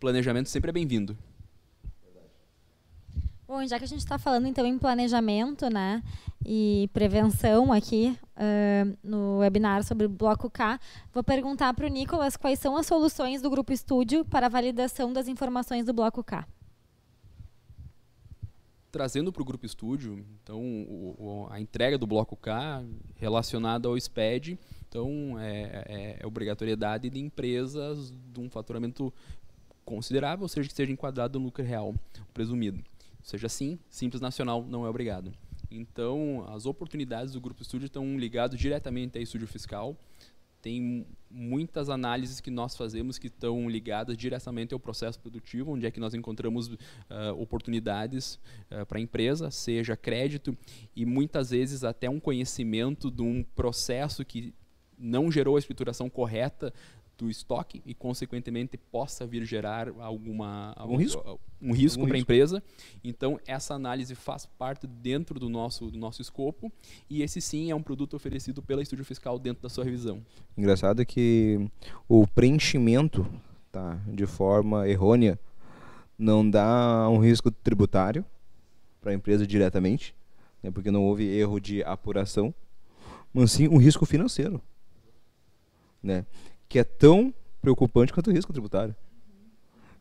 Planejamento 0.00 0.48
sempre 0.48 0.70
é 0.70 0.72
bem-vindo. 0.72 1.16
Bom, 3.52 3.66
já 3.66 3.76
que 3.76 3.84
a 3.84 3.86
gente 3.86 3.98
está 3.98 4.18
falando 4.18 4.46
então 4.46 4.64
em 4.64 4.78
planejamento, 4.78 5.68
né, 5.68 6.02
e 6.42 6.88
prevenção 6.94 7.70
aqui 7.70 8.18
uh, 8.34 8.98
no 9.04 9.40
webinar 9.40 9.84
sobre 9.84 10.06
o 10.06 10.08
Bloco 10.08 10.48
K, 10.48 10.80
vou 11.12 11.22
perguntar 11.22 11.74
para 11.74 11.84
o 11.84 11.88
Nicolas 11.90 12.34
quais 12.34 12.58
são 12.58 12.78
as 12.78 12.86
soluções 12.86 13.42
do 13.42 13.50
Grupo 13.50 13.70
Estúdio 13.70 14.24
para 14.24 14.46
a 14.46 14.48
validação 14.48 15.12
das 15.12 15.28
informações 15.28 15.84
do 15.84 15.92
Bloco 15.92 16.24
K. 16.24 16.48
Trazendo 18.90 19.30
para 19.30 19.42
o 19.42 19.44
Grupo 19.44 19.66
Estúdio, 19.66 20.24
então, 20.42 20.58
o, 20.58 21.14
o, 21.18 21.48
a 21.50 21.60
entrega 21.60 21.98
do 21.98 22.06
Bloco 22.06 22.34
K 22.34 22.82
relacionada 23.16 23.86
ao 23.86 24.00
SPED, 24.00 24.58
então, 24.88 25.38
é, 25.38 25.84
é, 25.88 26.16
é 26.22 26.26
obrigatoriedade 26.26 27.10
de 27.10 27.20
empresas 27.20 28.14
de 28.32 28.40
um 28.40 28.48
faturamento 28.48 29.12
considerável, 29.84 30.44
ou 30.44 30.48
seja, 30.48 30.70
que 30.70 30.74
seja 30.74 30.90
enquadrado 30.90 31.38
no 31.38 31.44
lucro 31.44 31.62
real 31.62 31.94
presumido 32.32 32.82
seja, 33.22 33.48
sim, 33.48 33.78
Simples 33.88 34.20
Nacional 34.20 34.64
não 34.64 34.86
é 34.86 34.88
obrigado. 34.88 35.32
Então, 35.70 36.44
as 36.48 36.66
oportunidades 36.66 37.32
do 37.32 37.40
Grupo 37.40 37.62
Estúdio 37.62 37.86
estão 37.86 38.18
ligadas 38.18 38.58
diretamente 38.58 39.16
ao 39.16 39.22
estúdio 39.22 39.46
fiscal. 39.46 39.96
Tem 40.60 41.06
muitas 41.28 41.88
análises 41.88 42.40
que 42.40 42.50
nós 42.50 42.76
fazemos 42.76 43.18
que 43.18 43.26
estão 43.26 43.68
ligadas 43.68 44.16
diretamente 44.16 44.72
ao 44.72 44.78
processo 44.78 45.18
produtivo, 45.18 45.72
onde 45.72 45.86
é 45.86 45.90
que 45.90 45.98
nós 45.98 46.14
encontramos 46.14 46.68
uh, 46.68 46.78
oportunidades 47.36 48.38
uh, 48.70 48.86
para 48.86 48.98
a 48.98 49.00
empresa, 49.00 49.50
seja 49.50 49.96
crédito 49.96 50.56
e 50.94 51.04
muitas 51.04 51.50
vezes 51.50 51.82
até 51.82 52.08
um 52.08 52.20
conhecimento 52.20 53.10
de 53.10 53.22
um 53.22 53.42
processo 53.42 54.24
que 54.24 54.54
não 54.96 55.32
gerou 55.32 55.56
a 55.56 55.58
escrituração 55.58 56.08
correta 56.08 56.72
do 57.16 57.30
estoque 57.30 57.82
e, 57.86 57.94
consequentemente, 57.94 58.76
possa 58.76 59.26
vir 59.26 59.44
gerar 59.44 59.88
alguma, 60.00 60.72
algum 60.76 60.96
risco, 60.96 61.40
um 61.60 61.72
risco 61.72 62.06
para 62.06 62.16
a 62.16 62.20
empresa. 62.20 62.62
Então, 63.04 63.38
essa 63.46 63.74
análise 63.74 64.14
faz 64.14 64.46
parte 64.46 64.86
dentro 64.86 65.38
do 65.38 65.48
nosso, 65.48 65.90
do 65.90 65.98
nosso 65.98 66.20
escopo 66.20 66.72
e 67.08 67.22
esse 67.22 67.40
sim 67.40 67.70
é 67.70 67.74
um 67.74 67.82
produto 67.82 68.14
oferecido 68.14 68.62
pela 68.62 68.82
Estúdio 68.82 69.04
Fiscal 69.04 69.38
dentro 69.38 69.62
da 69.62 69.68
sua 69.68 69.84
revisão. 69.84 70.20
Engraçado 70.56 71.04
que 71.06 71.70
o 72.08 72.26
preenchimento 72.26 73.26
tá, 73.70 73.98
de 74.06 74.26
forma 74.26 74.88
errônea 74.88 75.38
não 76.18 76.48
dá 76.48 77.08
um 77.08 77.18
risco 77.18 77.50
tributário 77.50 78.24
para 79.00 79.10
a 79.10 79.14
empresa 79.14 79.46
diretamente, 79.46 80.14
né, 80.62 80.70
porque 80.70 80.90
não 80.90 81.02
houve 81.04 81.24
erro 81.24 81.58
de 81.58 81.82
apuração, 81.82 82.54
mas 83.32 83.52
sim 83.52 83.66
um 83.66 83.78
risco 83.78 84.06
financeiro. 84.06 84.60
Né? 86.02 86.26
Que 86.72 86.78
é 86.78 86.84
tão 86.84 87.34
preocupante 87.60 88.14
quanto 88.14 88.30
o 88.30 88.32
risco 88.32 88.50
tributário. 88.50 88.96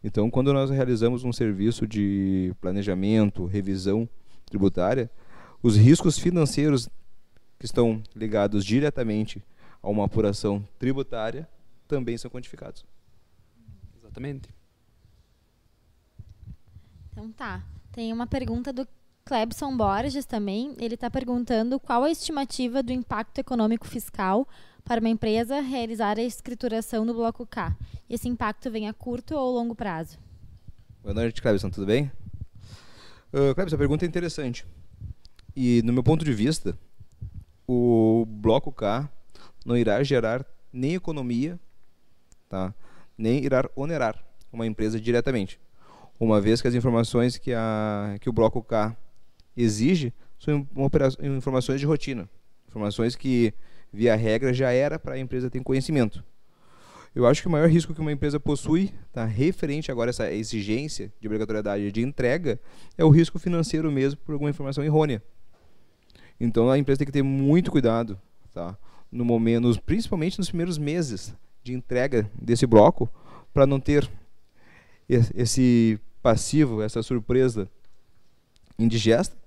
Então, 0.02 0.32
quando 0.32 0.54
nós 0.54 0.70
realizamos 0.70 1.26
um 1.26 1.34
serviço 1.34 1.86
de 1.86 2.56
planejamento, 2.62 3.46
revisão 3.46 4.08
tributária, 4.46 5.12
os 5.62 5.76
riscos 5.76 6.18
financeiros 6.18 6.88
que 7.60 7.66
estão 7.66 8.02
ligados 8.16 8.64
diretamente 8.64 9.44
a 9.84 9.90
uma 9.90 10.06
apuração 10.06 10.66
tributária 10.80 11.46
também 11.90 12.18
são 12.18 12.32
quantificados. 12.32 12.86
Exatamente. 13.98 14.48
Então 17.12 17.30
tá. 17.34 17.62
Tem 17.92 18.14
uma 18.14 18.26
pergunta 18.26 18.72
do 18.72 18.88
Clebson 19.26 19.76
Borges 19.76 20.26
também. 20.26 20.74
Ele 20.80 20.96
está 20.96 21.12
perguntando 21.12 21.78
qual 21.82 22.06
a 22.06 22.10
estimativa 22.10 22.82
do 22.82 22.94
impacto 22.94 23.40
econômico 23.40 23.86
fiscal 23.86 24.48
para 24.84 25.00
uma 25.00 25.10
empresa 25.10 25.60
realizar 25.60 26.18
a 26.18 26.22
escrituração 26.22 27.06
no 27.06 27.14
bloco 27.14 27.46
K. 27.46 27.76
Esse 28.10 28.28
impacto 28.28 28.70
vem 28.70 28.88
a 28.88 28.94
curto 28.94 29.36
ou 29.36 29.54
longo 29.54 29.76
prazo? 29.76 30.18
Boa 31.02 31.14
noite, 31.14 31.42
Clebson, 31.42 31.70
tudo 31.70 31.88
bem? 31.88 32.12
Uh, 33.34 33.56
Clebson, 33.56 33.76
a 33.76 33.80
pergunta 33.80 34.06
é 34.06 34.08
interessante. 34.08 34.66
E, 35.56 35.82
no 35.84 35.94
meu 35.94 36.04
ponto 36.04 36.24
de 36.24 36.34
vista, 36.34 36.78
o 37.68 38.26
bloco 38.28 38.72
K 38.72 39.10
não 39.66 39.78
irá 39.78 40.04
gerar 40.04 40.46
nem 40.72 40.96
economia, 40.96 41.60
tá? 42.50 42.74
nem 43.18 43.44
irá 43.44 43.70
onerar 43.76 44.24
uma 44.52 44.66
empresa 44.66 45.00
diretamente, 45.00 45.60
uma 46.20 46.42
vez 46.42 46.62
que 46.62 46.68
as 46.68 46.76
informações 46.76 47.38
que, 47.38 47.54
a, 47.54 48.18
que 48.20 48.30
o 48.30 48.34
bloco 48.34 48.62
K 48.62 48.96
exige 49.56 50.14
são 50.40 50.68
informações 51.20 51.80
de 51.80 51.86
rotina, 51.86 52.30
informações 52.68 53.16
que 53.16 53.54
via 53.92 54.16
regra, 54.16 54.54
já 54.54 54.72
era 54.72 54.98
para 54.98 55.16
a 55.16 55.20
empresa 55.20 55.50
ter 55.50 55.62
conhecimento. 55.64 56.24
Eu 57.14 57.28
acho 57.28 57.42
que 57.42 57.48
o 57.48 57.52
maior 57.52 57.70
risco 57.70 57.94
que 57.94 58.00
uma 58.00 58.12
empresa 58.12 58.40
possui, 58.40 58.94
tá, 59.12 59.26
referente 59.26 59.92
agora 59.92 60.10
a 60.10 60.12
essa 60.12 60.32
exigência 60.32 61.12
de 61.20 61.28
obrigatoriedade 61.28 61.92
de 61.92 62.02
entrega, 62.02 62.60
é 62.98 63.04
o 63.04 63.10
risco 63.10 63.38
financeiro 63.38 63.92
mesmo 63.92 64.20
por 64.22 64.32
alguma 64.32 64.50
informação 64.50 64.84
errônea. 64.84 65.22
Então 66.40 66.70
a 66.70 66.78
empresa 66.78 67.00
tem 67.00 67.06
que 67.06 67.12
ter 67.12 67.24
muito 67.24 67.70
cuidado, 67.70 68.20
tá, 68.54 68.78
no 69.12 69.26
momento, 69.26 69.78
principalmente 69.82 70.38
nos 70.38 70.48
primeiros 70.48 70.78
meses 70.78 71.36
de 71.64 71.74
entrega 71.74 72.32
desse 72.34 72.66
bloco, 72.66 73.10
para 73.54 73.68
não 73.68 73.80
ter 73.80 74.10
esse 75.36 76.00
passivo, 76.22 76.82
essa 76.82 77.04
surpresa 77.04 77.70
indigesta 78.80 79.41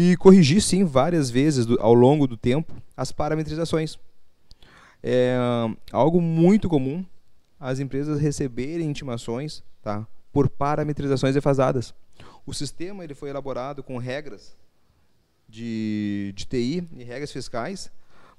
e 0.00 0.16
corrigir 0.16 0.62
sim 0.62 0.84
várias 0.84 1.28
vezes 1.28 1.66
do, 1.66 1.76
ao 1.80 1.92
longo 1.92 2.28
do 2.28 2.36
tempo 2.36 2.72
as 2.96 3.10
parametrizações. 3.10 3.98
É 5.02 5.36
algo 5.90 6.20
muito 6.20 6.68
comum 6.68 7.04
as 7.58 7.80
empresas 7.80 8.20
receberem 8.20 8.88
intimações 8.88 9.60
tá, 9.82 10.06
por 10.32 10.48
parametrizações 10.48 11.34
defasadas. 11.34 11.92
O 12.46 12.54
sistema 12.54 13.02
ele 13.02 13.12
foi 13.12 13.28
elaborado 13.30 13.82
com 13.82 13.98
regras 13.98 14.56
de, 15.48 16.32
de 16.36 16.44
TI 16.44 16.86
e 16.96 17.02
regras 17.02 17.32
fiscais, 17.32 17.90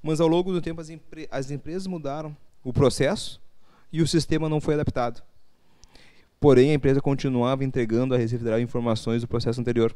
mas 0.01 0.21
ao 0.21 0.29
longo 0.29 0.53
do 0.53 0.61
tempo 0.61 0.79
as, 0.79 0.87
as 1.29 1.51
empresas 1.51 1.87
mudaram 1.87 2.37
o 2.63 2.71
processo 2.71 3.41
e 3.91 4.01
o 4.01 4.07
sistema 4.07 4.47
não 4.47 4.61
foi 4.61 4.75
adaptado. 4.75 5.21
Porém, 6.39 6.71
a 6.71 6.75
empresa 6.75 7.01
continuava 7.01 7.65
entregando 7.65 8.15
à 8.15 8.17
Receita 8.17 8.45
Federal 8.45 8.61
informações 8.61 9.21
do 9.21 9.27
processo 9.27 9.59
anterior. 9.59 9.93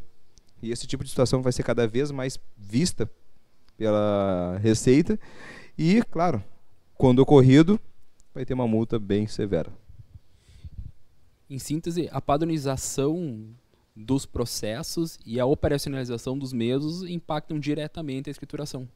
E 0.63 0.71
esse 0.71 0.87
tipo 0.87 1.03
de 1.03 1.09
situação 1.09 1.41
vai 1.41 1.51
ser 1.51 1.61
cada 1.61 1.85
vez 1.85 2.09
mais 2.09 2.39
vista 2.57 3.11
pela 3.75 4.57
Receita. 4.61 5.19
E, 5.77 6.01
claro, 6.03 6.41
quando 6.95 7.19
ocorrido, 7.19 7.77
vai 8.33 8.45
ter 8.45 8.53
uma 8.53 8.65
multa 8.65 8.97
bem 8.97 9.27
severa. 9.27 9.69
Em 11.49 11.59
síntese, 11.59 12.07
a 12.13 12.21
padronização 12.21 13.53
dos 13.93 14.25
processos 14.25 15.19
e 15.25 15.37
a 15.37 15.45
operacionalização 15.45 16.39
dos 16.39 16.53
mesmos 16.53 17.03
impactam 17.03 17.59
diretamente 17.59 18.29
a 18.29 18.31
escrituração. 18.31 18.87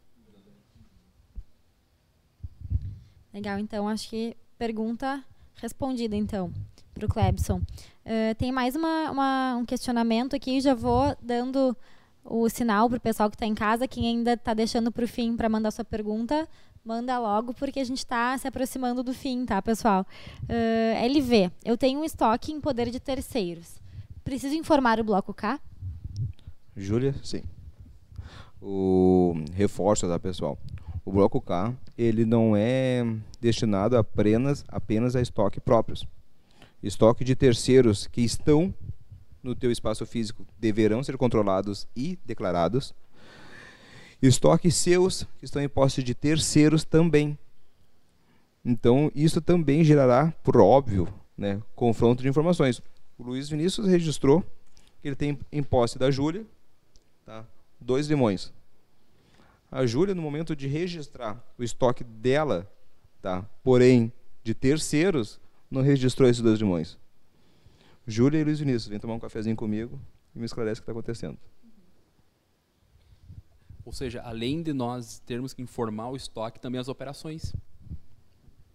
Legal, 3.34 3.60
então 3.60 3.90
acho 3.90 4.10
que 4.10 4.38
pergunta 4.58 5.22
respondida 5.56 6.16
então 6.16 6.54
para 6.98 7.06
o 7.06 7.10
Clebson. 7.10 7.58
Uh, 8.06 8.34
tem 8.38 8.52
mais 8.52 8.76
uma, 8.76 9.12
uma, 9.12 9.56
um 9.58 9.66
questionamento 9.66 10.36
aqui, 10.36 10.60
já 10.60 10.74
vou 10.74 11.16
dando 11.22 11.78
o 12.26 12.50
sinal 12.50 12.90
para 12.90 12.98
o 12.98 13.02
pessoal 13.02 13.30
que 13.30 13.36
está 13.36 13.46
em 13.46 13.56
casa, 13.56 13.88
quem 13.88 14.08
ainda 14.08 14.34
está 14.34 14.54
deixando 14.54 14.92
para 14.92 15.06
o 15.06 15.08
fim 15.08 15.38
para 15.38 15.48
mandar 15.48 15.72
sua 15.72 15.86
pergunta, 15.86 16.48
manda 16.84 17.18
logo, 17.20 17.54
porque 17.54 17.80
a 17.80 17.84
gente 17.84 18.00
está 18.00 18.38
se 18.38 18.48
aproximando 18.48 19.04
do 19.04 19.14
fim, 19.14 19.46
tá, 19.46 19.62
pessoal? 19.62 20.06
Uh, 20.44 21.06
LV, 21.06 21.52
eu 21.64 21.78
tenho 21.78 22.00
um 22.00 22.04
estoque 22.04 22.52
em 22.52 22.60
poder 22.60 22.90
de 22.90 23.00
terceiros. 23.00 23.80
Preciso 24.24 24.56
informar 24.56 25.00
o 25.00 25.04
bloco 25.04 25.34
K? 25.34 25.60
Júlia, 26.76 27.16
sim. 27.24 27.44
O 28.62 29.36
reforço, 29.54 30.08
tá, 30.08 30.20
pessoal? 30.20 30.58
O 31.06 31.12
bloco 31.12 31.40
K, 31.40 31.74
ele 31.98 32.26
não 32.26 32.56
é 32.56 33.06
destinado 33.40 33.96
apenas, 33.96 34.66
apenas 34.68 35.16
a 35.16 35.22
estoque 35.22 35.60
próprios 35.60 36.06
estoque 36.82 37.24
de 37.24 37.36
terceiros 37.36 38.08
que 38.08 38.22
estão 38.22 38.74
no 39.42 39.56
teu 39.56 39.72
espaço 39.72 40.06
físico 40.06 40.46
deverão 40.60 41.04
ser 41.04 41.18
controlados 41.18 41.88
e 41.96 42.18
declarados. 42.26 42.94
Estoques 44.22 44.76
seus 44.76 45.24
que 45.38 45.46
estão 45.46 45.62
em 45.62 45.70
posse 45.70 46.02
de 46.02 46.14
terceiros 46.14 46.84
também. 46.84 47.38
Então, 48.66 49.12
isso 49.16 49.40
também 49.40 49.84
gerará, 49.84 50.34
por 50.44 50.58
óbvio, 50.58 51.08
né, 51.38 51.62
confronto 51.76 52.22
de 52.22 52.30
informações. 52.30 52.82
O 53.18 53.24
Luiz 53.24 53.50
Vinícius 53.50 53.88
registrou 53.88 54.44
que 55.02 55.08
ele 55.08 55.16
tem 55.16 55.38
em 55.52 55.64
posse 55.64 55.98
da 55.98 56.12
Júlia 56.12 56.46
tá, 57.26 57.46
dois 57.80 58.08
limões. 58.08 58.52
A 59.70 59.86
Júlia, 59.86 60.16
no 60.16 60.22
momento 60.22 60.56
de 60.56 60.68
registrar 60.68 61.44
o 61.58 61.64
estoque 61.64 62.04
dela, 62.04 62.70
tá, 63.22 63.46
porém 63.64 64.12
de 64.44 64.54
terceiros, 64.54 65.40
não 65.70 65.82
registrou 65.82 66.30
esses 66.30 66.42
dois 66.42 66.60
limões. 66.60 66.98
Júlia 68.06 68.40
e 68.40 68.44
Luiz 68.44 68.60
Vinícius, 68.60 68.88
vem 68.88 69.00
tomar 69.00 69.16
um 69.16 69.20
cafezinho 69.20 69.56
comigo 69.56 70.00
e 70.34 70.40
me 70.40 70.46
esclarece 70.46 70.80
o 70.80 70.84
que 70.84 70.90
está 70.90 70.92
acontecendo. 70.92 71.38
Ou 73.84 73.92
seja, 73.92 74.22
além 74.22 74.62
de 74.62 74.74
nós 74.74 75.20
termos 75.26 75.54
que 75.54 75.62
informar 75.62 76.10
o 76.10 76.16
estoque, 76.16 76.60
também 76.60 76.80
as 76.80 76.88
operações. 76.88 77.54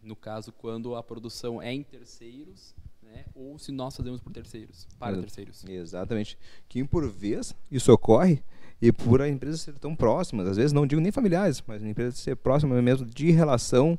No 0.03 0.17
caso, 0.17 0.53
quando 0.53 0.95
a 0.97 1.03
produção 1.03 1.61
é 1.61 1.73
em 1.73 1.83
terceiros, 1.83 2.75
né, 3.03 3.25
ou 3.35 3.59
se 3.59 3.71
nós 3.71 3.97
fazemos 3.97 4.21
por 4.21 4.33
terceiros, 4.33 4.87
para 4.99 5.19
terceiros. 5.19 5.65
Exatamente. 5.65 6.39
Que 6.69 6.83
por 6.85 7.09
vez 7.09 7.55
isso 7.71 7.93
ocorre 7.93 8.43
e 8.81 8.91
por 8.91 9.23
a 9.23 9.29
empresa 9.29 9.59
ser 9.59 9.75
tão 9.75 9.95
próximas, 9.95 10.49
às 10.49 10.57
vezes 10.57 10.73
não 10.73 10.87
digo 10.87 11.01
nem 11.01 11.13
familiares, 11.13 11.63
mas 11.67 11.83
a 11.85 11.89
empresa 11.89 12.17
ser 12.17 12.35
próxima 12.35 12.81
mesmo 12.83 13.07
de 13.07 13.31
relação, 13.31 13.99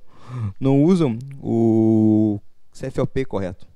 não 0.59 0.83
usam 0.83 1.17
o 1.41 2.12
CFOP 2.73 3.25
correto, 3.25 3.67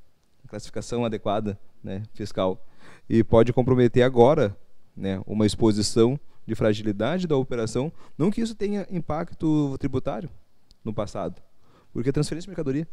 classificação 0.47 1.05
adequada 1.05 1.57
né, 1.83 2.03
fiscal. 2.13 2.65
E 3.09 3.23
pode 3.23 3.53
comprometer 3.53 4.03
agora 4.03 4.55
né, 4.95 5.21
uma 5.25 5.45
exposição 5.45 6.19
de 6.45 6.55
fragilidade 6.55 7.27
da 7.27 7.35
operação, 7.35 7.91
não 8.17 8.31
que 8.31 8.41
isso 8.41 8.55
tenha 8.55 8.87
impacto 8.89 9.77
tributário 9.77 10.29
no 10.83 10.93
passado, 10.93 11.41
porque 11.91 12.09
é 12.09 12.11
transferência 12.11 12.45
de 12.45 12.49
mercadoria. 12.49 12.87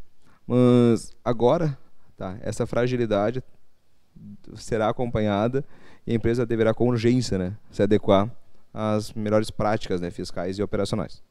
Mas 0.47 1.17
agora, 1.25 1.79
tá, 2.17 2.37
essa 2.43 2.67
fragilidade 2.67 3.43
será 4.57 4.89
acompanhada 4.89 5.65
e 6.07 6.13
a 6.13 6.15
empresa 6.15 6.45
deverá 6.45 6.75
com 6.75 6.89
urgência 6.89 7.39
né, 7.39 7.57
se 7.71 7.83
adequar 7.83 8.31
às 8.73 9.13
melhores 9.13 9.51
práticas 9.51 10.01
né, 10.01 10.11
fiscais 10.11 10.59
e 10.59 10.63
operacionais. 10.63 11.23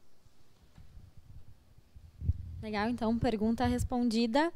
Legal, 2.62 2.88
então, 2.88 3.18
pergunta 3.18 3.66
respondida. 3.66 4.50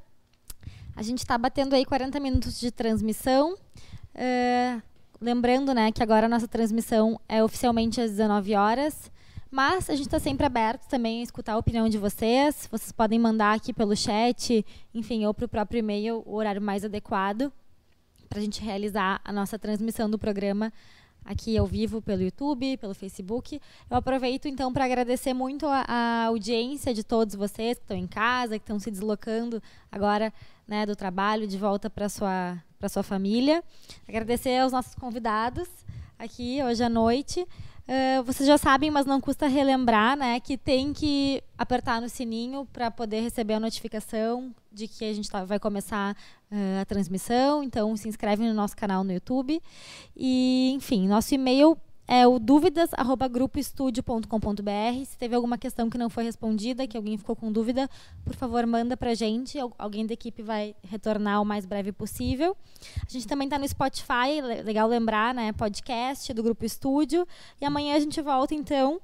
A 0.98 1.02
gente 1.02 1.18
está 1.18 1.38
batendo 1.38 1.76
aí 1.76 1.84
40 1.84 2.18
minutos 2.18 2.58
de 2.58 2.72
transmissão. 2.72 3.54
Uh, 3.54 4.82
lembrando 5.20 5.72
né, 5.72 5.92
que 5.92 6.02
agora 6.02 6.26
a 6.26 6.28
nossa 6.28 6.48
transmissão 6.48 7.20
é 7.28 7.40
oficialmente 7.40 8.00
às 8.00 8.10
19 8.10 8.56
horas. 8.56 9.08
Mas 9.48 9.88
a 9.88 9.94
gente 9.94 10.06
está 10.06 10.18
sempre 10.18 10.44
aberto 10.44 10.88
também 10.88 11.20
a 11.20 11.22
escutar 11.22 11.52
a 11.52 11.56
opinião 11.56 11.88
de 11.88 11.98
vocês. 11.98 12.68
Vocês 12.68 12.90
podem 12.90 13.16
mandar 13.16 13.54
aqui 13.54 13.72
pelo 13.72 13.94
chat, 13.94 14.66
enfim, 14.92 15.24
ou 15.24 15.32
para 15.32 15.44
o 15.44 15.48
próprio 15.48 15.78
e-mail 15.78 16.20
o 16.26 16.34
horário 16.34 16.60
mais 16.60 16.84
adequado 16.84 17.52
para 18.28 18.40
a 18.40 18.42
gente 18.42 18.60
realizar 18.60 19.20
a 19.24 19.32
nossa 19.32 19.56
transmissão 19.56 20.10
do 20.10 20.18
programa 20.18 20.72
aqui 21.28 21.58
ao 21.58 21.66
vivo 21.66 22.00
pelo 22.00 22.22
YouTube, 22.22 22.78
pelo 22.78 22.94
Facebook. 22.94 23.60
Eu 23.90 23.96
aproveito 23.98 24.48
então 24.48 24.72
para 24.72 24.86
agradecer 24.86 25.34
muito 25.34 25.66
a, 25.66 25.84
a, 25.86 26.24
audiência 26.24 26.94
de 26.94 27.04
todos 27.04 27.34
vocês 27.34 27.76
que 27.76 27.84
estão 27.84 27.96
em 27.96 28.06
casa, 28.06 28.58
que 28.58 28.62
estão 28.62 28.78
se 28.78 28.90
deslocando 28.90 29.62
agora 29.92 30.32
né, 30.66 30.86
do 30.86 30.96
trabalho 30.96 31.46
de 31.46 31.58
volta 31.58 31.90
para 31.90 32.08
sua 32.08 32.58
para 32.78 32.88
sua 32.88 33.02
família. 33.02 33.62
Agradecer 34.08 34.56
aos 34.58 34.72
nossos 34.72 34.94
convidados 34.94 35.68
aqui 36.18 36.62
hoje 36.62 36.82
à 36.82 36.88
noite. 36.88 37.46
Uh, 37.88 38.22
vocês 38.22 38.46
já 38.46 38.58
sabem, 38.58 38.90
mas 38.90 39.06
não 39.06 39.18
custa 39.18 39.46
relembrar, 39.46 40.14
né, 40.14 40.38
que 40.40 40.58
tem 40.58 40.92
que 40.92 41.42
apertar 41.56 42.02
no 42.02 42.08
sininho 42.08 42.68
para 42.70 42.90
poder 42.90 43.20
receber 43.20 43.54
a 43.54 43.60
notificação 43.60 44.54
de 44.70 44.86
que 44.86 45.06
a 45.06 45.14
gente 45.14 45.30
tá, 45.30 45.42
vai 45.42 45.58
começar 45.58 46.14
uh, 46.52 46.82
a 46.82 46.84
transmissão. 46.84 47.62
Então, 47.62 47.96
se 47.96 48.06
inscreve 48.06 48.46
no 48.46 48.52
nosso 48.52 48.76
canal 48.76 49.02
no 49.02 49.10
YouTube. 49.10 49.62
E, 50.14 50.70
enfim, 50.74 51.08
nosso 51.08 51.34
e-mail 51.34 51.78
é 52.08 52.26
o 52.26 52.38
dúvidas@grupoestudio.com.br. 52.38 55.04
Se 55.04 55.18
teve 55.18 55.34
alguma 55.34 55.58
questão 55.58 55.90
que 55.90 55.98
não 55.98 56.08
foi 56.08 56.24
respondida, 56.24 56.86
que 56.86 56.96
alguém 56.96 57.18
ficou 57.18 57.36
com 57.36 57.52
dúvida, 57.52 57.86
por 58.24 58.34
favor, 58.34 58.64
manda 58.66 58.96
para 58.96 59.10
a 59.10 59.14
gente. 59.14 59.58
Alguém 59.76 60.06
da 60.06 60.14
equipe 60.14 60.42
vai 60.42 60.74
retornar 60.82 61.42
o 61.42 61.44
mais 61.44 61.66
breve 61.66 61.92
possível. 61.92 62.56
A 63.06 63.10
gente 63.10 63.28
também 63.28 63.46
está 63.46 63.58
no 63.58 63.68
Spotify, 63.68 64.40
legal 64.64 64.88
lembrar, 64.88 65.34
né? 65.34 65.52
Podcast 65.52 66.32
do 66.32 66.42
Grupo 66.42 66.64
Estúdio. 66.64 67.28
E 67.60 67.66
amanhã 67.66 67.94
a 67.94 68.00
gente 68.00 68.22
volta, 68.22 68.54
então, 68.54 69.02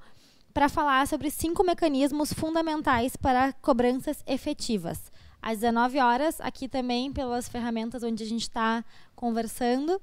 para 0.54 0.70
falar 0.70 1.06
sobre 1.06 1.30
cinco 1.30 1.62
mecanismos 1.62 2.32
fundamentais 2.32 3.16
para 3.16 3.52
cobranças 3.52 4.24
efetivas. 4.26 5.12
Às 5.42 5.58
19 5.58 6.00
horas, 6.00 6.40
aqui 6.40 6.68
também 6.68 7.12
pelas 7.12 7.50
ferramentas 7.50 8.02
onde 8.02 8.22
a 8.22 8.26
gente 8.26 8.44
está 8.44 8.82
conversando. 9.14 10.00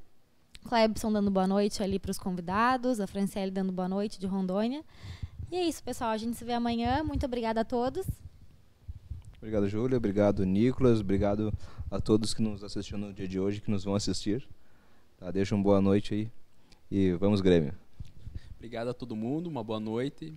Clebson 0.68 1.12
dando 1.12 1.30
boa 1.30 1.48
noite 1.48 1.82
ali 1.84 2.00
para 2.00 2.12
os 2.12 2.18
convidados, 2.18 3.00
a 3.00 3.08
Franciele 3.08 3.52
dando 3.52 3.72
boa 3.72 3.88
noite 3.88 4.20
de 4.20 4.26
Rondônia. 4.28 4.84
E 5.52 5.56
é 5.56 5.66
isso, 5.66 5.84
pessoal. 5.84 6.12
A 6.12 6.18
gente 6.18 6.38
se 6.38 6.46
vê 6.46 6.54
amanhã. 6.54 7.04
Muito 7.04 7.26
obrigada 7.26 7.62
a 7.62 7.66
todos. 7.66 8.06
Obrigado, 9.38 9.68
Júlia. 9.68 9.98
Obrigado, 9.98 10.46
Nicolas. 10.46 11.02
Obrigado 11.02 11.54
a 11.90 12.00
todos 12.00 12.34
que 12.34 12.42
nos 12.42 12.64
assistiram 12.64 13.00
no 13.00 13.14
dia 13.14 13.28
de 13.28 13.40
hoje, 13.40 13.60
que 13.60 13.70
nos 13.70 13.84
vão 13.84 13.96
assistir. 13.96 14.48
Tá, 15.18 15.30
deixa 15.30 15.54
uma 15.54 15.64
boa 15.64 15.82
noite 15.82 16.14
aí 16.14 16.32
e 16.90 17.14
vamos, 17.14 17.42
Grêmio. 17.42 17.74
Obrigado 18.56 18.90
a 18.90 18.94
todo 18.94 19.16
mundo. 19.16 19.48
Uma 19.48 19.64
boa 19.64 19.80
noite. 19.80 20.34